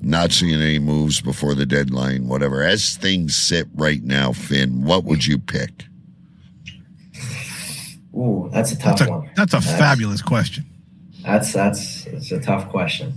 not 0.00 0.32
seeing 0.32 0.60
any 0.60 0.80
moves 0.80 1.20
before 1.20 1.54
the 1.54 1.64
deadline, 1.64 2.26
whatever, 2.26 2.62
as 2.62 2.96
things 2.96 3.36
sit 3.36 3.68
right 3.74 4.02
now, 4.02 4.32
Finn, 4.32 4.84
what 4.84 5.04
would 5.04 5.24
you 5.24 5.38
pick? 5.38 5.84
Ooh, 8.14 8.48
that's 8.52 8.72
a 8.72 8.78
tough 8.78 8.98
That's 8.98 9.10
a 9.10 9.12
one. 9.12 9.30
that's 9.36 9.54
a 9.54 9.60
fabulous 9.60 10.20
question. 10.22 10.64
That's 11.22 11.52
that's 11.52 12.06
it's 12.06 12.30
a 12.32 12.40
tough 12.40 12.68
question. 12.68 13.14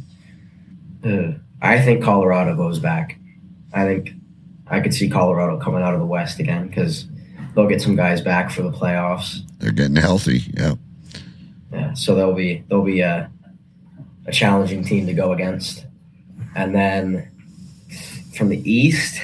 Uh, 1.04 1.34
I 1.62 1.82
think 1.82 2.04
Colorado 2.04 2.56
goes 2.56 2.80
back. 2.80 3.18
I 3.74 3.86
think 3.86 4.12
I 4.68 4.80
could 4.80 4.94
see 4.94 5.10
Colorado 5.10 5.60
coming 5.60 5.82
out 5.82 5.94
of 5.94 6.00
the 6.00 6.06
West 6.06 6.40
again 6.40 6.68
because 6.68 7.08
they'll 7.56 7.68
get 7.68 7.82
some 7.82 7.96
guys 7.96 8.22
back 8.22 8.52
for 8.52 8.62
the 8.62 8.72
playoffs. 8.72 9.40
They're 9.60 9.72
getting 9.72 9.96
healthy. 9.96 10.44
Yeah. 10.54 10.76
Yeah, 11.74 11.94
so 11.94 12.16
they'll 12.16 12.34
be 12.34 12.64
they'll 12.70 12.84
be 12.84 13.02
a 13.02 13.30
a 14.28 14.32
challenging 14.32 14.84
team 14.84 15.06
to 15.08 15.14
go 15.14 15.34
against. 15.34 15.86
And 16.56 16.74
then 16.74 17.30
from 18.34 18.50
the 18.50 18.72
East, 18.72 19.20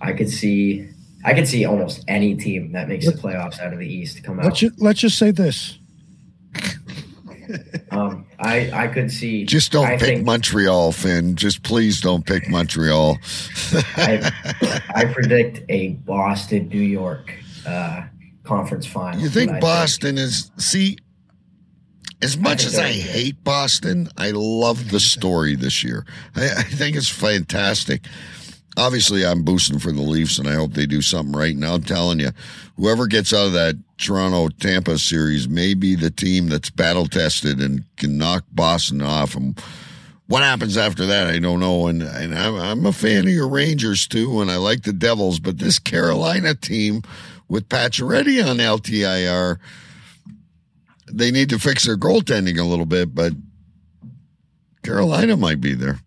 I 0.00 0.12
could 0.12 0.30
see 0.30 0.88
I 1.24 1.32
could 1.34 1.48
see 1.48 1.64
almost 1.64 2.04
any 2.06 2.34
team 2.34 2.72
that 2.72 2.88
makes 2.88 3.06
the 3.06 3.12
playoffs 3.12 3.58
out 3.60 3.72
of 3.72 3.78
the 3.78 3.86
East 3.88 4.22
come 4.22 4.38
out. 4.38 4.44
Let's 4.46 4.58
just, 4.60 4.80
let's 4.80 5.00
just 5.00 5.18
say 5.18 5.30
this. 5.30 5.78
Um, 7.90 8.26
I 8.40 8.70
I 8.72 8.88
could 8.88 9.10
see. 9.12 9.44
Just 9.44 9.70
don't 9.70 9.84
I 9.86 9.90
pick 9.98 10.00
think- 10.00 10.24
Montreal, 10.24 10.92
Finn. 10.92 11.36
Just 11.36 11.62
please 11.62 12.00
don't 12.00 12.24
pick 12.26 12.48
Montreal. 12.48 13.18
I, 13.96 14.32
I 14.94 15.04
predict 15.04 15.60
a 15.68 15.90
Boston 15.90 16.68
New 16.68 16.80
York 16.80 17.32
uh, 17.66 18.04
conference 18.44 18.86
final. 18.86 19.20
You 19.20 19.28
think 19.28 19.50
And 19.50 19.58
I 19.58 19.60
Boston 19.60 20.18
is 20.18 20.50
see? 20.56 20.96
As 22.22 22.38
much 22.38 22.62
think 22.62 22.72
as 22.74 22.78
I 22.78 22.92
hate 22.92 23.44
Boston, 23.44 24.08
I 24.16 24.30
love 24.30 24.90
the 24.90 25.00
story 25.00 25.54
this 25.54 25.84
year. 25.84 26.06
I, 26.34 26.44
I 26.46 26.62
think 26.62 26.96
it's 26.96 27.10
fantastic. 27.10 28.06
Obviously, 28.76 29.24
I'm 29.24 29.44
boosting 29.44 29.78
for 29.78 29.92
the 29.92 30.02
Leafs, 30.02 30.38
and 30.38 30.48
I 30.48 30.54
hope 30.54 30.72
they 30.72 30.86
do 30.86 31.00
something 31.00 31.34
right. 31.34 31.54
And 31.54 31.64
I'm 31.64 31.82
telling 31.82 32.18
you, 32.18 32.30
whoever 32.76 33.06
gets 33.06 33.32
out 33.32 33.46
of 33.46 33.52
that 33.52 33.76
Toronto 33.98 34.48
Tampa 34.48 34.98
series 34.98 35.48
may 35.48 35.74
be 35.74 35.94
the 35.94 36.10
team 36.10 36.48
that's 36.48 36.70
battle 36.70 37.06
tested 37.06 37.60
and 37.60 37.84
can 37.96 38.18
knock 38.18 38.44
Boston 38.52 39.00
off. 39.00 39.36
And 39.36 39.60
What 40.26 40.42
happens 40.42 40.76
after 40.76 41.06
that, 41.06 41.28
I 41.28 41.38
don't 41.38 41.60
know. 41.60 41.86
And, 41.86 42.02
and 42.02 42.34
I'm, 42.34 42.56
I'm 42.56 42.86
a 42.86 42.92
fan 42.92 43.26
of 43.26 43.32
your 43.32 43.48
Rangers 43.48 44.08
too, 44.08 44.40
and 44.40 44.50
I 44.50 44.56
like 44.56 44.82
the 44.82 44.92
Devils, 44.92 45.38
but 45.38 45.58
this 45.58 45.78
Carolina 45.78 46.54
team 46.54 47.02
with 47.48 47.68
Pacioretty 47.68 48.44
on 48.44 48.56
LTIR, 48.56 49.58
they 51.12 51.30
need 51.30 51.50
to 51.50 51.58
fix 51.60 51.84
their 51.84 51.96
goaltending 51.96 52.58
a 52.58 52.64
little 52.64 52.86
bit, 52.86 53.14
but 53.14 53.34
Carolina 54.82 55.36
might 55.36 55.60
be 55.60 55.74
there. 55.74 55.98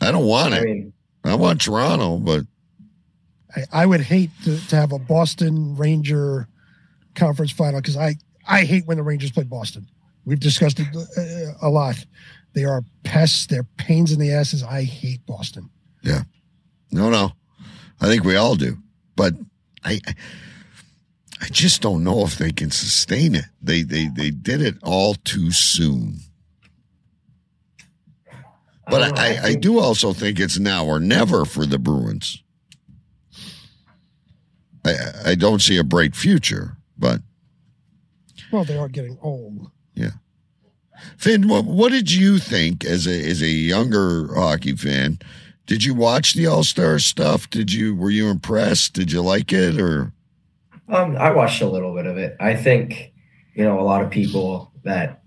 I 0.00 0.10
don't 0.10 0.26
want 0.26 0.54
I 0.54 0.58
it. 0.58 0.64
mean, 0.64 0.92
I 1.24 1.34
want 1.34 1.60
Toronto, 1.60 2.18
but 2.18 2.42
I, 3.54 3.82
I 3.82 3.86
would 3.86 4.00
hate 4.00 4.30
to, 4.44 4.58
to 4.68 4.76
have 4.76 4.92
a 4.92 4.98
Boston 4.98 5.76
Ranger 5.76 6.48
conference 7.14 7.50
final 7.50 7.80
because 7.80 7.96
I, 7.96 8.14
I 8.48 8.62
hate 8.64 8.86
when 8.86 8.96
the 8.96 9.02
Rangers 9.02 9.30
play 9.32 9.44
Boston. 9.44 9.86
We've 10.24 10.40
discussed 10.40 10.78
it 10.80 10.86
uh, 10.94 11.52
a 11.66 11.68
lot. 11.68 12.04
They 12.52 12.64
are 12.64 12.82
pests. 13.04 13.46
They're 13.46 13.66
pains 13.76 14.12
in 14.12 14.18
the 14.18 14.32
asses. 14.32 14.62
I 14.62 14.82
hate 14.84 15.24
Boston. 15.26 15.70
yeah. 16.02 16.22
No, 16.92 17.08
no. 17.08 17.30
I 18.00 18.06
think 18.06 18.24
we 18.24 18.34
all 18.36 18.56
do. 18.56 18.76
But 19.14 19.34
I 19.84 20.00
I 21.40 21.46
just 21.52 21.80
don't 21.82 22.02
know 22.02 22.24
if 22.24 22.36
they 22.36 22.50
can 22.50 22.70
sustain 22.70 23.34
it. 23.34 23.44
They 23.62 23.82
they 23.82 24.08
they 24.08 24.30
did 24.30 24.60
it 24.60 24.74
all 24.82 25.14
too 25.14 25.52
soon. 25.52 26.18
But 28.90 28.98
don't 29.00 29.14
know, 29.14 29.22
I, 29.22 29.38
I, 29.48 29.54
do 29.54 29.78
also 29.78 30.12
think 30.12 30.40
it's 30.40 30.58
now 30.58 30.84
or 30.84 30.98
never 31.00 31.44
for 31.44 31.66
the 31.66 31.78
Bruins. 31.78 32.42
I 34.84 34.94
I 35.26 35.34
don't 35.34 35.60
see 35.60 35.76
a 35.76 35.84
bright 35.84 36.16
future, 36.16 36.76
but 36.98 37.20
Well, 38.50 38.64
they 38.64 38.76
are 38.78 38.88
getting 38.88 39.18
old. 39.22 39.70
yeah. 39.94 40.10
Finn, 41.16 41.48
what, 41.48 41.64
what 41.64 41.92
did 41.92 42.12
you 42.12 42.38
think 42.38 42.84
as 42.84 43.06
a 43.06 43.30
as 43.30 43.42
a 43.42 43.48
younger 43.48 44.34
hockey 44.34 44.74
fan? 44.74 45.18
Did 45.66 45.84
you 45.84 45.94
watch 45.94 46.34
the 46.34 46.46
All 46.46 46.64
Star 46.64 46.98
stuff? 46.98 47.48
Did 47.48 47.72
you 47.72 47.94
were 47.94 48.10
you 48.10 48.28
impressed? 48.28 48.92
Did 48.94 49.12
you 49.12 49.22
like 49.22 49.52
it 49.52 49.80
or 49.80 50.12
Um, 50.88 51.16
I 51.16 51.30
watched 51.30 51.62
a 51.62 51.68
little 51.68 51.94
bit 51.94 52.06
of 52.06 52.16
it. 52.18 52.36
I 52.40 52.54
think, 52.54 53.12
you 53.54 53.64
know, 53.64 53.78
a 53.78 53.82
lot 53.82 54.02
of 54.02 54.10
people 54.10 54.72
that, 54.82 55.22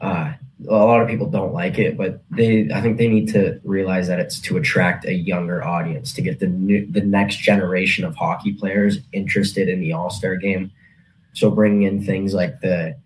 uh, 0.00 0.32
a 0.68 0.72
lot 0.72 1.00
of 1.00 1.08
people 1.08 1.28
don't 1.28 1.52
like 1.52 1.78
it, 1.78 1.96
but 1.96 2.22
they, 2.30 2.68
I 2.72 2.80
think 2.80 2.98
they 2.98 3.08
need 3.08 3.28
to 3.32 3.60
realize 3.64 4.06
that 4.08 4.20
it's 4.20 4.40
to 4.42 4.56
attract 4.56 5.04
a 5.04 5.12
younger 5.12 5.64
audience 5.64 6.12
to 6.14 6.22
get 6.22 6.40
the 6.40 6.46
new, 6.46 6.86
the 6.90 7.00
next 7.00 7.38
generation 7.38 8.04
of 8.04 8.14
hockey 8.14 8.52
players 8.52 8.98
interested 9.12 9.68
in 9.68 9.80
the 9.80 9.92
All 9.92 10.10
Star 10.10 10.36
game. 10.36 10.70
So 11.32 11.50
bringing 11.50 11.82
in 11.82 12.04
things 12.04 12.34
like 12.34 12.60
the, 12.60 12.96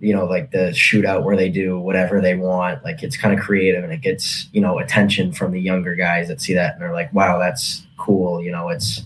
you 0.00 0.14
know, 0.14 0.24
like 0.24 0.50
the 0.50 0.70
shootout 0.70 1.24
where 1.24 1.36
they 1.36 1.48
do 1.48 1.78
whatever 1.78 2.20
they 2.20 2.34
want, 2.34 2.84
like 2.84 3.02
it's 3.02 3.16
kind 3.16 3.38
of 3.38 3.44
creative 3.44 3.84
and 3.84 3.92
it 3.92 4.00
gets, 4.00 4.48
you 4.52 4.60
know, 4.60 4.78
attention 4.78 5.32
from 5.32 5.52
the 5.52 5.60
younger 5.60 5.94
guys 5.94 6.28
that 6.28 6.40
see 6.40 6.54
that 6.54 6.74
and 6.74 6.82
they're 6.82 6.92
like, 6.92 7.12
wow, 7.12 7.38
that's 7.38 7.86
cool. 7.96 8.42
You 8.42 8.52
know, 8.52 8.68
it's, 8.68 9.02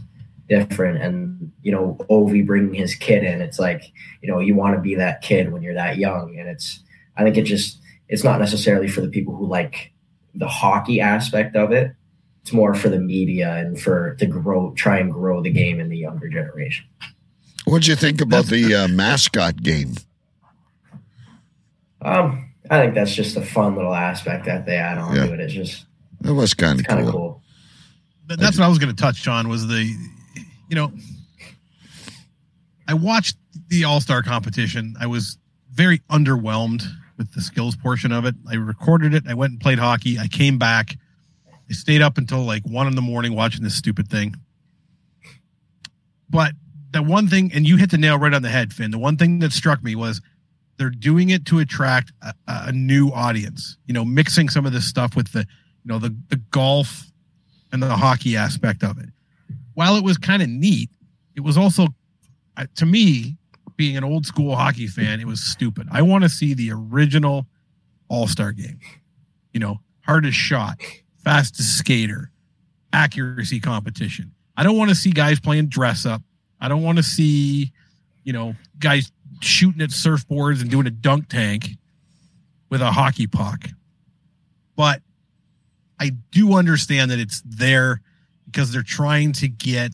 different 0.49 1.03
and 1.03 1.51
you 1.63 1.73
know 1.73 1.97
ovi 2.11 2.47
bringing 2.47 2.75
his 2.75 2.95
kid 2.95 3.25
in 3.25 3.41
it's 3.41 3.59
like 3.59 3.93
you 4.21 4.31
know 4.31 4.41
you 4.41 4.55
want 4.55 4.75
to 4.75 4.81
be 4.81 4.95
that 4.95 5.23
kid 5.23 5.51
when 5.51 5.63
you're 5.63 5.75
that 5.75 5.97
young 5.97 6.39
and 6.39 6.49
it's 6.49 6.81
i 7.17 7.23
think 7.23 7.37
it 7.37 7.45
just 7.45 7.79
it's 8.09 8.25
not 8.25 8.39
necessarily 8.41 8.89
for 8.89 9.01
the 9.01 9.09
people 9.09 9.35
who 9.37 9.47
like 9.47 9.93
the 10.35 10.49
hockey 10.49 11.01
aspect 11.01 11.57
of 11.57 11.73
it 11.73 11.93
it's 12.43 12.53
more 12.53 12.75
for 12.75 12.89
the 12.91 12.99
media 12.99 13.55
and 13.57 13.81
for 13.81 14.15
to 14.17 14.27
grow 14.27 14.73
try 14.75 14.99
and 14.99 15.13
grow 15.13 15.41
the 15.43 15.51
game 15.51 15.81
in 15.81 15.89
the 15.89 15.97
younger 15.99 16.29
generation 16.29 16.85
what'd 17.65 17.87
you 17.87 17.97
think 17.97 18.21
about 18.21 18.47
the 18.47 18.75
uh, 18.75 18.89
mascot 18.89 19.63
game? 19.63 19.95
um 22.03 22.51
i 22.71 22.81
think 22.81 22.95
that's 22.95 23.15
just 23.15 23.37
a 23.37 23.43
fun 23.43 23.77
little 23.77 23.95
aspect 23.95 24.45
that 24.47 24.67
they 24.67 24.77
add 24.77 24.99
on 24.99 25.15
Yeah. 25.17 25.27
to 25.27 25.33
it 25.35 25.41
it's 25.41 25.53
just 25.55 25.87
That 26.21 26.35
was 26.35 26.55
kind 26.55 26.81
of 26.81 26.87
kind 26.87 27.01
of 27.01 27.07
cool. 27.07 27.13
cool 27.13 27.41
Th- 28.29 28.41
that's 28.41 28.59
what 28.59 28.65
I 28.65 28.69
was 28.69 28.79
going 28.79 28.95
to 28.95 28.99
touch 29.03 29.29
on 29.29 29.51
was 29.51 29.67
the, 29.67 29.85
you 30.71 30.75
know, 30.75 30.91
I 32.89 32.95
watched 32.95 33.37
the 33.69 33.85
All 33.85 34.01
Star 34.01 34.23
competition. 34.23 34.95
I 34.99 35.07
was 35.07 35.37
very 35.71 35.99
underwhelmed 36.11 36.85
with 37.17 37.33
the 37.35 37.41
skills 37.41 37.77
portion 37.77 38.13
of 38.13 38.25
it. 38.25 38.35
I 38.51 38.55
recorded 38.55 39.15
it. 39.15 39.25
I 39.29 39.35
went 39.35 39.53
and 39.53 39.61
played 39.61 39.79
hockey. 39.79 40.19
I 40.19 40.27
came 40.27 40.59
back. 40.59 40.97
I 41.47 41.73
stayed 41.73 42.03
up 42.03 42.19
until 42.19 42.43
like 42.43 42.63
one 42.65 42.87
in 42.87 42.95
the 42.95 43.03
morning 43.03 43.35
watching 43.35 43.63
this 43.63 43.75
stupid 43.75 44.09
thing. 44.09 44.35
But 46.29 46.53
the 46.91 47.03
one 47.03 47.29
thing, 47.29 47.53
and 47.55 47.67
you 47.67 47.77
hit 47.77 47.91
the 47.91 47.99
nail 47.99 48.19
right 48.19 48.35
on 48.35 48.43
the 48.43 48.49
head, 48.49 48.73
Finn. 48.73 48.91
The 48.91 48.99
one 48.99 49.17
thing 49.17 49.39
that 49.41 49.53
struck 49.53 49.83
me 49.83 49.95
was 49.95 50.21
they're 50.77 50.91
doing 50.91 51.31
it 51.31 51.47
to 51.47 51.61
attract 51.61 52.13
a, 52.23 52.35
a 52.47 52.73
new 52.73 53.11
audience. 53.11 53.79
You 53.87 53.95
know, 53.95 54.05
mixing 54.05 54.49
some 54.49 54.67
of 54.67 54.73
this 54.73 54.87
stuff 54.87 55.17
with 55.17 55.33
the, 55.33 55.41
you 55.41 55.87
know, 55.87 55.99
the 55.99 56.15
the 56.29 56.37
golf 56.51 57.11
and 57.73 57.83
the 57.83 57.97
hockey 57.97 58.37
aspect 58.37 58.83
of 58.83 58.99
it. 58.99 59.09
While 59.75 59.97
it 59.97 60.05
was 60.05 60.19
kind 60.19 60.43
of 60.43 60.49
neat, 60.49 60.91
it 61.35 61.41
was 61.41 61.57
also, 61.57 61.89
to 62.77 62.87
me, 62.87 63.37
being 63.77 63.97
an 63.97 64.05
old 64.05 64.27
school 64.27 64.55
hockey 64.55 64.87
fan, 64.87 65.21
it 65.21 65.27
was 65.27 65.41
stupid. 65.41 65.89
I 65.91 66.03
want 66.03 66.25
to 66.25 66.29
see 66.29 66.55
the 66.55 66.71
original 66.73 67.47
All 68.09 68.27
Star 68.27 68.53
game. 68.53 68.79
You 69.53 69.61
know, 69.61 69.81
hardest 70.03 70.37
shot, 70.37 70.81
fastest 71.25 71.79
skater, 71.79 72.31
accuracy 72.93 73.61
competition. 73.61 74.33
I 74.57 74.63
don't 74.63 74.77
want 74.77 74.91
to 74.91 74.95
see 74.95 75.11
guys 75.11 75.41
playing 75.41 75.67
dress 75.67 76.07
up. 76.07 76.23
I 76.61 76.69
don't 76.69 76.83
want 76.83 76.99
to 76.99 77.03
see, 77.03 77.73
you 78.23 78.33
know, 78.33 78.55
guys 78.79 79.11
shooting 79.41 79.83
at 79.83 79.91
surfboards 79.91 80.61
and 80.61 80.71
doing 80.71 80.87
a 80.87 80.91
dunk 80.91 81.29
tank 81.29 81.71
with 82.71 82.81
a 82.81 82.91
hockey 82.91 83.27
puck. 83.27 83.69
But 84.77 85.03
I 86.01 86.11
do 86.31 86.55
understand 86.55 87.11
that 87.11 87.19
it's 87.19 87.43
there 87.45 88.01
because 88.47 88.73
they're 88.73 88.83
trying 88.83 89.33
to 89.35 89.49
get, 89.49 89.93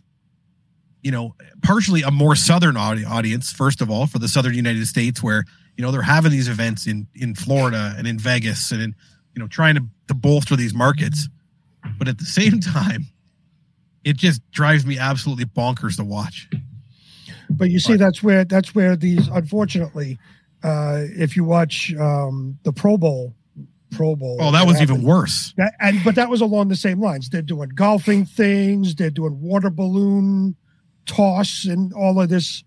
you 1.03 1.11
know, 1.11 1.35
partially 1.63 2.03
a 2.03 2.11
more 2.11 2.37
southern 2.37 2.77
audience. 2.77 3.53
First 3.53 3.81
of 3.81 3.91
all, 3.91 4.07
for 4.07 4.19
the 4.19 4.29
southern 4.29 4.55
United 4.55 4.87
States, 4.87 5.23
where 5.23 5.45
you 5.77 5.85
know 5.85 5.91
they're 5.91 6.03
having 6.03 6.31
these 6.31 6.49
events 6.49 6.87
in 6.87 7.07
in 7.15 7.35
Florida 7.35 7.95
and 7.97 8.07
in 8.07 8.19
Vegas, 8.19 8.71
and 8.71 8.83
in 8.83 8.95
you 9.35 9.41
know 9.41 9.49
trying 9.49 9.75
to 9.77 9.83
to 10.09 10.15
bolster 10.15 10.57
these 10.57 10.75
markets. 10.75 11.29
But 11.99 12.09
at 12.09 12.19
the 12.19 12.25
same 12.25 12.61
time, 12.61 13.07
it 14.05 14.17
just 14.17 14.49
drives 14.51 14.85
me 14.85 14.99
absolutely 14.99 15.47
bonkers 15.47 15.97
to 15.97 16.05
watch. 16.05 16.49
But 17.49 17.71
you 17.71 17.81
see, 17.81 17.97
that's 17.97 18.23
where 18.23 18.45
that's 18.45 18.75
where 18.75 18.97
these 18.97 19.29
unfortunately, 19.29 20.19
uh, 20.63 21.05
if 21.05 21.37
you 21.37 21.45
watch 21.45 21.95
um, 21.95 22.59
the 22.63 22.73
Pro 22.73 22.97
Bowl, 22.97 23.35
Pro 23.91 24.15
Bowl. 24.15 24.37
Oh, 24.41 24.53
that 24.53 24.67
was 24.67 24.81
even 24.81 25.03
worse. 25.03 25.53
That, 25.57 25.75
and 25.81 25.99
but 26.05 26.15
that 26.15 26.29
was 26.29 26.41
along 26.41 26.69
the 26.69 26.77
same 26.77 27.01
lines. 27.01 27.29
They're 27.31 27.43
doing 27.43 27.71
golfing 27.71 28.25
things. 28.25 28.95
They're 28.95 29.11
doing 29.11 29.41
water 29.41 29.71
balloon 29.71 30.57
toss 31.11 31.65
and 31.65 31.93
all 31.93 32.21
of 32.21 32.29
this, 32.29 32.63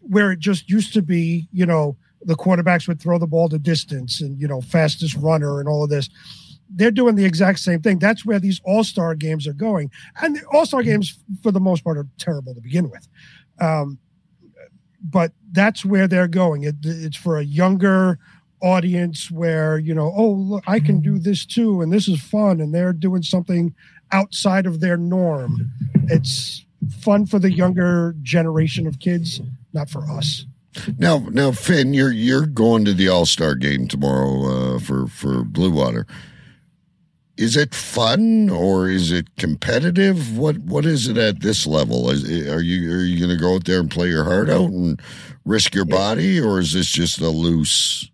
where 0.00 0.32
it 0.32 0.40
just 0.40 0.68
used 0.68 0.92
to 0.94 1.02
be, 1.02 1.48
you 1.52 1.64
know, 1.64 1.96
the 2.24 2.34
quarterbacks 2.34 2.88
would 2.88 3.00
throw 3.00 3.18
the 3.18 3.26
ball 3.26 3.48
to 3.48 3.58
distance 3.58 4.20
and 4.20 4.40
you 4.40 4.48
know 4.48 4.60
fastest 4.60 5.14
runner 5.16 5.60
and 5.60 5.68
all 5.68 5.84
of 5.84 5.90
this. 5.90 6.08
They're 6.68 6.90
doing 6.90 7.14
the 7.14 7.24
exact 7.24 7.60
same 7.60 7.80
thing. 7.82 7.98
That's 7.98 8.24
where 8.24 8.40
these 8.40 8.60
All 8.64 8.82
Star 8.82 9.14
games 9.14 9.46
are 9.46 9.52
going, 9.52 9.90
and 10.20 10.36
the 10.36 10.44
All 10.52 10.66
Star 10.66 10.82
games 10.82 11.18
for 11.42 11.52
the 11.52 11.60
most 11.60 11.84
part 11.84 11.98
are 11.98 12.08
terrible 12.18 12.54
to 12.54 12.60
begin 12.60 12.90
with. 12.90 13.06
Um, 13.60 13.98
but 15.02 15.32
that's 15.52 15.84
where 15.84 16.08
they're 16.08 16.28
going. 16.28 16.64
It, 16.64 16.76
it's 16.82 17.16
for 17.16 17.38
a 17.38 17.44
younger 17.44 18.18
audience 18.62 19.30
where 19.30 19.78
you 19.78 19.94
know, 19.94 20.12
oh, 20.16 20.30
look, 20.30 20.64
I 20.66 20.80
can 20.80 21.00
do 21.00 21.18
this 21.18 21.46
too, 21.46 21.82
and 21.82 21.92
this 21.92 22.08
is 22.08 22.20
fun, 22.20 22.60
and 22.60 22.74
they're 22.74 22.92
doing 22.92 23.22
something 23.22 23.74
outside 24.10 24.66
of 24.66 24.80
their 24.80 24.96
norm. 24.96 25.70
It's 26.08 26.64
fun 26.88 27.26
for 27.26 27.38
the 27.38 27.52
younger 27.52 28.14
generation 28.22 28.86
of 28.86 28.98
kids, 28.98 29.40
not 29.72 29.90
for 29.90 30.08
us. 30.10 30.46
Now, 30.98 31.18
now, 31.30 31.52
Finn, 31.52 31.94
you're 31.94 32.12
you're 32.12 32.46
going 32.46 32.84
to 32.84 32.92
the 32.92 33.08
All 33.08 33.26
Star 33.26 33.54
game 33.54 33.86
tomorrow 33.86 34.74
uh, 34.74 34.78
for 34.78 35.06
for 35.06 35.44
Blue 35.44 35.70
Water. 35.70 36.06
Is 37.36 37.56
it 37.56 37.74
fun 37.74 38.48
or 38.48 38.88
is 38.88 39.10
it 39.10 39.36
competitive? 39.36 40.36
What 40.36 40.58
what 40.58 40.84
is 40.84 41.08
it 41.08 41.16
at 41.16 41.40
this 41.40 41.66
level? 41.66 42.10
Is, 42.10 42.24
are 42.48 42.62
you 42.62 42.92
are 42.92 43.04
you 43.04 43.18
going 43.18 43.36
to 43.36 43.40
go 43.40 43.54
out 43.54 43.64
there 43.64 43.80
and 43.80 43.90
play 43.90 44.08
your 44.08 44.24
heart 44.24 44.50
out 44.50 44.70
and 44.70 45.00
risk 45.44 45.74
your 45.74 45.84
body, 45.84 46.40
or 46.40 46.58
is 46.58 46.72
this 46.72 46.88
just 46.88 47.20
a 47.20 47.28
loose? 47.28 48.10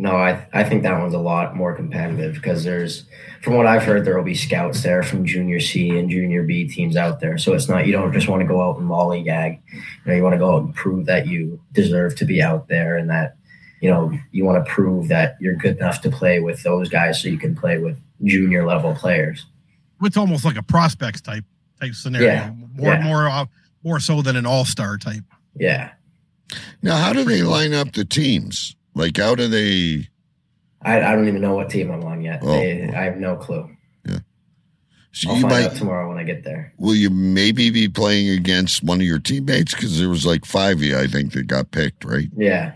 No, 0.00 0.12
I 0.12 0.46
I 0.52 0.62
think 0.62 0.84
that 0.84 0.96
one's 1.00 1.12
a 1.12 1.18
lot 1.18 1.56
more 1.56 1.74
competitive 1.74 2.34
because 2.34 2.62
there's, 2.62 3.04
from 3.42 3.54
what 3.54 3.66
I've 3.66 3.82
heard, 3.82 4.04
there 4.04 4.16
will 4.16 4.24
be 4.24 4.34
scouts 4.34 4.84
there 4.84 5.02
from 5.02 5.26
Junior 5.26 5.58
C 5.58 5.98
and 5.98 6.08
Junior 6.08 6.44
B 6.44 6.68
teams 6.68 6.96
out 6.96 7.18
there. 7.18 7.36
So 7.36 7.52
it's 7.52 7.68
not 7.68 7.84
you 7.84 7.92
don't 7.92 8.12
just 8.12 8.28
want 8.28 8.40
to 8.40 8.46
go 8.46 8.62
out 8.62 8.78
and 8.78 8.88
lollygag. 8.88 9.60
You 9.72 9.80
know, 10.06 10.14
you 10.14 10.22
want 10.22 10.34
to 10.34 10.38
go 10.38 10.54
out 10.54 10.62
and 10.62 10.72
prove 10.72 11.06
that 11.06 11.26
you 11.26 11.60
deserve 11.72 12.14
to 12.16 12.24
be 12.24 12.40
out 12.40 12.68
there 12.68 12.96
and 12.96 13.10
that 13.10 13.36
you 13.80 13.90
know 13.90 14.12
you 14.30 14.44
want 14.44 14.64
to 14.64 14.70
prove 14.70 15.08
that 15.08 15.36
you're 15.40 15.56
good 15.56 15.76
enough 15.78 16.00
to 16.02 16.10
play 16.10 16.38
with 16.38 16.62
those 16.62 16.88
guys 16.88 17.20
so 17.20 17.28
you 17.28 17.38
can 17.38 17.56
play 17.56 17.78
with 17.78 18.00
junior 18.22 18.64
level 18.64 18.94
players. 18.94 19.46
It's 20.02 20.16
almost 20.16 20.44
like 20.44 20.56
a 20.56 20.62
prospects 20.62 21.20
type 21.20 21.44
type 21.80 21.94
scenario. 21.94 22.28
Yeah, 22.28 22.52
More 22.74 22.92
yeah. 22.92 23.02
more 23.04 23.28
uh, 23.28 23.46
more 23.82 23.98
so 23.98 24.22
than 24.22 24.36
an 24.36 24.46
all 24.46 24.64
star 24.64 24.96
type. 24.96 25.24
Yeah. 25.56 25.90
Now, 26.82 26.96
how 26.96 27.12
do 27.12 27.24
they 27.24 27.42
line 27.42 27.74
up 27.74 27.92
the 27.92 28.04
teams? 28.04 28.76
Like, 28.98 29.16
how 29.16 29.34
do 29.34 29.48
they? 29.48 30.08
I, 30.82 31.00
I 31.00 31.14
don't 31.14 31.28
even 31.28 31.40
know 31.40 31.54
what 31.54 31.70
team 31.70 31.90
I'm 31.90 32.04
on 32.04 32.20
yet. 32.20 32.40
Oh. 32.42 32.52
They, 32.52 32.92
I 32.94 33.04
have 33.04 33.16
no 33.16 33.36
clue. 33.36 33.70
So 35.12 35.30
I'll 35.30 35.36
you 35.36 35.42
find 35.42 35.54
might 35.54 35.64
out 35.64 35.76
tomorrow 35.76 36.08
when 36.08 36.18
I 36.18 36.22
get 36.22 36.44
there. 36.44 36.72
will 36.78 36.94
you 36.94 37.10
maybe 37.10 37.70
be 37.70 37.88
playing 37.88 38.28
against 38.28 38.84
one 38.84 39.00
of 39.00 39.06
your 39.06 39.18
teammates 39.18 39.74
because 39.74 39.98
there 39.98 40.08
was 40.08 40.24
like 40.24 40.44
five 40.44 40.76
of 40.76 40.82
you 40.82 40.96
I 40.96 41.06
think 41.06 41.32
that 41.32 41.48
got 41.48 41.70
picked, 41.70 42.04
right? 42.04 42.28
Yeah, 42.36 42.74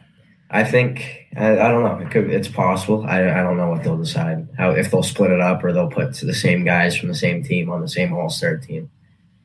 I 0.50 0.64
think 0.64 1.28
I, 1.36 1.52
I 1.52 1.68
don't 1.68 1.84
know. 1.84 2.04
It 2.04 2.10
could, 2.10 2.30
it's 2.30 2.48
possible. 2.48 3.04
I, 3.06 3.20
I 3.20 3.42
don't 3.42 3.56
know 3.56 3.68
what 3.68 3.84
they'll 3.84 3.98
decide. 3.98 4.48
How 4.58 4.70
if 4.70 4.90
they'll 4.90 5.02
split 5.04 5.30
it 5.30 5.40
up 5.40 5.62
or 5.62 5.72
they'll 5.72 5.90
put 5.90 6.14
the 6.14 6.34
same 6.34 6.64
guys 6.64 6.96
from 6.96 7.10
the 7.10 7.14
same 7.14 7.44
team 7.44 7.70
on 7.70 7.80
the 7.80 7.88
same 7.88 8.12
All 8.12 8.30
Star 8.30 8.56
team. 8.56 8.90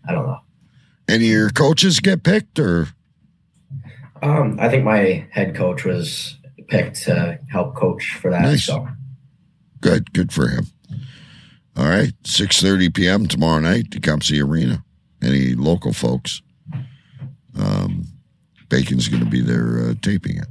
I 0.08 0.14
don't 0.14 0.26
know. 0.26 0.40
Any 1.08 1.26
of 1.26 1.32
your 1.32 1.50
coaches 1.50 2.00
get 2.00 2.24
picked 2.24 2.58
or 2.58 2.88
Um, 4.24 4.58
I 4.60 4.70
think 4.70 4.86
my 4.86 5.28
head 5.32 5.56
coach 5.56 5.84
was 5.84 6.37
picked 6.68 7.04
to 7.04 7.40
help 7.52 7.76
coach 7.76 8.18
for 8.20 8.32
that. 8.32 8.42
Nice. 8.42 8.66
So 8.66 8.88
good? 9.82 10.14
Good 10.14 10.32
for 10.32 10.48
him. 10.48 10.68
All 11.76 11.86
right, 11.88 12.14
six 12.24 12.60
thirty 12.62 12.90
p.m. 12.90 13.28
tomorrow 13.28 13.60
night, 13.60 13.92
Tecumseh 13.92 14.42
Arena. 14.42 14.84
Any 15.22 15.54
local 15.54 15.94
folks? 15.94 16.42
Um, 17.58 18.06
Bacon's 18.70 19.08
going 19.08 19.24
to 19.24 19.30
be 19.30 19.42
there 19.42 19.90
uh, 19.90 19.94
taping 20.02 20.38
it. 20.38 20.48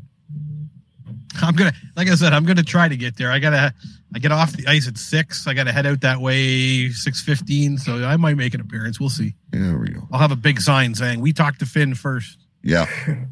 I'm 1.43 1.55
gonna, 1.55 1.73
like 1.97 2.09
I 2.09 2.14
said, 2.14 2.33
I'm 2.33 2.45
gonna 2.45 2.62
try 2.62 2.89
to 2.89 2.97
get 2.97 3.17
there. 3.17 3.31
I 3.31 3.39
gotta, 3.39 3.75
I 4.14 4.19
get 4.19 4.33
off 4.33 4.53
the 4.53 4.67
ice 4.67 4.89
at 4.89 4.97
six. 4.97 5.47
I 5.47 5.53
gotta 5.53 5.71
head 5.71 5.85
out 5.85 6.01
that 6.01 6.21
way 6.21 6.89
six 6.91 7.21
fifteen. 7.21 7.77
So 7.77 8.05
I 8.05 8.17
might 8.17 8.37
make 8.37 8.55
an 8.55 8.61
appearance. 8.61 8.99
We'll 8.99 9.11
see. 9.11 9.35
Yeah, 9.53 9.67
there 9.67 9.79
we 9.79 9.89
go. 9.89 10.09
I'll 10.12 10.19
have 10.19 10.33
a 10.33 10.37
big 10.37 10.61
sign 10.61 10.95
saying 10.95 11.21
we 11.21 11.33
talked 11.35 11.59
to 11.59 11.67
Finn 11.67 11.95
first. 11.95 12.39
Yeah. 12.62 12.87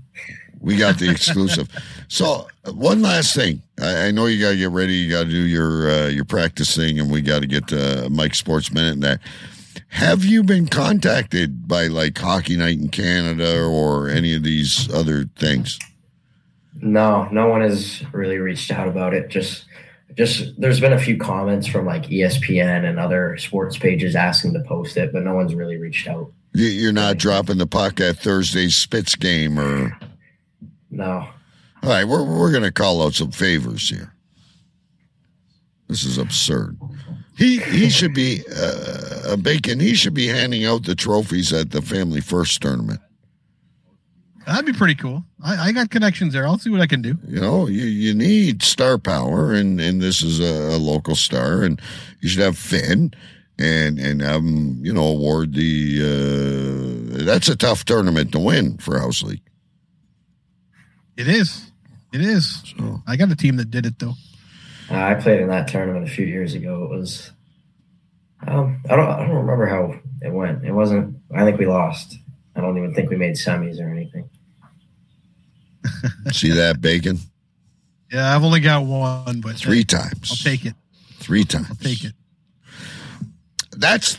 We 0.65 0.77
got 0.77 0.99
the 0.99 1.11
exclusive. 1.11 1.69
So 2.09 2.47
uh, 2.65 2.73
one 2.73 3.01
last 3.03 3.35
thing. 3.35 3.63
I, 3.81 4.07
I 4.07 4.11
know 4.11 4.27
you 4.27 4.39
got 4.41 4.51
to 4.51 4.57
get 4.57 4.71
ready. 4.71 4.93
You 4.95 5.11
got 5.11 5.25
to 5.25 5.31
do 5.31 5.37
your 5.47 5.91
uh, 5.91 6.09
your 6.09 6.25
practicing, 6.27 7.01
and 7.01 7.11
we 7.11 7.23
got 7.23 7.41
to 7.41 7.47
get 7.47 7.67
to 7.69 8.09
Mike 8.11 8.35
Sports 8.35 8.71
Minute 8.73 8.93
and 8.93 9.03
that. 9.03 9.21
Have 9.89 10.25
you 10.25 10.43
been 10.45 10.69
contacted 10.69 11.67
by 11.67 11.87
like 11.87 12.17
Hockey 12.19 12.57
Night 12.57 12.79
in 12.79 12.89
Canada 12.89 13.65
or 13.65 14.09
any 14.11 14.35
of 14.37 14.43
these 14.45 14.93
other 14.93 15.25
things? 15.37 15.79
no, 16.81 17.29
no 17.31 17.49
one 17.49 17.63
has 17.63 18.03
really 18.13 18.39
reached 18.39 18.71
out 18.71 18.87
about 18.89 19.15
it. 19.15 19.29
Just 19.29 19.65
just 20.17 20.61
there's 20.61 20.81
been 20.81 20.93
a 20.93 20.99
few 20.99 21.17
comments 21.17 21.67
from 21.67 21.87
like 21.87 22.05
ESPN 22.05 22.89
and 22.89 22.99
other 23.01 23.37
sports 23.39 23.77
pages 23.79 24.15
asking 24.15 24.53
to 24.55 24.61
post 24.61 24.97
it, 24.97 25.13
but 25.13 25.23
no 25.25 25.35
one's 25.35 25.55
really 25.55 25.77
reached 25.79 26.07
out. 26.07 26.31
You- 26.53 26.67
You're 26.67 26.93
not 26.93 27.17
dropping 27.19 27.59
the 27.59 27.67
puck 27.67 28.01
at 28.01 28.19
Thursday's 28.19 28.77
Spitz 28.77 29.15
game, 29.17 29.59
or 29.59 29.97
No. 30.97 31.29
all 31.83 31.89
right. 31.89 32.05
We're 32.05 32.25
we're 32.25 32.51
going 32.51 32.65
to 32.65 32.73
call 32.73 33.03
out 33.05 33.15
some 33.15 33.31
favors 33.31 33.89
here. 33.89 34.13
This 35.89 36.05
is 36.05 36.19
absurd. 36.19 36.79
He 37.37 37.59
he 37.59 37.91
should 37.91 38.15
be 38.15 38.43
uh, 38.57 39.37
Bacon. 39.37 39.81
He 39.81 39.95
should 39.95 40.15
be 40.15 40.29
handing 40.29 40.65
out 40.65 40.85
the 40.85 40.95
trophies 40.95 41.53
at 41.53 41.71
the 41.73 41.83
Family 41.83 42.21
First 42.21 42.63
tournament. 42.63 43.01
That'd 44.47 44.67
be 44.67 44.73
pretty 44.73 44.95
cool. 44.95 45.25
I, 45.43 45.69
I 45.69 45.73
got 45.73 45.91
connections 45.91 46.33
there. 46.35 46.47
I'll 46.47 46.59
see 46.59 46.71
what 46.71 46.81
I 46.81 46.87
can 46.87 47.01
do. 47.01 47.17
You 47.27 47.41
know, 47.41 47.67
you, 47.67 47.85
you 47.85 48.15
need 48.15 48.63
star 48.63 48.99
power, 48.99 49.53
and, 49.55 49.81
and 49.81 50.03
this 50.03 50.23
is 50.23 50.39
a, 50.39 50.77
a 50.77 50.79
local 50.79 51.15
star, 51.15 51.63
and 51.63 51.81
you 52.21 52.29
should 52.29 52.43
have 52.43 52.59
Finn, 52.59 53.15
and 53.59 53.99
and 53.99 54.23
um, 54.23 54.79
you 54.83 54.93
know, 54.93 55.07
award 55.07 55.55
the. 55.55 56.01
Uh, 57.21 57.25
that's 57.25 57.49
a 57.49 57.57
tough 57.57 57.85
tournament 57.85 58.33
to 58.33 58.39
win 58.39 58.77
for 58.79 58.99
House 58.99 59.23
League. 59.23 59.43
It 61.17 61.29
is. 61.29 61.71
It 62.13 62.21
is. 62.21 62.63
So 62.77 63.03
I 63.07 63.17
got 63.17 63.31
a 63.31 63.37
team 63.37 63.57
that 63.57 63.71
did 63.71 63.87
it 63.87 63.99
though. 63.99 64.15
Uh, 64.91 64.95
I 64.97 65.15
played 65.15 65.41
in 65.41 65.49
that 65.49 65.69
tournament 65.69 66.07
a 66.07 66.11
few 66.11 66.27
years 66.27 66.55
ago. 66.55 66.85
It 66.85 66.91
was, 66.91 67.31
um, 68.47 68.81
I 68.91 68.97
don't, 68.97 69.09
I 69.09 69.27
don't 69.27 69.37
remember 69.37 69.67
how 69.67 69.95
it 70.23 70.33
went. 70.33 70.65
It 70.65 70.73
wasn't. 70.73 71.17
I 71.35 71.45
think 71.45 71.59
we 71.59 71.67
lost. 71.67 72.19
I 72.55 72.61
don't 72.61 72.77
even 72.77 72.95
think 72.95 73.11
we 73.11 73.17
made 73.17 73.35
semis 73.35 73.81
or 73.81 73.89
anything. 73.89 74.29
see 76.33 76.51
that 76.51 76.81
Bacon 76.81 77.19
Yeah, 78.13 78.35
I've 78.35 78.45
only 78.45 78.61
got 78.61 78.85
one, 78.85 79.41
but 79.41 79.57
three 79.57 79.85
times. 79.85 80.31
I'll 80.31 80.37
take 80.53 80.65
it. 80.65 80.75
Three 81.15 81.45
times. 81.45 81.67
I'll 81.71 81.77
take 81.77 82.05
it. 82.05 82.13
That's 83.73 84.19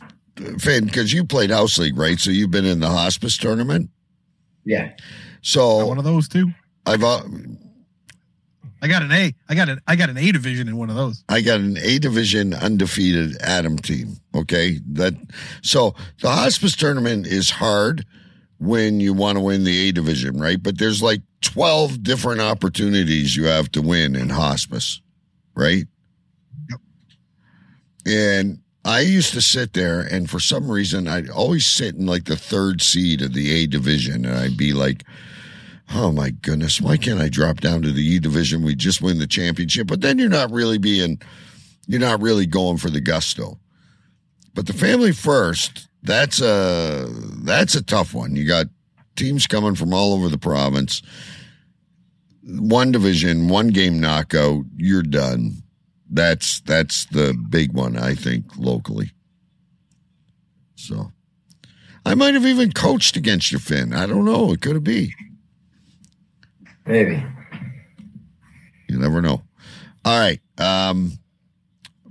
Finn 0.59 0.85
because 0.85 1.13
you 1.13 1.23
played 1.23 1.49
House 1.49 1.77
League, 1.77 1.97
right? 1.97 2.19
So 2.19 2.31
you've 2.31 2.51
been 2.51 2.65
in 2.65 2.79
the 2.79 2.89
hospice 2.89 3.37
tournament. 3.37 3.89
Yeah. 4.65 4.87
Got 4.87 4.99
So 5.41 5.85
one 5.85 5.97
of 5.97 6.03
those 6.03 6.27
too. 6.27 6.51
I've 6.85 7.03
uh, 7.03 7.21
I 8.81 8.87
got 8.87 9.01
an 9.01 9.11
A. 9.11 9.33
I 9.49 9.55
got 9.55 9.69
an 9.69 9.81
I 9.87 9.95
got 9.95 10.09
an 10.09 10.17
A 10.17 10.31
division 10.31 10.67
in 10.67 10.77
one 10.77 10.91
of 10.91 10.95
those. 10.95 11.23
I 11.27 11.41
got 11.41 11.59
an 11.59 11.77
A 11.81 11.97
division 11.97 12.53
undefeated 12.53 13.35
Adam 13.41 13.77
team. 13.79 14.17
Okay. 14.35 14.79
That 14.91 15.15
so 15.63 15.95
the 16.21 16.29
hospice 16.29 16.75
tournament 16.75 17.25
is 17.25 17.49
hard 17.49 18.05
when 18.59 18.99
you 18.99 19.13
want 19.13 19.37
to 19.37 19.43
win 19.43 19.63
the 19.63 19.89
A 19.89 19.91
division, 19.91 20.39
right? 20.39 20.61
But 20.61 20.77
there's 20.77 21.01
like 21.01 21.21
12 21.41 22.03
different 22.03 22.41
opportunities 22.41 23.35
you 23.35 23.45
have 23.45 23.71
to 23.71 23.81
win 23.81 24.15
in 24.15 24.29
hospice, 24.29 25.01
right? 25.55 25.85
Yep. 26.69 26.79
And 28.05 28.59
I 28.83 28.99
used 28.99 29.33
to 29.33 29.41
sit 29.41 29.73
there 29.73 30.01
and 30.01 30.29
for 30.29 30.39
some 30.39 30.69
reason 30.69 31.07
I'd 31.07 31.29
always 31.29 31.65
sit 31.65 31.95
in 31.95 32.05
like 32.05 32.25
the 32.25 32.37
third 32.37 32.83
seed 32.83 33.23
of 33.23 33.33
the 33.33 33.51
A 33.51 33.65
division 33.65 34.25
and 34.25 34.37
I'd 34.37 34.57
be 34.57 34.73
like, 34.73 35.03
Oh 35.93 36.11
my 36.11 36.31
goodness, 36.31 36.81
why 36.81 36.97
can't 36.97 37.21
I 37.21 37.29
drop 37.29 37.61
down 37.61 37.81
to 37.83 37.91
the 37.91 38.01
E 38.01 38.19
division? 38.19 38.63
We 38.63 38.75
just 38.75 39.01
win 39.01 39.19
the 39.19 39.27
championship. 39.27 39.87
But 39.87 40.01
then 40.01 40.17
you're 40.17 40.29
not 40.29 40.51
really 40.51 40.77
being 40.77 41.21
you're 41.87 41.99
not 41.99 42.21
really 42.21 42.45
going 42.45 42.77
for 42.77 42.89
the 42.89 43.01
gusto. 43.01 43.59
But 44.53 44.67
the 44.67 44.73
family 44.73 45.11
first, 45.11 45.87
that's 46.01 46.41
a 46.41 47.07
that's 47.43 47.75
a 47.75 47.83
tough 47.83 48.13
one. 48.13 48.35
You 48.35 48.47
got 48.47 48.67
teams 49.15 49.47
coming 49.47 49.75
from 49.75 49.93
all 49.93 50.13
over 50.13 50.29
the 50.29 50.37
province. 50.37 51.01
One 52.43 52.91
division, 52.91 53.47
one 53.47 53.69
game 53.69 53.99
knockout, 53.99 54.65
you're 54.77 55.03
done. 55.03 55.63
That's 56.09 56.61
that's 56.61 57.05
the 57.05 57.35
big 57.49 57.73
one, 57.73 57.97
I 57.97 58.15
think, 58.15 58.45
locally. 58.57 59.11
So 60.75 61.11
I 62.05 62.13
might 62.13 62.35
have 62.35 62.45
even 62.45 62.71
coached 62.71 63.17
against 63.17 63.51
you, 63.51 63.59
Finn. 63.59 63.93
I 63.93 64.05
don't 64.05 64.25
know. 64.25 64.51
It 64.53 64.61
could 64.61 64.83
be. 64.83 65.13
Maybe. 66.85 67.23
You 68.87 68.99
never 68.99 69.21
know. 69.21 69.41
All 70.03 70.19
right. 70.19 70.39
Um, 70.57 71.13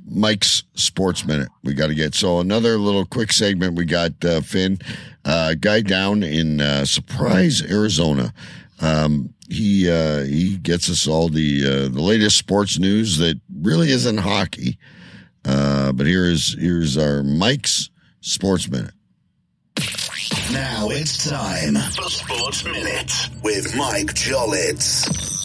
Mike's 0.06 0.64
Sports 0.74 1.24
Minute. 1.24 1.48
We 1.62 1.74
got 1.74 1.86
to 1.86 1.94
get 1.94 2.14
so 2.14 2.40
another 2.40 2.78
little 2.78 3.06
quick 3.06 3.32
segment. 3.32 3.74
We 3.76 3.84
got 3.84 4.12
uh, 4.24 4.40
Finn, 4.40 4.78
uh, 5.24 5.54
guy 5.54 5.80
down 5.80 6.22
in 6.22 6.60
uh, 6.60 6.84
Surprise, 6.84 7.62
Arizona. 7.62 8.34
Um, 8.80 9.32
he 9.48 9.90
uh, 9.90 10.24
he 10.24 10.56
gets 10.58 10.90
us 10.90 11.06
all 11.06 11.28
the 11.28 11.64
uh, 11.64 11.88
the 11.88 12.02
latest 12.02 12.36
sports 12.36 12.78
news 12.78 13.18
that 13.18 13.40
really 13.60 13.90
isn't 13.90 14.18
hockey. 14.18 14.78
Uh, 15.44 15.92
but 15.92 16.06
here 16.06 16.24
is 16.24 16.56
here's 16.58 16.96
our 16.96 17.22
Mike's 17.22 17.90
Sports 18.20 18.68
Minute. 18.68 18.94
Now 20.52 20.88
it's 20.90 21.28
time 21.28 21.74
for 21.74 22.10
Sports 22.10 22.64
Minute 22.64 23.28
with 23.42 23.76
Mike 23.76 24.14
Jollitz. 24.14 25.44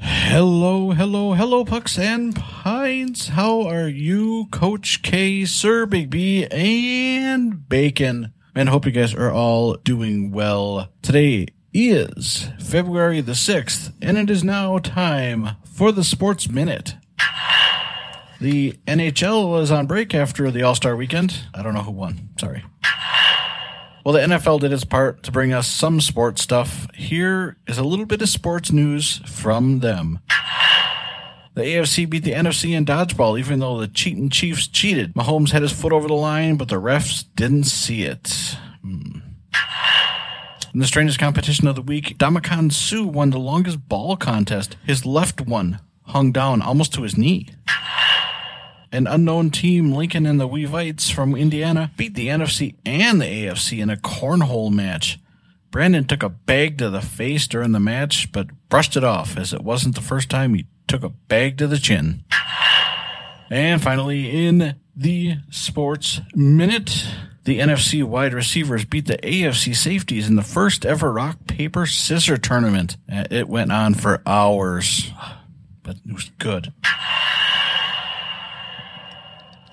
Hello, 0.00 0.90
hello, 0.90 1.34
hello, 1.34 1.64
pucks 1.64 1.96
and 1.98 2.34
pints. 2.34 3.28
How 3.28 3.62
are 3.62 3.86
you, 3.86 4.48
Coach 4.50 5.02
K, 5.02 5.44
Sir 5.44 5.86
Big 5.86 6.10
B, 6.10 6.46
and 6.50 7.68
Bacon? 7.68 8.32
Man, 8.56 8.66
hope 8.66 8.86
you 8.86 8.92
guys 8.92 9.14
are 9.14 9.30
all 9.30 9.74
doing 9.74 10.32
well. 10.32 10.88
Today 11.00 11.46
is 11.72 12.48
February 12.58 13.20
the 13.20 13.32
6th, 13.32 13.92
and 14.02 14.18
it 14.18 14.30
is 14.30 14.44
now 14.44 14.78
time 14.78 15.56
for 15.64 15.92
the 15.92 16.04
Sports 16.04 16.48
Minute. 16.48 16.94
The 18.40 18.72
NHL 18.86 19.50
was 19.50 19.70
on 19.70 19.86
break 19.86 20.14
after 20.14 20.50
the 20.50 20.62
All 20.62 20.74
Star 20.74 20.96
weekend. 20.96 21.44
I 21.54 21.62
don't 21.62 21.74
know 21.74 21.82
who 21.82 21.92
won. 21.92 22.30
Sorry. 22.38 22.64
Well, 24.04 24.14
the 24.14 24.20
NFL 24.20 24.60
did 24.60 24.72
its 24.72 24.84
part 24.84 25.22
to 25.22 25.30
bring 25.30 25.52
us 25.52 25.68
some 25.68 26.00
sports 26.00 26.42
stuff. 26.42 26.88
Here 26.92 27.56
is 27.68 27.78
a 27.78 27.84
little 27.84 28.04
bit 28.04 28.20
of 28.20 28.28
sports 28.28 28.72
news 28.72 29.18
from 29.26 29.78
them. 29.78 30.18
The 31.54 31.62
AFC 31.62 32.10
beat 32.10 32.24
the 32.24 32.32
NFC 32.32 32.74
in 32.74 32.84
dodgeball, 32.84 33.38
even 33.38 33.60
though 33.60 33.78
the 33.78 33.86
cheating 33.86 34.28
Chiefs 34.28 34.66
cheated. 34.66 35.14
Mahomes 35.14 35.50
had 35.50 35.62
his 35.62 35.70
foot 35.70 35.92
over 35.92 36.08
the 36.08 36.14
line, 36.14 36.56
but 36.56 36.68
the 36.68 36.80
refs 36.80 37.26
didn't 37.36 37.64
see 37.64 38.02
it. 38.02 38.56
In 40.74 40.80
the 40.80 40.86
strangest 40.86 41.18
competition 41.18 41.68
of 41.68 41.76
the 41.76 41.82
week, 41.82 42.16
Damakan 42.16 42.72
Sue 42.72 43.06
won 43.06 43.28
the 43.28 43.38
longest 43.38 43.88
ball 43.88 44.16
contest. 44.16 44.76
His 44.86 45.04
left 45.04 45.42
one 45.42 45.80
hung 46.04 46.32
down 46.32 46.62
almost 46.62 46.94
to 46.94 47.02
his 47.02 47.18
knee. 47.18 47.48
an 48.90 49.06
unknown 49.06 49.50
team, 49.50 49.92
Lincoln 49.92 50.24
and 50.24 50.40
the 50.40 50.48
Weavites 50.48 51.12
from 51.12 51.36
Indiana, 51.36 51.90
beat 51.98 52.14
the 52.14 52.28
NFC 52.28 52.76
and 52.86 53.20
the 53.20 53.26
AFC 53.26 53.82
in 53.82 53.90
a 53.90 53.96
cornhole 53.96 54.72
match. 54.72 55.18
Brandon 55.70 56.04
took 56.04 56.22
a 56.22 56.30
bag 56.30 56.78
to 56.78 56.88
the 56.88 57.02
face 57.02 57.46
during 57.46 57.72
the 57.72 57.80
match, 57.80 58.32
but 58.32 58.48
brushed 58.70 58.96
it 58.96 59.04
off 59.04 59.36
as 59.36 59.52
it 59.52 59.62
wasn't 59.62 59.94
the 59.94 60.00
first 60.00 60.30
time 60.30 60.54
he 60.54 60.66
took 60.86 61.02
a 61.02 61.10
bag 61.10 61.58
to 61.58 61.66
the 61.66 61.78
chin. 61.78 62.24
And 63.50 63.82
finally, 63.82 64.46
in 64.46 64.76
the 64.96 65.36
sports 65.50 66.22
minute, 66.34 67.06
the 67.44 67.58
NFC 67.58 68.02
wide 68.04 68.32
receivers 68.34 68.84
beat 68.84 69.06
the 69.06 69.18
AFC 69.18 69.74
safeties 69.74 70.28
in 70.28 70.36
the 70.36 70.42
first 70.42 70.84
ever 70.86 71.12
rock, 71.12 71.46
paper, 71.46 71.86
scissor 71.86 72.36
tournament. 72.38 72.96
Uh, 73.12 73.24
It 73.30 73.48
went 73.48 73.72
on 73.72 73.94
for 73.94 74.22
hours, 74.26 75.10
but 75.82 75.96
it 76.06 76.12
was 76.12 76.30
good. 76.38 76.72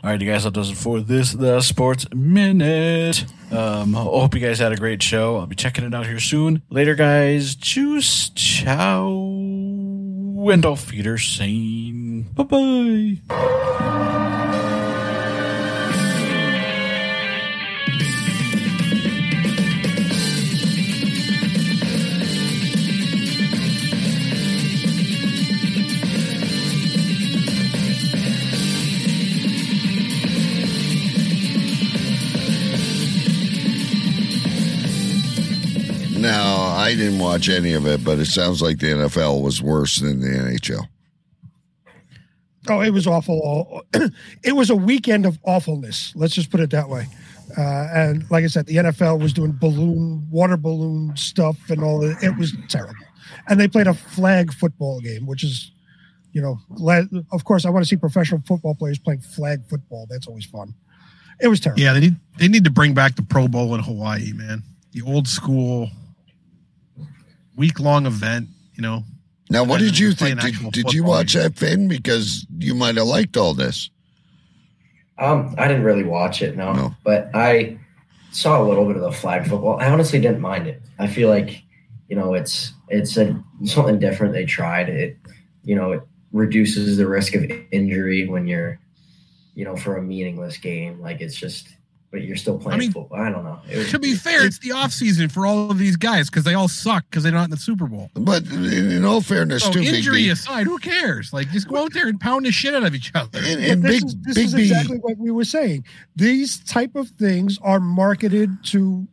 All 0.01 0.09
right, 0.11 0.22
you 0.22 0.32
guys, 0.32 0.45
that 0.45 0.53
does 0.53 0.72
it 0.72 0.78
for 0.78 1.01
this, 1.01 1.34
the 1.34 1.59
Sports 1.59 2.05
Minute. 2.15 3.26
Um, 3.51 3.93
I 3.95 4.01
hope 4.01 4.34
you 4.34 4.39
guys 4.39 4.59
had 4.59 4.72
a 4.72 4.78
great 4.78 5.03
show. 5.03 5.36
I'll 5.38 5.45
be 5.45 5.57
checking 5.57 5.84
it 5.84 5.93
out 5.93 6.05
here 6.07 6.22
soon. 6.22 6.61
Later, 6.70 6.95
guys. 6.95 7.55
Choose, 7.55 8.30
ciao, 8.30 9.09
and 9.11 10.65
auf 10.65 10.89
Wiedersehen. 10.89 12.28
Bye-bye. 12.34 14.18
Now, 36.22 36.57
I 36.57 36.95
didn't 36.95 37.20
watch 37.20 37.49
any 37.49 37.74
of 37.74 37.86
it, 37.88 38.03
but 38.03 38.20
it 38.20 38.26
sounds 38.26 38.61
like 38.61 38.80
the 38.80 38.88
NFL 38.88 39.41
was 39.41 39.61
worse 39.61 39.97
than 39.97 40.20
the 40.20 40.28
NHL. 40.28 40.88
Oh, 42.67 42.82
it 42.82 42.91
was 42.91 43.07
awful. 43.07 43.84
it 44.43 44.53
was 44.53 44.70
a 44.70 44.76
weekend 44.76 45.26
of 45.26 45.39
awfulness. 45.43 46.13
Let's 46.15 46.36
just 46.36 46.51
put 46.51 46.59
it 46.59 46.70
that 46.72 46.89
way. 46.89 47.07
Uh, 47.57 47.88
and 47.93 48.30
like 48.30 48.43
I 48.43 48.47
said, 48.47 48.65
the 48.65 48.76
NFL 48.76 49.22
was 49.22 49.34
doing 49.34 49.53
balloon, 49.53 50.28
water 50.30 50.57
balloon 50.57 51.15
stuff 51.15 51.57
and 51.70 51.84
all 51.84 51.99
that. 51.99 52.22
It 52.22 52.38
was 52.38 52.55
terrible. 52.67 52.93
And 53.47 53.59
they 53.59 53.67
played 53.67 53.88
a 53.88 53.93
flag 53.93 54.53
football 54.53 54.99
game, 54.99 55.26
which 55.26 55.43
is, 55.43 55.72
you 56.32 56.41
know, 56.41 56.59
le- 56.70 57.07
of 57.32 57.45
course, 57.45 57.65
I 57.65 57.70
want 57.70 57.84
to 57.84 57.89
see 57.89 57.95
professional 57.95 58.41
football 58.45 58.76
players 58.76 58.99
playing 58.99 59.22
flag 59.22 59.65
football. 59.67 60.05
That's 60.09 60.28
always 60.28 60.45
fun. 60.45 60.76
It 61.41 61.47
was 61.47 61.59
terrible. 61.59 61.82
Yeah, 61.82 61.93
they 61.93 62.01
need 62.01 62.15
they 62.38 62.47
need 62.49 62.65
to 62.65 62.72
bring 62.72 62.93
back 62.93 63.15
the 63.15 63.24
Pro 63.24 63.47
Bowl 63.47 63.74
in 63.74 63.82
Hawaii, 63.82 64.34
man. 64.34 64.61
The 64.91 65.01
old 65.03 65.28
school 65.28 65.89
week 67.60 67.80
long 67.80 68.05
event, 68.05 68.47
you 68.74 68.82
know. 68.82 69.03
Now, 69.51 69.64
what 69.66 69.80
did 69.80 69.99
you 69.99 70.14
think? 70.14 70.39
Did, 70.39 70.55
did 70.72 70.93
you 70.93 71.01
football. 71.01 71.18
watch 71.18 71.34
that, 71.34 71.55
Finn? 71.57 71.88
Because 71.88 72.47
you 72.57 72.74
might 72.74 72.95
have 72.95 73.07
liked 73.07 73.36
all 73.36 73.53
this. 73.53 73.89
Um, 75.18 75.53
I 75.57 75.68
didn't 75.68 75.84
really 75.84 76.05
watch 76.05 76.41
it, 76.41 76.55
no, 76.55 76.95
but 77.03 77.30
I 77.34 77.78
saw 78.32 78.62
a 78.62 78.64
little 78.64 78.86
bit 78.86 78.95
of 78.95 79.01
the 79.01 79.12
flag 79.12 79.47
football. 79.47 79.78
I 79.80 79.89
honestly 79.89 80.22
didn't 80.22 80.39
mind 80.39 80.68
it. 80.68 80.82
I 80.97 81.07
feel 81.07 81.28
like, 81.28 81.62
you 82.07 82.16
know, 82.16 82.36
it's 82.36 82.72
it's 82.88 83.18
a, 83.18 83.43
something 83.66 83.99
different. 83.99 84.34
They 84.34 84.45
tried 84.45 84.88
it. 84.88 85.18
You 85.66 85.76
know, 85.76 85.91
it 85.91 86.01
reduces 86.32 86.95
the 86.95 87.07
risk 87.07 87.36
of 87.36 87.43
injury 87.72 88.28
when 88.28 88.47
you're, 88.47 88.80
you 89.55 89.66
know, 89.66 89.76
for 89.76 89.97
a 89.97 90.01
meaningless 90.01 90.57
game. 90.57 91.01
Like 91.01 91.20
it's 91.20 91.36
just, 91.36 91.68
but 92.12 92.24
you're 92.24 92.36
still 92.36 92.57
playing 92.57 92.76
I 92.76 92.80
mean, 92.80 92.91
football. 92.91 93.20
I 93.20 93.30
don't 93.30 93.43
know. 93.43 93.60
It 93.70 93.78
was, 93.78 93.91
To 93.91 93.99
be 93.99 94.16
fair, 94.16 94.45
it's 94.45 94.60
the 94.60 94.72
off 94.72 94.91
season 94.91 95.30
for 95.30 95.45
all 95.45 95.70
of 95.70 95.78
these 95.78 95.95
guys 95.95 96.30
because 96.30 96.43
they 96.43 96.55
all 96.55 96.68
suck 96.68 97.05
because 97.10 97.24
they're 97.24 97.32
not 97.32 97.43
in 97.45 97.49
the 97.51 97.57
Super 97.57 97.86
Bowl. 97.86 98.10
But 98.16 98.47
in, 98.47 98.91
in 98.91 99.05
all 99.05 99.22
fairness, 99.22 99.64
So 99.64 99.72
too, 99.72 99.80
Big 99.82 99.93
injury 99.93 100.24
B, 100.24 100.30
aside, 100.30 100.66
who 100.66 100.80
cares? 100.80 101.32
Like, 101.34 101.49
just 101.51 101.68
go 101.68 101.78
out 101.84 101.93
there 101.93 102.07
and 102.07 102.20
pound 102.20 102.45
the 102.45 102.51
shit 102.51 102.74
out 102.74 102.84
of 102.84 102.95
each 102.95 103.12
other. 103.14 103.39
and, 103.43 103.64
and 103.64 103.84
this 103.84 104.03
Big 104.03 104.05
is, 104.05 104.16
this 104.22 104.36
Big 104.36 104.45
is 104.45 104.53
B, 104.55 104.62
exactly 104.64 104.97
what 104.97 105.18
we 105.18 105.30
were 105.30 105.43
saying. 105.43 105.86
These 106.16 106.60
type 106.64 106.95
of 106.95 107.10
things 107.10 107.60
are 107.62 107.80
marketed 107.80 108.64
to 108.66 109.07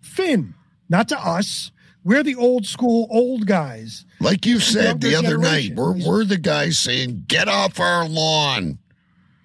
Finn, 0.00 0.54
not 0.88 1.08
to 1.08 1.18
us. 1.18 1.70
We're 2.04 2.24
the 2.24 2.34
old 2.34 2.66
school 2.66 3.06
old 3.10 3.46
guys. 3.46 4.04
like 4.20 4.44
you 4.44 4.58
said 4.58 5.00
the 5.00 5.10
younger 5.10 5.28
other 5.28 5.38
night, 5.38 5.72
we're, 5.76 5.92
we're 6.04 6.24
the 6.24 6.36
guys 6.36 6.76
saying, 6.76 7.26
"Get 7.28 7.46
off 7.48 7.78
our 7.78 8.08
lawn." 8.08 8.78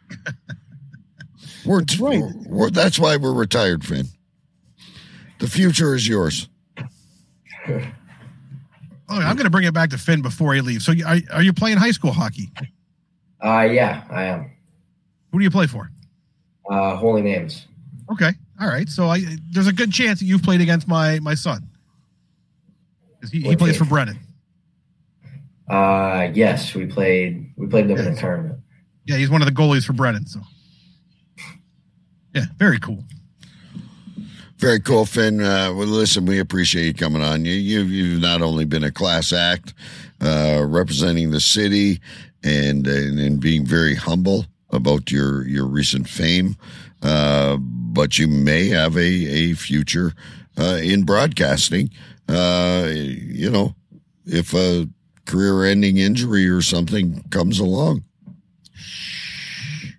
we're, 1.68 1.80
That's 1.82 1.99
right. 1.99 2.20
we're, 2.20 2.34
we're- 2.47 2.72
that's 2.72 2.97
why 2.99 3.18
we're 3.18 3.34
retired, 3.34 3.84
Finn. 3.86 4.07
The 5.39 5.47
future 5.47 5.93
is 5.95 6.07
yours. 6.07 6.47
Oh, 9.09 9.15
I'm 9.15 9.38
going 9.38 9.45
to 9.45 9.49
bring 9.49 9.63
it 9.63 9.74
back 9.74 9.91
to 9.91 9.97
Finn 9.97 10.22
before 10.22 10.53
he 10.53 10.59
leaves. 10.59 10.86
So, 10.86 10.91
are, 11.05 11.18
are 11.32 11.41
you 11.41 11.53
playing 11.53 11.78
high 11.78 11.91
school 11.91 12.11
hockey? 12.11 12.51
uh, 13.41 13.61
yeah, 13.61 14.03
I 14.09 14.24
am. 14.26 14.51
Who 15.32 15.38
do 15.39 15.45
you 15.45 15.49
play 15.49 15.65
for? 15.68 15.89
Uh, 16.70 16.95
holy 16.97 17.22
names. 17.22 17.68
Okay, 18.11 18.32
all 18.59 18.68
right. 18.68 18.89
So, 18.89 19.07
I 19.07 19.24
there's 19.51 19.68
a 19.68 19.72
good 19.74 19.93
chance 19.93 20.20
that 20.20 20.26
you've 20.26 20.43
played 20.43 20.59
against 20.59 20.89
my 20.89 21.20
my 21.20 21.36
son. 21.36 21.70
he, 23.32 23.39
he 23.41 23.55
plays 23.55 23.78
for 23.78 23.86
Brennan. 23.86 24.20
Uh, 25.70 26.28
yes, 26.34 26.76
we 26.76 26.86
played. 26.86 27.53
We 27.55 27.68
played 27.68 27.88
them 27.88 27.97
in 27.97 28.07
a 28.07 28.15
tournament. 28.15 28.59
Yeah, 29.05 29.15
he's 29.15 29.30
one 29.30 29.41
of 29.41 29.45
the 29.47 29.53
goalies 29.53 29.86
for 29.86 29.93
Brennan. 29.93 30.26
So, 30.26 30.41
yeah, 32.38 32.46
very 32.58 32.80
cool. 32.80 33.04
Very 34.58 34.80
cool, 34.80 35.06
Finn. 35.06 35.40
Uh, 35.42 35.72
well, 35.76 35.86
listen, 35.88 36.26
we 36.26 36.40
appreciate 36.40 36.86
you 36.86 36.94
coming 36.94 37.22
on. 37.22 37.46
You, 37.46 37.54
you, 37.54 37.82
you've 37.84 38.22
not 38.22 38.42
only 38.42 38.66
been 38.66 38.84
a 38.84 38.92
class 38.92 39.32
act, 39.32 39.74
uh, 40.20 40.66
representing 40.68 41.30
the 41.30 41.40
city 41.40 42.00
and, 42.44 42.88
and, 42.88 43.20
and 43.20 43.40
being 43.40 43.66
very 43.66 43.94
humble 43.94 44.46
about 44.72 45.12
your, 45.12 45.48
your 45.48 45.66
recent 45.68 46.10
fame, 46.10 46.56
uh, 47.04 47.58
but 47.60 48.18
you 48.18 48.28
may 48.28 48.68
have 48.70 48.98
a, 48.98 49.00
a 49.02 49.54
future, 49.54 50.14
uh, 50.60 50.80
in 50.82 51.04
broadcasting. 51.04 51.92
Uh, 52.28 52.88
you 52.92 53.50
know, 53.52 53.76
if 54.26 54.54
a 54.56 54.90
career 55.26 55.66
ending 55.66 55.98
injury 55.98 56.50
or 56.50 56.62
something 56.62 57.22
comes 57.30 57.60
along. 57.60 58.04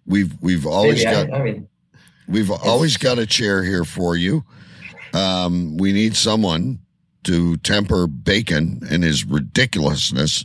We've, 0.04 0.32
we've 0.40 0.66
always 0.66 1.04
Maybe, 1.04 1.16
I- 1.16 1.26
got, 1.26 1.38
I 1.38 1.42
mean, 1.44 1.68
We've 2.28 2.50
always 2.50 2.96
got 2.96 3.18
a 3.18 3.26
chair 3.26 3.62
here 3.62 3.84
for 3.84 4.16
you. 4.16 4.44
Um, 5.14 5.76
we 5.78 5.92
need 5.92 6.14
someone 6.16 6.80
to 7.24 7.56
temper 7.58 8.06
Bacon 8.06 8.82
and 8.90 9.02
his 9.02 9.24
ridiculousness. 9.24 10.44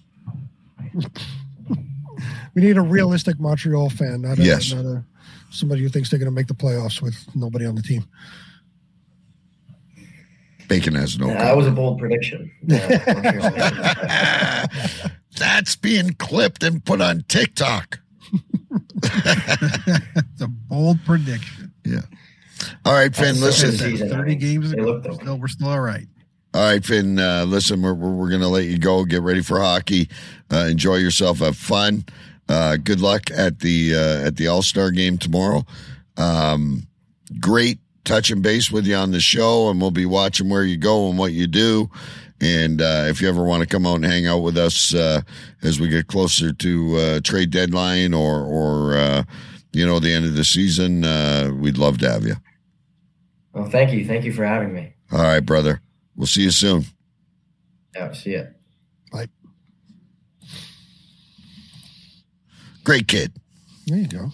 We 2.56 2.62
need 2.62 2.78
a 2.78 2.82
realistic 2.82 3.40
Montreal 3.40 3.90
fan, 3.90 4.22
not 4.22 4.40
a, 4.40 4.44
Yes. 4.44 4.72
not 4.72 4.86
a 4.86 5.04
somebody 5.50 5.82
who 5.82 5.90
thinks 5.90 6.10
they're 6.10 6.20
going 6.20 6.32
to 6.32 6.36
make 6.36 6.48
the 6.48 6.54
playoffs 6.54 7.02
with 7.02 7.16
nobody 7.36 7.66
on 7.66 7.76
the 7.76 7.82
team. 7.82 8.06
Bacon 10.68 10.96
has 10.96 11.20
no. 11.20 11.28
that 11.28 11.56
was 11.58 11.68
a 11.68 11.72
bold 11.72 12.00
prediction. 12.00 12.50
That's 15.38 15.76
being 15.76 16.14
clipped 16.14 16.64
and 16.64 16.84
put 16.84 17.02
on 17.02 17.26
TikTok. 17.28 18.00
it's 19.04 20.42
a 20.42 20.48
bold 20.48 21.04
prediction. 21.06 21.73
Yeah. 21.86 22.02
All 22.86 22.94
right, 22.94 23.14
Finn. 23.16 23.40
Listen. 23.40 23.72
Thirty 24.10 24.36
games 24.36 24.72
ago, 24.72 25.02
we're 25.04 25.14
still, 25.14 25.38
we're 25.38 25.48
still 25.48 25.70
all 25.70 25.82
right. 25.82 26.08
All 26.54 26.64
right, 26.64 26.84
Finn. 26.84 27.20
Uh, 27.20 27.46
listen, 27.46 27.82
we're 27.82 27.94
we're, 27.94 28.12
we're 28.12 28.30
going 28.30 28.42
to 28.42 28.48
let 28.48 28.66
you 28.66 28.78
go. 28.78 29.06
Get 29.06 29.22
ready 29.22 29.42
for 29.42 29.60
hockey. 29.60 30.10
Uh, 30.52 30.68
enjoy 30.70 30.96
yourself. 30.98 31.40
Have 31.40 31.58
fun. 31.58 32.06
Uh, 32.48 32.78
good 32.78 33.02
luck 33.02 33.32
at 33.32 33.60
the 33.60 33.96
uh, 33.96 34.28
at 34.28 34.36
the 34.36 34.48
All 34.48 34.62
Star 34.62 34.92
game 34.92 35.18
tomorrow. 35.18 35.66
Um, 36.18 36.88
great 37.40 37.80
touching 38.04 38.42
base 38.42 38.72
with 38.72 38.86
you 38.86 38.96
on 38.96 39.12
the 39.12 39.20
show, 39.20 39.70
and 39.70 39.82
we'll 39.82 39.92
be 39.92 40.06
watching 40.06 40.50
where 40.50 40.64
you 40.64 40.78
go 40.78 41.10
and 41.10 41.18
what 41.18 41.32
you 41.32 41.48
do. 41.48 41.90
And 42.42 42.82
uh, 42.82 43.06
if 43.08 43.22
you 43.22 43.30
ever 43.30 43.44
want 43.44 43.62
to 43.62 43.68
come 43.68 43.88
out 43.88 43.96
and 43.96 44.06
hang 44.06 44.28
out 44.28 44.40
with 44.40 44.58
us 44.58 44.94
uh, 44.94 45.22
as 45.62 45.80
we 45.80 45.88
get 45.88 46.08
closer 46.08 46.52
to 46.52 46.98
uh, 46.98 47.20
trade 47.22 47.52
deadline 47.52 48.14
or 48.14 48.42
or 48.44 48.98
uh, 48.98 49.24
you 49.74 49.86
know 49.86 50.00
the 50.00 50.14
end 50.14 50.26
of 50.26 50.36
the 50.36 50.44
season, 50.44 51.04
uh, 51.04 51.52
we'd 51.54 51.78
love 51.78 51.98
to 52.00 52.10
have 52.12 52.24
you. 52.26 52.36
Well, 53.54 53.70
thank 53.70 53.92
you. 53.92 54.06
Thank 54.06 54.24
you 54.26 54.34
for 54.34 54.46
having 54.46 54.74
me. 54.74 54.94
All 55.12 55.20
right, 55.22 55.40
brother. 55.40 55.82
We'll 56.16 56.28
see 56.28 56.44
you 56.44 56.52
soon. 56.52 56.86
Yeah, 57.96 58.12
see 58.14 58.34
ya. 58.34 58.44
Bye. 59.12 59.28
Great 62.84 63.08
kid. 63.08 63.34
There 63.88 63.98
you 63.98 64.08
go. 64.08 64.32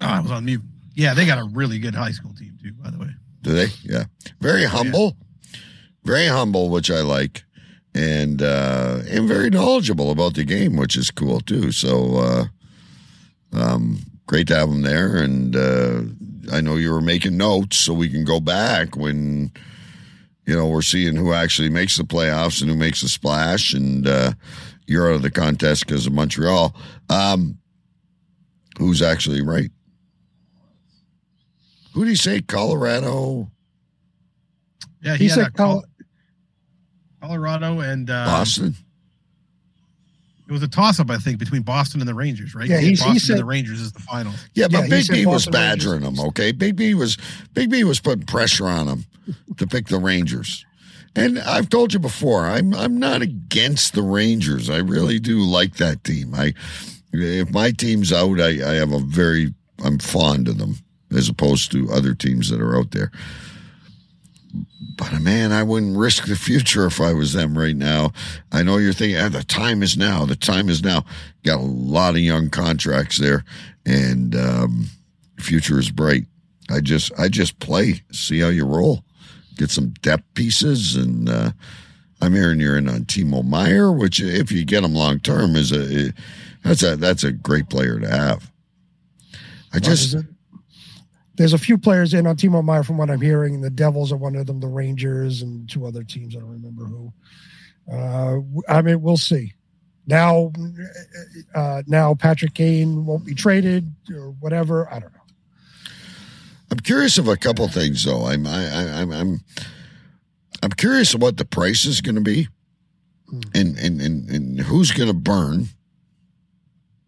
Oh, 0.00 0.06
I 0.06 0.20
was 0.20 0.30
on 0.30 0.44
mute. 0.44 0.62
Yeah, 0.94 1.14
they 1.14 1.24
got 1.26 1.38
a 1.38 1.44
really 1.52 1.78
good 1.78 1.94
high 1.94 2.10
school 2.10 2.34
team 2.34 2.58
too. 2.62 2.72
By 2.72 2.90
the 2.90 2.98
way, 2.98 3.08
Do 3.42 3.52
they? 3.52 3.68
Yeah. 3.84 4.04
Very 4.40 4.64
humble. 4.64 5.16
Very 6.04 6.26
humble, 6.26 6.68
which 6.68 6.90
I 6.90 7.00
like. 7.00 7.44
And 7.94 8.40
uh, 8.42 9.00
and 9.08 9.28
very 9.28 9.50
knowledgeable 9.50 10.10
about 10.10 10.34
the 10.34 10.44
game, 10.44 10.76
which 10.76 10.96
is 10.96 11.10
cool 11.10 11.40
too. 11.40 11.72
So, 11.72 12.16
uh, 12.16 12.44
um, 13.52 13.98
great 14.26 14.46
to 14.48 14.56
have 14.56 14.68
him 14.70 14.82
there. 14.82 15.16
And 15.16 15.54
uh, 15.56 16.02
I 16.52 16.60
know 16.60 16.76
you 16.76 16.90
were 16.90 17.02
making 17.02 17.36
notes, 17.36 17.76
so 17.78 17.92
we 17.92 18.08
can 18.08 18.24
go 18.24 18.40
back 18.40 18.96
when 18.96 19.52
you 20.46 20.56
know 20.56 20.66
we're 20.68 20.82
seeing 20.82 21.16
who 21.16 21.32
actually 21.32 21.68
makes 21.68 21.96
the 21.96 22.04
playoffs 22.04 22.60
and 22.62 22.70
who 22.70 22.76
makes 22.76 23.02
a 23.02 23.08
splash. 23.08 23.74
And 23.74 24.06
uh, 24.06 24.32
you're 24.86 25.08
out 25.10 25.16
of 25.16 25.22
the 25.22 25.30
contest 25.30 25.86
because 25.86 26.06
of 26.06 26.12
Montreal. 26.12 26.74
Um, 27.10 27.58
who's 28.78 29.02
actually 29.02 29.42
right? 29.42 29.70
Who 31.94 32.04
do 32.04 32.10
you 32.10 32.16
say? 32.16 32.40
Colorado, 32.40 33.50
Yeah, 35.02 35.12
He 35.16 35.24
he, 35.24 35.28
had 35.28 35.34
said 35.34 35.46
a 35.48 35.50
Col- 35.50 35.84
Colorado 37.32 37.80
and 37.80 38.10
uh, 38.10 38.24
Boston. 38.26 38.74
It 40.48 40.52
was 40.52 40.62
a 40.62 40.68
toss-up, 40.68 41.08
I 41.08 41.18
think, 41.18 41.38
between 41.38 41.62
Boston 41.62 42.00
and 42.00 42.08
the 42.08 42.14
Rangers, 42.14 42.54
right? 42.54 42.68
Yeah, 42.68 42.80
he- 42.80 42.88
he 42.90 42.96
Boston 42.96 43.18
said- 43.20 43.30
and 43.34 43.40
the 43.40 43.44
Rangers 43.44 43.80
is 43.80 43.92
the 43.92 44.00
final. 44.00 44.32
Yeah, 44.54 44.66
but 44.68 44.82
Yeah, 44.82 44.86
Big 44.88 45.08
B 45.08 45.24
was 45.24 45.46
Boston 45.46 45.52
Rangers. 45.62 45.84
badgering 45.86 46.02
him. 46.02 46.20
Okay, 46.28 46.52
Big 46.52 46.74
B 46.76 46.94
was 46.94 47.16
Big 47.54 47.70
B 47.70 47.84
was 47.84 48.00
putting 48.00 48.26
pressure 48.26 48.66
on 48.66 48.88
him 48.88 49.04
to 49.56 49.66
pick 49.68 49.86
the 49.86 49.98
Rangers. 49.98 50.66
And 51.14 51.38
I've 51.38 51.68
told 51.68 51.92
you 51.92 52.00
before, 52.00 52.44
I'm 52.46 52.74
I'm 52.74 52.98
not 52.98 53.22
against 53.22 53.94
the 53.94 54.02
Rangers. 54.02 54.68
I 54.68 54.78
really 54.78 55.20
do 55.20 55.38
like 55.40 55.76
that 55.76 56.02
team. 56.02 56.34
I 56.34 56.54
if 57.12 57.50
my 57.52 57.70
team's 57.70 58.12
out, 58.12 58.40
I, 58.40 58.48
I 58.68 58.74
have 58.74 58.92
a 58.92 58.98
very 58.98 59.54
I'm 59.84 59.98
fond 59.98 60.48
of 60.48 60.58
them 60.58 60.76
as 61.14 61.28
opposed 61.28 61.70
to 61.72 61.90
other 61.92 62.14
teams 62.14 62.48
that 62.50 62.60
are 62.60 62.76
out 62.76 62.90
there. 62.90 63.12
But 64.96 65.20
man, 65.20 65.52
I 65.52 65.62
wouldn't 65.62 65.96
risk 65.96 66.26
the 66.26 66.36
future 66.36 66.84
if 66.86 67.00
I 67.00 67.12
was 67.12 67.32
them 67.32 67.56
right 67.56 67.76
now. 67.76 68.12
I 68.50 68.62
know 68.62 68.76
you're 68.76 68.92
thinking, 68.92 69.18
ah, 69.18 69.28
the 69.28 69.42
time 69.42 69.82
is 69.82 69.96
now. 69.96 70.26
The 70.26 70.36
time 70.36 70.68
is 70.68 70.82
now. 70.82 71.04
Got 71.44 71.60
a 71.60 71.62
lot 71.62 72.14
of 72.14 72.20
young 72.20 72.50
contracts 72.50 73.18
there, 73.18 73.44
and 73.86 74.36
um, 74.36 74.86
future 75.38 75.78
is 75.78 75.90
bright. 75.90 76.26
I 76.70 76.80
just, 76.80 77.12
I 77.18 77.28
just 77.28 77.58
play, 77.58 78.02
see 78.12 78.40
how 78.40 78.48
you 78.48 78.64
roll, 78.66 79.04
get 79.56 79.70
some 79.70 79.90
depth 80.02 80.34
pieces, 80.34 80.96
and 80.96 81.28
uh, 81.28 81.52
I'm 82.20 82.34
hearing 82.34 82.60
you're 82.60 82.78
in 82.78 82.88
on 82.88 83.04
Timo 83.04 83.44
Meier, 83.44 83.90
which 83.90 84.20
if 84.20 84.52
you 84.52 84.64
get 84.64 84.84
him 84.84 84.94
long 84.94 85.18
term 85.18 85.56
is 85.56 85.72
a 85.72 86.12
that's 86.62 86.82
a 86.82 86.96
that's 86.96 87.24
a 87.24 87.32
great 87.32 87.68
player 87.68 87.98
to 87.98 88.08
have. 88.08 88.50
I 89.72 89.78
just 89.78 90.16
There's 91.36 91.54
a 91.54 91.58
few 91.58 91.78
players 91.78 92.12
in 92.12 92.26
on 92.26 92.36
Timo 92.36 92.62
Meier 92.62 92.82
from 92.82 92.98
what 92.98 93.10
I'm 93.10 93.20
hearing. 93.20 93.60
The 93.60 93.70
Devils 93.70 94.12
are 94.12 94.16
one 94.16 94.36
of 94.36 94.46
them, 94.46 94.60
the 94.60 94.68
Rangers, 94.68 95.42
and 95.42 95.68
two 95.68 95.86
other 95.86 96.04
teams. 96.04 96.36
I 96.36 96.40
don't 96.40 96.50
remember 96.50 96.84
who. 96.84 97.12
Uh, 97.90 98.38
I 98.68 98.82
mean, 98.82 99.00
we'll 99.00 99.16
see. 99.16 99.54
Now, 100.06 100.52
uh, 101.54 101.82
now 101.86 102.14
Patrick 102.14 102.54
Kane 102.54 103.06
won't 103.06 103.24
be 103.24 103.34
traded 103.34 103.90
or 104.14 104.30
whatever. 104.40 104.88
I 104.92 104.98
don't 104.98 105.12
know. 105.12 105.20
I'm 106.70 106.80
curious 106.80 107.18
of 107.18 107.28
a 107.28 107.36
couple 107.36 107.68
things 107.68 108.04
though. 108.04 108.24
I'm 108.24 108.46
I, 108.46 108.66
I, 108.66 109.00
I'm 109.00 109.12
I'm 109.12 109.40
I'm 110.62 110.70
curious 110.70 111.12
of 111.12 111.20
what 111.20 111.36
the 111.36 111.44
price 111.44 111.84
is 111.84 112.00
going 112.00 112.14
to 112.14 112.22
be, 112.22 112.48
and 113.54 113.76
and 113.78 114.00
and 114.00 114.28
and 114.30 114.60
who's 114.60 114.90
going 114.90 115.08
to 115.08 115.14
burn. 115.14 115.68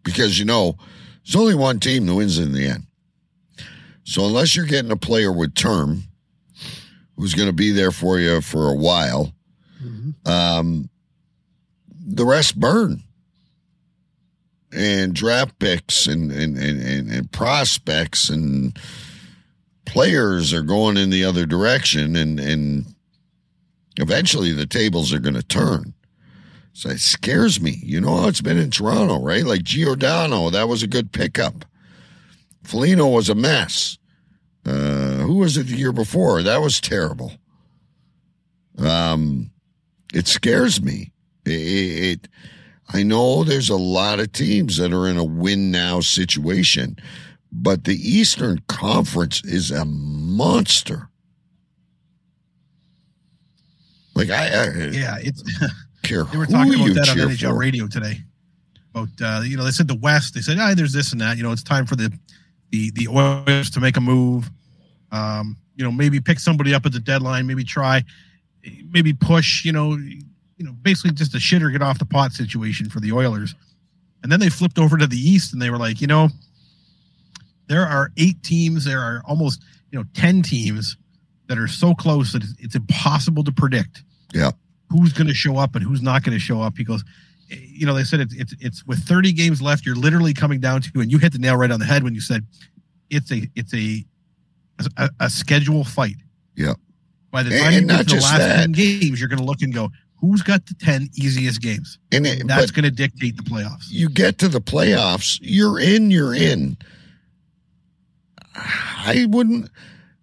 Because 0.03 0.37
you 0.37 0.45
know, 0.45 0.77
there's 1.25 1.35
only 1.35 1.55
one 1.55 1.79
team 1.79 2.05
that 2.05 2.13
wins 2.13 2.37
in 2.37 2.53
the 2.53 2.67
end. 2.67 2.85
So 4.05 4.25
unless 4.25 4.55
you're 4.55 4.65
getting 4.65 4.91
a 4.91 4.97
player 4.97 5.31
with 5.31 5.55
term, 5.55 6.03
who's 7.17 7.33
going 7.33 7.47
to 7.49 7.53
be 7.53 7.71
there 7.71 7.91
for 7.91 8.19
you 8.19 8.39
for 8.39 8.69
a 8.69 8.75
while, 8.75 9.33
um, 10.25 10.89
the 11.89 12.25
rest 12.25 12.59
burn. 12.59 13.01
And 14.71 15.13
draft 15.13 15.57
picks 15.59 16.05
and 16.05 16.31
and, 16.31 16.57
and, 16.57 16.81
and, 16.81 17.09
and 17.09 17.31
prospects 17.31 18.29
and 18.29 18.77
players 19.85 20.53
are 20.53 20.63
going 20.63 20.97
in 20.97 21.11
the 21.11 21.23
other 21.23 21.45
direction 21.45 22.15
and 22.17 22.39
and 22.41 22.85
eventually 23.95 24.51
the 24.51 24.65
tables 24.65 25.13
are 25.13 25.19
going 25.19 25.35
to 25.35 25.43
turn. 25.43 25.93
So 26.73 26.89
it 26.89 26.99
scares 26.99 27.61
me. 27.61 27.79
You 27.83 28.01
know 28.01 28.17
how 28.17 28.27
it's 28.27 28.41
been 28.41 28.57
in 28.57 28.69
toronto 28.69 29.21
right? 29.21 29.45
Like 29.45 29.63
giordano 29.63 30.49
that 30.49 30.67
was 30.67 30.83
a 30.83 30.87
good 30.87 31.13
pickup 31.13 31.63
Foligno 32.65 33.07
was 33.07 33.29
a 33.29 33.35
mess 33.35 33.97
uh 34.65 35.17
who 35.17 35.35
was 35.35 35.57
it 35.57 35.67
the 35.67 35.75
year 35.75 35.91
before 35.91 36.43
that 36.43 36.61
was 36.61 36.81
terrible 36.81 37.31
um 38.79 39.51
it 40.13 40.27
scares 40.27 40.81
me 40.81 41.11
it, 41.45 41.51
it 41.51 42.27
i 42.89 43.03
know 43.03 43.43
there's 43.43 43.69
a 43.69 43.75
lot 43.75 44.19
of 44.19 44.31
teams 44.31 44.77
that 44.77 44.91
are 44.91 45.07
in 45.07 45.17
a 45.17 45.23
win 45.23 45.71
now 45.71 45.99
situation 45.99 46.97
but 47.57 47.85
the 47.85 47.95
Eastern 47.95 48.59
Conference 48.67 49.41
is 49.45 49.71
a 49.71 49.85
monster. 49.85 51.09
Like 54.13 54.29
I, 54.29 54.47
I 54.47 54.65
Yeah, 54.91 55.17
it's 55.19 55.41
care 56.03 56.25
they 56.25 56.37
were 56.37 56.45
talking 56.45 56.75
about 56.75 56.93
that 56.95 57.09
on 57.09 57.17
NHL 57.17 57.49
for. 57.49 57.57
radio 57.57 57.87
today. 57.87 58.19
About 58.93 59.09
uh, 59.21 59.41
you 59.43 59.55
know, 59.55 59.63
they 59.63 59.71
said 59.71 59.87
the 59.87 59.95
West. 59.95 60.33
They 60.33 60.41
said, 60.41 60.57
ah, 60.59 60.73
there's 60.75 60.91
this 60.91 61.13
and 61.13 61.21
that. 61.21 61.37
You 61.37 61.43
know, 61.43 61.51
it's 61.53 61.63
time 61.63 61.85
for 61.85 61.95
the 61.95 62.11
the 62.71 62.91
the 62.91 63.07
Oilers 63.07 63.69
to 63.71 63.79
make 63.79 63.97
a 63.97 64.01
move. 64.01 64.49
Um, 65.11 65.57
you 65.75 65.83
know, 65.83 65.91
maybe 65.91 66.19
pick 66.19 66.39
somebody 66.39 66.73
up 66.73 66.85
at 66.85 66.91
the 66.91 66.99
deadline. 66.99 67.47
Maybe 67.47 67.63
try, 67.63 68.03
maybe 68.91 69.13
push. 69.13 69.65
You 69.65 69.71
know, 69.71 69.93
you 69.93 70.65
know, 70.65 70.73
basically 70.81 71.11
just 71.11 71.35
a 71.35 71.39
shit 71.39 71.61
or 71.61 71.69
get 71.69 71.81
off 71.81 71.99
the 71.99 72.05
pot 72.05 72.31
situation 72.31 72.89
for 72.89 72.99
the 72.99 73.11
Oilers. 73.11 73.55
And 74.23 74.31
then 74.31 74.39
they 74.39 74.49
flipped 74.49 74.79
over 74.79 74.97
to 74.97 75.05
the 75.05 75.17
East 75.17 75.53
and 75.53 75.61
they 75.61 75.69
were 75.69 75.77
like, 75.77 76.01
you 76.01 76.07
know, 76.07 76.29
there 77.67 77.85
are 77.85 78.11
eight 78.17 78.41
teams. 78.43 78.85
There 78.85 78.99
are 78.99 79.21
almost 79.25 79.63
you 79.91 79.99
know 79.99 80.05
ten 80.13 80.41
teams 80.41 80.97
that 81.47 81.57
are 81.59 81.67
so 81.67 81.93
close 81.93 82.33
that 82.33 82.43
it's, 82.59 82.75
impossible 82.75 83.43
to 83.43 83.51
predict 83.51 84.01
Yeah. 84.33 84.51
who's 84.89 85.13
going 85.13 85.27
to 85.27 85.33
show 85.33 85.57
up 85.57 85.75
and 85.75 85.83
who's 85.83 86.01
not 86.01 86.23
going 86.23 86.33
to 86.35 86.39
show 86.39 86.59
up. 86.59 86.75
He 86.75 86.83
goes, 86.83 87.03
you 87.49 87.85
know, 87.85 87.93
they 87.93 88.03
said 88.03 88.19
it's 88.19 88.33
it's 88.35 88.55
it's 88.59 88.85
with 88.85 88.99
30 88.99 89.31
games 89.33 89.61
left, 89.61 89.85
you're 89.85 89.95
literally 89.95 90.33
coming 90.33 90.59
down 90.59 90.81
to, 90.81 90.99
and 90.99 91.11
you 91.11 91.17
hit 91.19 91.33
the 91.33 91.39
nail 91.39 91.55
right 91.57 91.71
on 91.71 91.79
the 91.79 91.85
head 91.85 92.03
when 92.03 92.13
you 92.15 92.21
said 92.21 92.45
it's 93.09 93.31
a 93.31 93.43
it's 93.55 93.73
a 93.73 94.03
a, 94.97 95.09
a 95.21 95.29
schedule 95.29 95.83
fight. 95.83 96.15
Yeah. 96.55 96.73
By 97.31 97.43
the 97.43 97.51
And- 97.53 97.59
time 97.63 97.71
you 97.73 97.77
and 97.79 97.89
get 97.89 98.07
to 98.09 98.15
the 98.15 98.21
last 98.21 98.37
that. 98.39 98.57
10 98.61 98.71
games, 98.71 99.19
you're 99.19 99.29
going 99.29 99.39
to 99.39 99.45
look 99.45 99.61
and 99.61 99.73
go, 99.73 99.89
who's 100.21 100.41
got 100.41 100.65
the 100.65 100.73
10 100.75 101.09
easiest 101.15 101.61
games? 101.61 101.99
And 102.11 102.25
it, 102.25 102.47
That's 102.47 102.71
going 102.71 102.83
to 102.85 102.91
dictate 102.91 103.35
the 103.37 103.43
playoffs. 103.43 103.85
you 103.89 104.09
get 104.09 104.37
to 104.39 104.47
the 104.47 104.59
playoffs, 104.61 105.37
you're 105.41 105.79
in, 105.79 106.11
you're 106.11 106.33
in. 106.33 106.77
I 108.55 109.25
wouldn't 109.29 109.69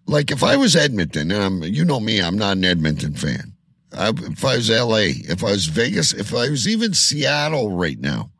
like 0.07 0.31
if 0.31 0.43
I 0.43 0.55
was 0.55 0.75
Edmonton, 0.75 1.31
and 1.31 1.41
I'm, 1.43 1.63
you 1.63 1.85
know 1.85 1.99
me, 1.99 2.19
I'm 2.21 2.37
not 2.37 2.57
an 2.57 2.65
Edmonton 2.65 3.13
fan. 3.13 3.52
I, 3.95 4.09
if 4.09 4.43
I 4.43 4.57
was 4.57 4.69
LA, 4.69 5.13
if 5.29 5.43
I 5.43 5.51
was 5.51 5.67
Vegas, 5.67 6.13
if 6.13 6.33
I 6.33 6.49
was 6.49 6.67
even 6.67 6.93
Seattle 6.93 7.75
right 7.75 7.99
now, 7.99 8.31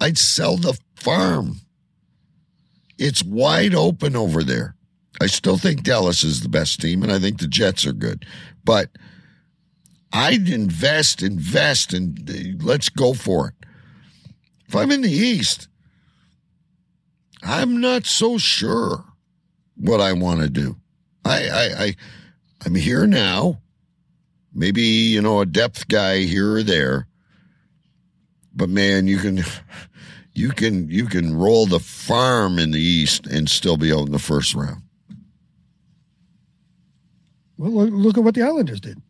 I'd 0.00 0.18
sell 0.18 0.56
the 0.56 0.78
farm. 0.96 1.60
It's 2.98 3.22
wide 3.22 3.74
open 3.74 4.16
over 4.16 4.42
there. 4.42 4.74
I 5.20 5.26
still 5.26 5.58
think 5.58 5.82
Dallas 5.82 6.22
is 6.22 6.42
the 6.42 6.48
best 6.48 6.80
team, 6.80 7.02
and 7.02 7.10
I 7.10 7.18
think 7.18 7.38
the 7.38 7.48
Jets 7.48 7.86
are 7.86 7.92
good. 7.92 8.24
But 8.64 8.90
I'd 10.12 10.48
invest, 10.48 11.22
invest, 11.22 11.92
and 11.92 12.62
let's 12.62 12.88
go 12.88 13.14
for 13.14 13.48
it. 13.48 13.66
If 14.68 14.76
I'm 14.76 14.90
in 14.90 15.02
the 15.02 15.10
East, 15.10 15.68
I'm 17.42 17.80
not 17.80 18.06
so 18.06 18.38
sure 18.38 19.04
what 19.76 20.00
I 20.00 20.12
want 20.12 20.40
to 20.40 20.50
do. 20.50 20.76
I, 21.24 21.48
I, 21.48 21.84
I, 21.84 21.96
I'm 22.64 22.74
here 22.74 23.06
now. 23.06 23.60
Maybe 24.58 24.82
you 24.82 25.22
know 25.22 25.40
a 25.40 25.46
depth 25.46 25.86
guy 25.86 26.18
here 26.22 26.54
or 26.56 26.62
there, 26.64 27.06
but 28.52 28.68
man, 28.68 29.06
you 29.06 29.18
can, 29.18 29.44
you 30.34 30.50
can, 30.50 30.90
you 30.90 31.06
can 31.06 31.36
roll 31.36 31.64
the 31.66 31.78
farm 31.78 32.58
in 32.58 32.72
the 32.72 32.80
East 32.80 33.24
and 33.28 33.48
still 33.48 33.76
be 33.76 33.92
out 33.92 34.06
in 34.06 34.12
the 34.12 34.18
first 34.18 34.54
round. 34.56 34.82
Well, 37.56 37.70
look- 37.70 37.90
look 37.92 38.18
at 38.18 38.24
what 38.24 38.34
the 38.34 38.42
Islanders 38.42 38.80
did 38.80 39.00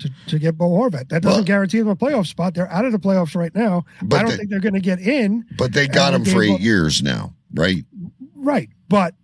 to, 0.00 0.10
to 0.28 0.38
get 0.38 0.56
Bo 0.56 0.70
Horvat. 0.70 1.08
That 1.10 1.22
doesn't 1.22 1.38
Well- 1.40 1.44
guarantee 1.44 1.78
them 1.78 1.88
a 1.88 1.96
playoff 1.96 2.26
spot. 2.26 2.54
They're 2.54 2.70
out 2.72 2.86
of 2.86 2.92
the 2.92 2.98
playoffs 2.98 3.34
right 3.34 3.54
now. 3.54 3.84
But 4.02 4.16
I 4.16 4.22
don't 4.22 4.30
they- 4.30 4.36
think 4.38 4.50
they're 4.50 4.60
going 4.60 4.74
to 4.74 4.80
get 4.80 4.98
in. 4.98 5.44
But 5.58 5.72
they 5.74 5.88
got 5.88 6.14
him 6.14 6.24
for 6.24 6.42
eight 6.42 6.54
up- 6.54 6.60
years 6.60 7.02
now, 7.02 7.34
right? 7.54 7.84
Right, 8.34 8.70
but 8.88 9.14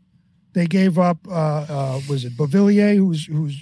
they 0.53 0.67
gave 0.67 0.99
up. 0.99 1.19
Uh, 1.27 1.33
uh, 1.33 2.01
was 2.11 2.27
it 2.27 2.37
Bavillier, 2.37 2.95
who's 2.97 3.25
who's, 3.25 3.59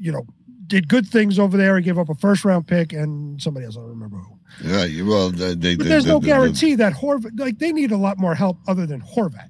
you 0.00 0.10
know, 0.12 0.26
did 0.72 0.88
good 0.88 1.06
things 1.06 1.38
over 1.38 1.58
there. 1.58 1.76
He 1.76 1.82
gave 1.82 1.98
up 1.98 2.08
a 2.08 2.14
first 2.14 2.46
round 2.46 2.66
pick 2.66 2.94
and 2.94 3.40
somebody 3.40 3.66
else. 3.66 3.76
I 3.76 3.80
don't 3.80 3.90
remember 3.90 4.16
who. 4.16 4.38
Yeah. 4.66 4.84
you- 4.86 5.04
Well, 5.06 5.28
they, 5.30 5.54
they, 5.54 5.76
But 5.76 5.86
there's 5.86 6.04
they- 6.04 6.10
no 6.10 6.18
guarantee 6.18 6.74
that 6.76 6.94
Horvat. 6.94 7.38
Like 7.38 7.58
they 7.58 7.72
need 7.72 7.92
a 7.92 7.96
lot 7.98 8.18
more 8.18 8.34
help 8.34 8.58
other 8.66 8.86
than 8.86 9.02
Horvat. 9.02 9.48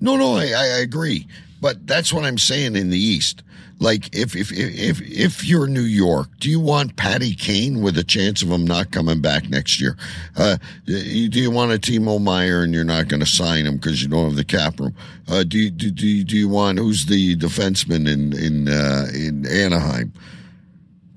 No, 0.00 0.16
no, 0.16 0.34
I 0.36 0.44
I 0.44 0.66
agree. 0.82 1.26
But 1.60 1.86
that's 1.86 2.12
what 2.12 2.24
I'm 2.24 2.38
saying 2.38 2.76
in 2.76 2.90
the 2.90 2.98
East. 2.98 3.42
Like 3.78 4.14
if 4.16 4.34
if 4.34 4.50
if 4.52 5.02
if 5.02 5.44
you're 5.44 5.66
New 5.66 5.82
York, 5.82 6.28
do 6.40 6.48
you 6.50 6.60
want 6.60 6.96
Patty 6.96 7.34
Kane 7.34 7.82
with 7.82 7.98
a 7.98 8.04
chance 8.04 8.40
of 8.42 8.50
him 8.50 8.66
not 8.66 8.90
coming 8.90 9.20
back 9.20 9.50
next 9.50 9.80
year? 9.80 9.98
Uh, 10.34 10.56
do 10.86 10.94
you 10.94 11.50
want 11.50 11.72
a 11.72 11.78
Timo 11.78 12.18
Meier 12.20 12.62
and 12.62 12.72
you're 12.72 12.84
not 12.84 13.08
going 13.08 13.20
to 13.20 13.26
sign 13.26 13.66
him 13.66 13.76
because 13.76 14.02
you 14.02 14.08
don't 14.08 14.24
have 14.24 14.36
the 14.36 14.44
cap 14.44 14.80
room? 14.80 14.94
Uh, 15.28 15.44
do, 15.44 15.58
you, 15.58 15.70
do 15.70 15.90
do 15.90 16.06
you- 16.06 16.24
do 16.24 16.36
you 16.38 16.48
want 16.48 16.78
who's 16.78 17.04
the 17.04 17.36
defenseman 17.36 18.08
in 18.10 18.32
in 18.32 18.68
uh, 18.68 19.08
in 19.14 19.46
Anaheim? 19.46 20.12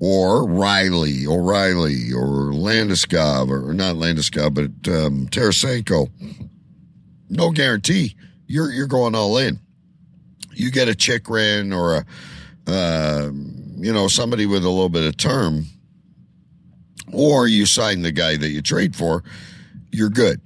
Or 0.02 0.46
Riley, 0.48 1.26
O'Reilly, 1.26 2.10
or 2.12 2.52
Landeskog, 2.52 3.50
or 3.50 3.74
not 3.74 3.96
Landeskog, 3.96 4.54
but 4.54 4.90
um, 4.90 5.28
Tarasenko. 5.28 6.10
No 7.28 7.50
guarantee. 7.50 8.16
You're 8.46 8.70
you're 8.72 8.86
going 8.86 9.14
all 9.14 9.36
in 9.38 9.60
you 10.60 10.70
get 10.70 10.88
a 10.88 10.94
Chychrun 10.94 11.72
or 11.72 11.96
a, 11.96 12.04
uh, 12.66 13.30
you 13.76 13.92
know, 13.92 14.08
somebody 14.08 14.46
with 14.46 14.64
a 14.64 14.68
little 14.68 14.88
bit 14.88 15.04
of 15.04 15.16
term, 15.16 15.66
or 17.12 17.46
you 17.48 17.66
sign 17.66 18.02
the 18.02 18.12
guy 18.12 18.36
that 18.36 18.48
you 18.48 18.62
trade 18.62 18.94
for, 18.94 19.24
you're 19.90 20.10
good. 20.10 20.40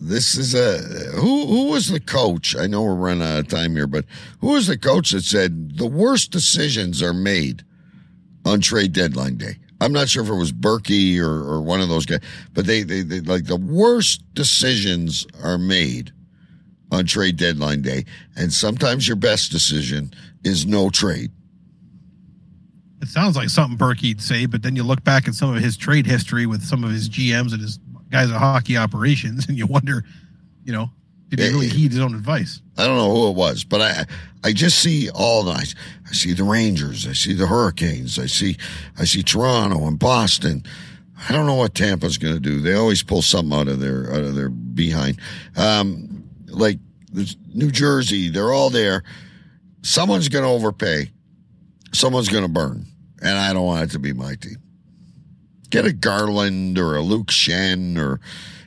This 0.00 0.36
is 0.36 0.54
a 0.54 0.78
who 1.18 1.46
who 1.46 1.70
was 1.70 1.88
the 1.88 2.00
coach? 2.00 2.54
I 2.56 2.66
know 2.66 2.82
we're 2.82 2.94
running 2.94 3.22
out 3.22 3.38
of 3.38 3.48
time 3.48 3.74
here, 3.74 3.86
but 3.86 4.04
who 4.40 4.48
was 4.48 4.66
the 4.66 4.76
coach 4.76 5.12
that 5.12 5.24
said 5.24 5.78
the 5.78 5.86
worst 5.86 6.30
decisions 6.30 7.02
are 7.02 7.14
made 7.14 7.64
on 8.44 8.60
trade 8.60 8.92
deadline 8.92 9.36
day? 9.36 9.56
I'm 9.80 9.92
not 9.92 10.08
sure 10.08 10.22
if 10.22 10.28
it 10.28 10.34
was 10.34 10.52
Burkie 10.52 11.18
or, 11.20 11.30
or 11.30 11.60
one 11.60 11.80
of 11.80 11.88
those 11.88 12.06
guys, 12.06 12.20
but 12.52 12.66
they, 12.66 12.82
they, 12.82 13.02
they 13.02 13.20
like 13.20 13.44
the 13.44 13.56
worst 13.56 14.22
decisions 14.34 15.26
are 15.42 15.58
made 15.58 16.12
on 16.90 17.06
trade 17.06 17.36
deadline 17.36 17.82
day. 17.82 18.04
And 18.36 18.52
sometimes 18.52 19.06
your 19.06 19.16
best 19.16 19.50
decision 19.50 20.12
is 20.44 20.66
no 20.66 20.90
trade. 20.90 21.30
It 23.02 23.08
sounds 23.08 23.36
like 23.36 23.50
something 23.50 23.76
Burkie'd 23.76 24.22
say, 24.22 24.46
but 24.46 24.62
then 24.62 24.76
you 24.76 24.82
look 24.82 25.04
back 25.04 25.28
at 25.28 25.34
some 25.34 25.54
of 25.54 25.62
his 25.62 25.76
trade 25.76 26.06
history 26.06 26.46
with 26.46 26.62
some 26.62 26.84
of 26.84 26.90
his 26.90 27.08
GMs 27.08 27.52
and 27.52 27.60
his 27.60 27.78
guys 28.10 28.30
at 28.30 28.38
hockey 28.38 28.76
operations, 28.76 29.46
and 29.48 29.58
you 29.58 29.66
wonder, 29.66 30.04
you 30.64 30.72
know, 30.72 30.90
did 31.28 31.38
he 31.38 31.48
really 31.48 31.68
heed 31.68 31.92
his 31.92 32.00
own 32.00 32.14
advice? 32.14 32.62
I 32.78 32.86
don't 32.86 32.96
know 32.96 33.12
who 33.12 33.28
it 33.28 33.36
was, 33.36 33.64
but 33.64 33.80
I 33.80 34.04
I 34.44 34.52
just 34.52 34.78
see 34.78 35.10
all 35.10 35.42
night. 35.42 35.74
I 36.08 36.12
see 36.12 36.32
the 36.32 36.44
Rangers, 36.44 37.08
I 37.08 37.12
see 37.12 37.32
the 37.32 37.46
Hurricanes, 37.46 38.18
I 38.18 38.26
see 38.26 38.56
I 38.98 39.04
see 39.04 39.22
Toronto 39.22 39.86
and 39.86 39.98
Boston. 39.98 40.64
I 41.28 41.32
don't 41.32 41.46
know 41.46 41.54
what 41.54 41.74
Tampa's 41.74 42.18
going 42.18 42.34
to 42.34 42.40
do. 42.40 42.60
They 42.60 42.74
always 42.74 43.02
pull 43.02 43.22
something 43.22 43.58
out 43.58 43.68
of 43.68 43.80
their 43.80 44.12
out 44.12 44.22
of 44.22 44.34
their 44.34 44.48
behind. 44.48 45.18
Um, 45.56 46.23
like 46.54 46.78
New 47.54 47.70
Jersey, 47.70 48.28
they're 48.28 48.52
all 48.52 48.70
there. 48.70 49.02
Someone's 49.82 50.28
going 50.28 50.44
to 50.44 50.50
overpay. 50.50 51.10
Someone's 51.92 52.28
going 52.28 52.42
to 52.44 52.48
burn, 52.48 52.86
and 53.20 53.38
I 53.38 53.52
don't 53.52 53.66
want 53.66 53.84
it 53.84 53.90
to 53.92 53.98
be 53.98 54.12
my 54.12 54.34
team. 54.34 54.56
Get 55.70 55.84
a 55.86 55.92
Garland 55.92 56.78
or 56.78 56.96
a 56.96 57.02
Luke 57.02 57.28
Schenn 57.28 57.98
or 57.98 58.20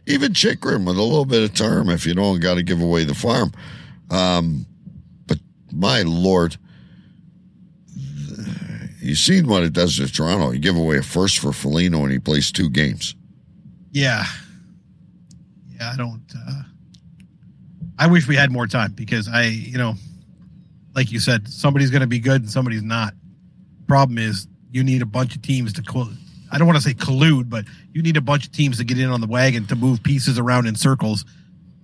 even 0.05 0.33
Chychrun 0.33 0.85
with 0.85 0.97
a 0.97 1.01
little 1.01 1.25
bit 1.25 1.43
of 1.43 1.53
term 1.53 1.89
if 1.89 2.05
you 2.05 2.13
don't 2.13 2.39
got 2.39 2.55
to 2.55 2.63
give 2.63 2.81
away 2.81 3.03
the 3.03 3.13
farm. 3.13 3.51
Um, 4.09 4.65
but 5.27 5.37
my 5.73 6.03
lord, 6.03 6.55
you've 8.99 9.17
seen 9.17 9.47
what 9.47 9.63
it 9.63 9.73
does 9.73 9.97
to 9.97 10.11
Toronto. 10.11 10.51
You 10.51 10.59
give 10.59 10.77
away 10.77 10.97
a 10.97 11.03
first 11.03 11.39
for 11.39 11.51
Foligno 11.51 12.03
and 12.03 12.11
he 12.11 12.19
plays 12.19 12.51
two 12.51 12.69
games. 12.69 13.15
Yeah. 13.91 14.25
Yeah, 15.75 15.91
I 15.93 15.97
don't. 15.97 16.23
Uh, 16.35 16.56
I 17.99 18.07
wish 18.07 18.27
we 18.27 18.35
had 18.35 18.51
more 18.51 18.67
time 18.67 18.93
because 18.93 19.27
I, 19.27 19.45
you 19.45 19.77
know, 19.77 19.95
like 20.95 21.11
you 21.11 21.19
said, 21.19 21.47
somebody's 21.47 21.89
going 21.89 22.01
to 22.01 22.07
be 22.07 22.19
good 22.19 22.41
and 22.41 22.49
somebody's 22.49 22.83
not. 22.83 23.13
Problem 23.87 24.17
is, 24.17 24.47
you 24.71 24.83
need 24.83 25.01
a 25.01 25.05
bunch 25.05 25.35
of 25.35 25.41
teams 25.41 25.73
to. 25.73 25.81
Co- 25.81 26.09
I 26.51 26.57
don't 26.57 26.67
want 26.67 26.77
to 26.77 26.83
say 26.83 26.93
collude, 26.93 27.49
but 27.49 27.65
you 27.93 28.01
need 28.01 28.17
a 28.17 28.21
bunch 28.21 28.45
of 28.45 28.51
teams 28.51 28.77
to 28.77 28.83
get 28.83 28.99
in 28.99 29.09
on 29.09 29.21
the 29.21 29.27
wagon 29.27 29.65
to 29.67 29.75
move 29.75 30.03
pieces 30.03 30.37
around 30.37 30.67
in 30.67 30.75
circles 30.75 31.25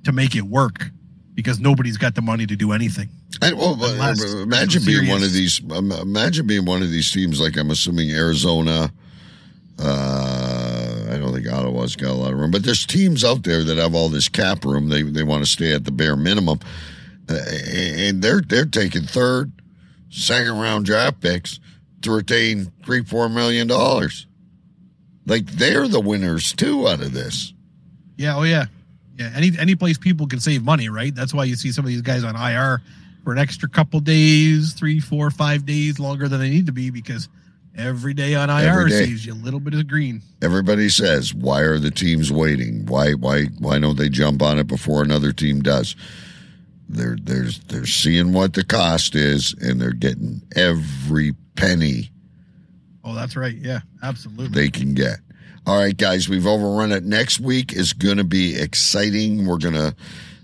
to 0.03 0.11
make 0.11 0.35
it 0.35 0.43
work 0.43 0.89
because 1.33 1.59
nobody's 1.59 1.97
got 1.97 2.15
the 2.15 2.21
money 2.21 2.45
to 2.45 2.55
do 2.55 2.71
anything. 2.71 3.09
And, 3.41 3.57
well, 3.57 3.73
Unless 3.73 4.33
imagine 4.33 4.83
being 4.85 5.09
one 5.09 5.23
of 5.23 5.33
these. 5.33 5.59
Imagine 5.59 6.45
being 6.45 6.65
one 6.65 6.83
of 6.83 6.91
these 6.91 7.11
teams. 7.11 7.39
Like 7.39 7.57
I'm 7.57 7.71
assuming 7.71 8.11
Arizona. 8.11 8.91
Uh, 9.79 10.52
I 11.13 11.17
don't 11.19 11.33
think 11.33 11.47
Ottawa's 11.47 11.95
got 11.95 12.11
a 12.11 12.13
lot 12.13 12.33
of 12.33 12.39
room, 12.39 12.51
but 12.51 12.63
there's 12.63 12.85
teams 12.85 13.23
out 13.23 13.43
there 13.43 13.63
that 13.63 13.77
have 13.77 13.93
all 13.93 14.09
this 14.09 14.27
cap 14.27 14.65
room. 14.65 14.89
They 14.89 15.03
they 15.03 15.23
want 15.23 15.43
to 15.43 15.49
stay 15.49 15.73
at 15.73 15.85
the 15.85 15.91
bare 15.91 16.15
minimum, 16.15 16.59
uh, 17.29 17.39
and 17.67 18.21
they're 18.21 18.41
they're 18.41 18.65
taking 18.65 19.03
third, 19.03 19.51
second 20.09 20.59
round 20.59 20.85
draft 20.85 21.21
picks 21.21 21.59
to 22.01 22.11
retain 22.11 22.71
three 22.85 23.03
four 23.03 23.29
million 23.29 23.67
dollars. 23.67 24.27
Like 25.25 25.45
they're 25.45 25.87
the 25.87 26.01
winners 26.01 26.53
too 26.53 26.87
out 26.87 27.01
of 27.01 27.13
this. 27.13 27.53
Yeah, 28.17 28.37
oh 28.37 28.43
yeah, 28.43 28.65
yeah. 29.17 29.31
Any 29.35 29.51
any 29.57 29.75
place 29.75 29.97
people 29.97 30.27
can 30.27 30.39
save 30.39 30.63
money, 30.63 30.89
right? 30.89 31.13
That's 31.13 31.33
why 31.33 31.45
you 31.45 31.55
see 31.55 31.71
some 31.71 31.85
of 31.85 31.89
these 31.89 32.01
guys 32.01 32.23
on 32.23 32.35
IR 32.35 32.81
for 33.23 33.31
an 33.31 33.39
extra 33.39 33.69
couple 33.69 33.99
days, 33.99 34.73
three, 34.73 34.99
four, 34.99 35.31
five 35.31 35.65
days 35.65 35.99
longer 35.99 36.27
than 36.27 36.39
they 36.39 36.49
need 36.49 36.65
to 36.65 36.73
be 36.73 36.89
because 36.89 37.29
every 37.77 38.13
day 38.13 38.35
on 38.35 38.49
IR 38.49 38.69
Every 38.69 38.89
day. 38.89 39.05
saves 39.05 39.25
you 39.25 39.33
a 39.33 39.35
little 39.35 39.59
bit 39.59 39.73
of 39.73 39.87
green. 39.87 40.21
Everybody 40.41 40.89
says, 40.89 41.33
"Why 41.33 41.61
are 41.61 41.79
the 41.79 41.91
teams 41.91 42.31
waiting? 42.31 42.85
Why 42.85 43.13
why 43.13 43.45
why 43.59 43.79
don't 43.79 43.97
they 43.97 44.09
jump 44.09 44.41
on 44.41 44.59
it 44.59 44.67
before 44.67 45.03
another 45.03 45.31
team 45.31 45.61
does?" 45.61 45.95
They're 46.89 47.17
they're 47.21 47.49
they're 47.67 47.85
seeing 47.85 48.33
what 48.33 48.53
the 48.53 48.63
cost 48.63 49.15
is, 49.15 49.53
and 49.61 49.79
they're 49.81 49.91
getting 49.93 50.41
every 50.55 51.33
penny 51.55 52.09
Oh, 53.05 53.13
that's 53.13 53.35
right. 53.35 53.55
Yeah, 53.55 53.81
absolutely. 54.01 54.47
they 54.47 54.69
can 54.69 54.93
get. 54.93 55.17
All 55.65 55.77
right, 55.77 55.95
guys, 55.95 56.29
we've 56.29 56.47
overrun 56.47 56.91
it. 56.93 57.03
Next 57.03 57.39
week 57.39 57.73
is 57.73 57.91
going 57.93 58.17
to 58.17 58.23
be 58.23 58.55
exciting. 58.59 59.45
We're 59.45 59.57
gonna 59.57 59.93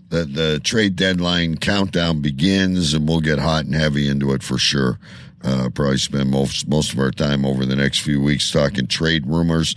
the 0.10 0.26
the 0.26 0.60
trade 0.62 0.96
deadline 0.96 1.58
countdown 1.58 2.22
begins, 2.22 2.94
and 2.94 3.08
we'll 3.08 3.22
get 3.22 3.40
hot 3.40 3.66
and 3.66 3.76
heavy 3.76 4.08
into 4.10 4.34
it 4.34 4.44
for 4.44 4.58
sure. 4.58 5.00
Uh, 5.44 5.70
probably 5.70 5.98
spend 5.98 6.30
most 6.30 6.68
most 6.68 6.92
of 6.92 7.00
our 7.00 7.12
time 7.12 7.46
over 7.46 7.66
the 7.66 7.76
next 7.76 8.00
few 8.00 8.22
weeks 8.22 8.52
talking 8.52 8.88
trade 8.88 9.26
rumors 9.26 9.74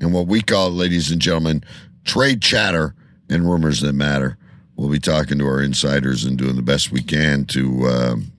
and 0.00 0.12
what 0.12 0.26
we 0.26 0.42
call, 0.42 0.70
ladies 0.70 1.10
and 1.10 1.22
gentlemen, 1.22 1.64
trade 2.04 2.42
chatter 2.42 2.94
and 3.30 3.48
rumors 3.48 3.80
that 3.80 3.94
matter. 3.94 4.36
We'll 4.76 4.90
be 4.90 4.98
talking 4.98 5.38
to 5.38 5.46
our 5.46 5.62
insiders 5.62 6.24
and 6.24 6.36
doing 6.36 6.56
the 6.56 6.62
best 6.62 6.92
we 6.92 7.02
can 7.02 7.46
to 7.46 7.86
um 7.86 8.32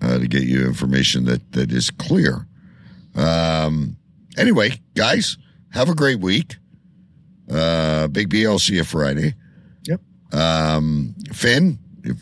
uh, 0.00 0.18
to 0.18 0.28
get 0.28 0.42
you 0.42 0.66
information 0.66 1.24
that 1.24 1.52
that 1.52 1.72
is 1.72 1.90
clear. 1.90 2.46
Um, 3.14 3.96
anyway, 4.36 4.80
guys, 4.94 5.36
have 5.70 5.88
a 5.88 5.94
great 5.94 6.20
week. 6.20 6.56
Uh, 7.50 8.08
Big 8.08 8.28
B, 8.28 8.46
I'll 8.46 8.58
see 8.58 8.74
you 8.74 8.84
Friday. 8.84 9.34
Yep. 9.84 10.00
Um, 10.32 11.14
Finn, 11.32 11.78
you're 12.04 12.16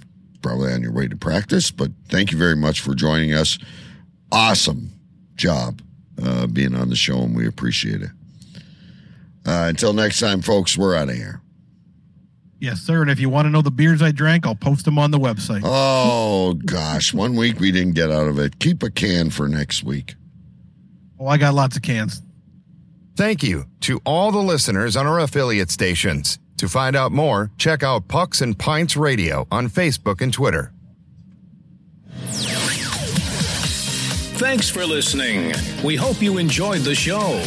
probably 0.47 0.73
on 0.73 0.81
your 0.81 0.93
way 0.93 1.09
to 1.09 1.17
practice, 1.17 1.73
but 1.73 1.91
thank 2.09 2.31
you 2.31 2.39
very 2.39 2.55
much 2.55 2.81
for 2.81 2.95
joining 2.95 3.35
us. 3.35 3.59
Awesome 4.31 4.93
job 5.35 5.83
uh, 6.23 6.47
being 6.47 6.77
on 6.77 6.89
the 6.89 6.95
show, 6.95 7.19
and 7.19 7.35
we 7.35 7.49
appreciate 7.49 8.01
it. 8.01 8.11
Uh, 9.45 9.67
until 9.69 9.93
next 9.93 10.21
time, 10.21 10.43
folks, 10.43 10.79
we're 10.79 10.95
out 10.95 11.09
of 11.09 11.17
here. 11.17 11.41
Yes, 12.61 12.81
sir. 12.81 13.03
And 13.03 13.11
if 13.11 13.19
you 13.19 13.29
want 13.29 13.47
to 13.47 13.51
know 13.51 13.61
the 13.61 13.73
beers 13.73 14.03
I 14.03 14.13
drank, 14.13 14.47
I'll 14.47 14.55
post 14.55 14.85
them 14.85 14.99
on 14.99 15.11
the 15.11 15.19
website. 15.19 15.63
Oh, 15.65 16.55
gosh. 16.65 17.13
One 17.13 17.35
week 17.35 17.59
we 17.59 17.73
didn't 17.73 17.95
get 17.95 18.13
out 18.13 18.29
of 18.29 18.39
it. 18.39 18.61
Keep 18.61 18.85
a 18.85 18.91
can 18.91 19.31
for 19.31 19.49
next 19.49 19.83
week. 19.83 20.15
Oh, 21.19 21.27
I 21.27 21.39
got 21.39 21.55
lots 21.55 21.77
of 21.77 21.83
cans. 21.83 22.23
Thank 23.17 23.43
you 23.43 23.65
to 23.81 24.01
all 24.07 24.31
the 24.31 24.39
listeners 24.39 24.97
on 24.97 25.07
our 25.07 25.19
affiliate 25.19 25.71
stations. 25.71 26.39
To 26.59 26.69
find 26.69 26.97
out 26.97 27.13
more, 27.13 27.51
check 27.59 27.83
out 27.83 28.09
Pucks 28.09 28.41
and 28.41 28.59
Pints 28.59 28.97
Radio 28.97 29.47
on 29.51 29.69
Facebook 29.69 30.21
and 30.23 30.33
Twitter. 30.33 30.73
Thanks 34.39 34.69
for 34.69 34.85
listening. 34.85 35.55
We 35.85 35.97
hope 35.97 36.21
you 36.21 36.39
enjoyed 36.39 36.83
the 36.83 36.95
show. 36.95 37.43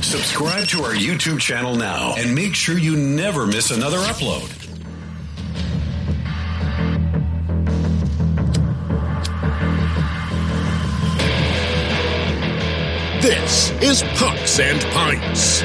Subscribe 0.00 0.66
to 0.68 0.82
our 0.82 0.94
YouTube 0.94 1.38
channel 1.38 1.76
now 1.76 2.14
and 2.16 2.34
make 2.34 2.56
sure 2.56 2.76
you 2.76 2.96
never 2.96 3.46
miss 3.46 3.70
another 3.70 3.98
upload. 3.98 4.59
This 13.20 13.70
is 13.82 14.02
Pucks 14.16 14.58
and 14.60 14.80
Pints. 14.92 15.62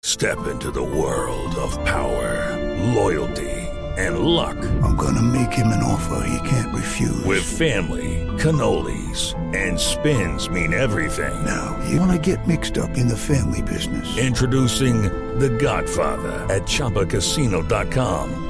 Step 0.00 0.46
into 0.46 0.70
the 0.70 0.80
world 0.80 1.52
of 1.56 1.72
power, 1.84 2.56
loyalty, 2.94 3.50
and 3.98 4.20
luck. 4.20 4.56
I'm 4.84 4.94
gonna 4.94 5.22
make 5.22 5.54
him 5.54 5.72
an 5.72 5.82
offer 5.82 6.24
he 6.28 6.48
can't 6.48 6.72
refuse. 6.72 7.24
With 7.24 7.42
family, 7.42 8.24
cannolis, 8.38 9.34
and 9.56 9.80
spins 9.80 10.48
mean 10.48 10.72
everything. 10.72 11.44
Now, 11.44 11.76
you 11.88 11.98
wanna 11.98 12.16
get 12.16 12.46
mixed 12.46 12.78
up 12.78 12.96
in 12.96 13.08
the 13.08 13.16
family 13.16 13.62
business. 13.62 14.16
Introducing 14.16 15.02
The 15.40 15.48
Godfather 15.50 16.46
at 16.48 16.62
ChumbaCasino.com. 16.62 18.49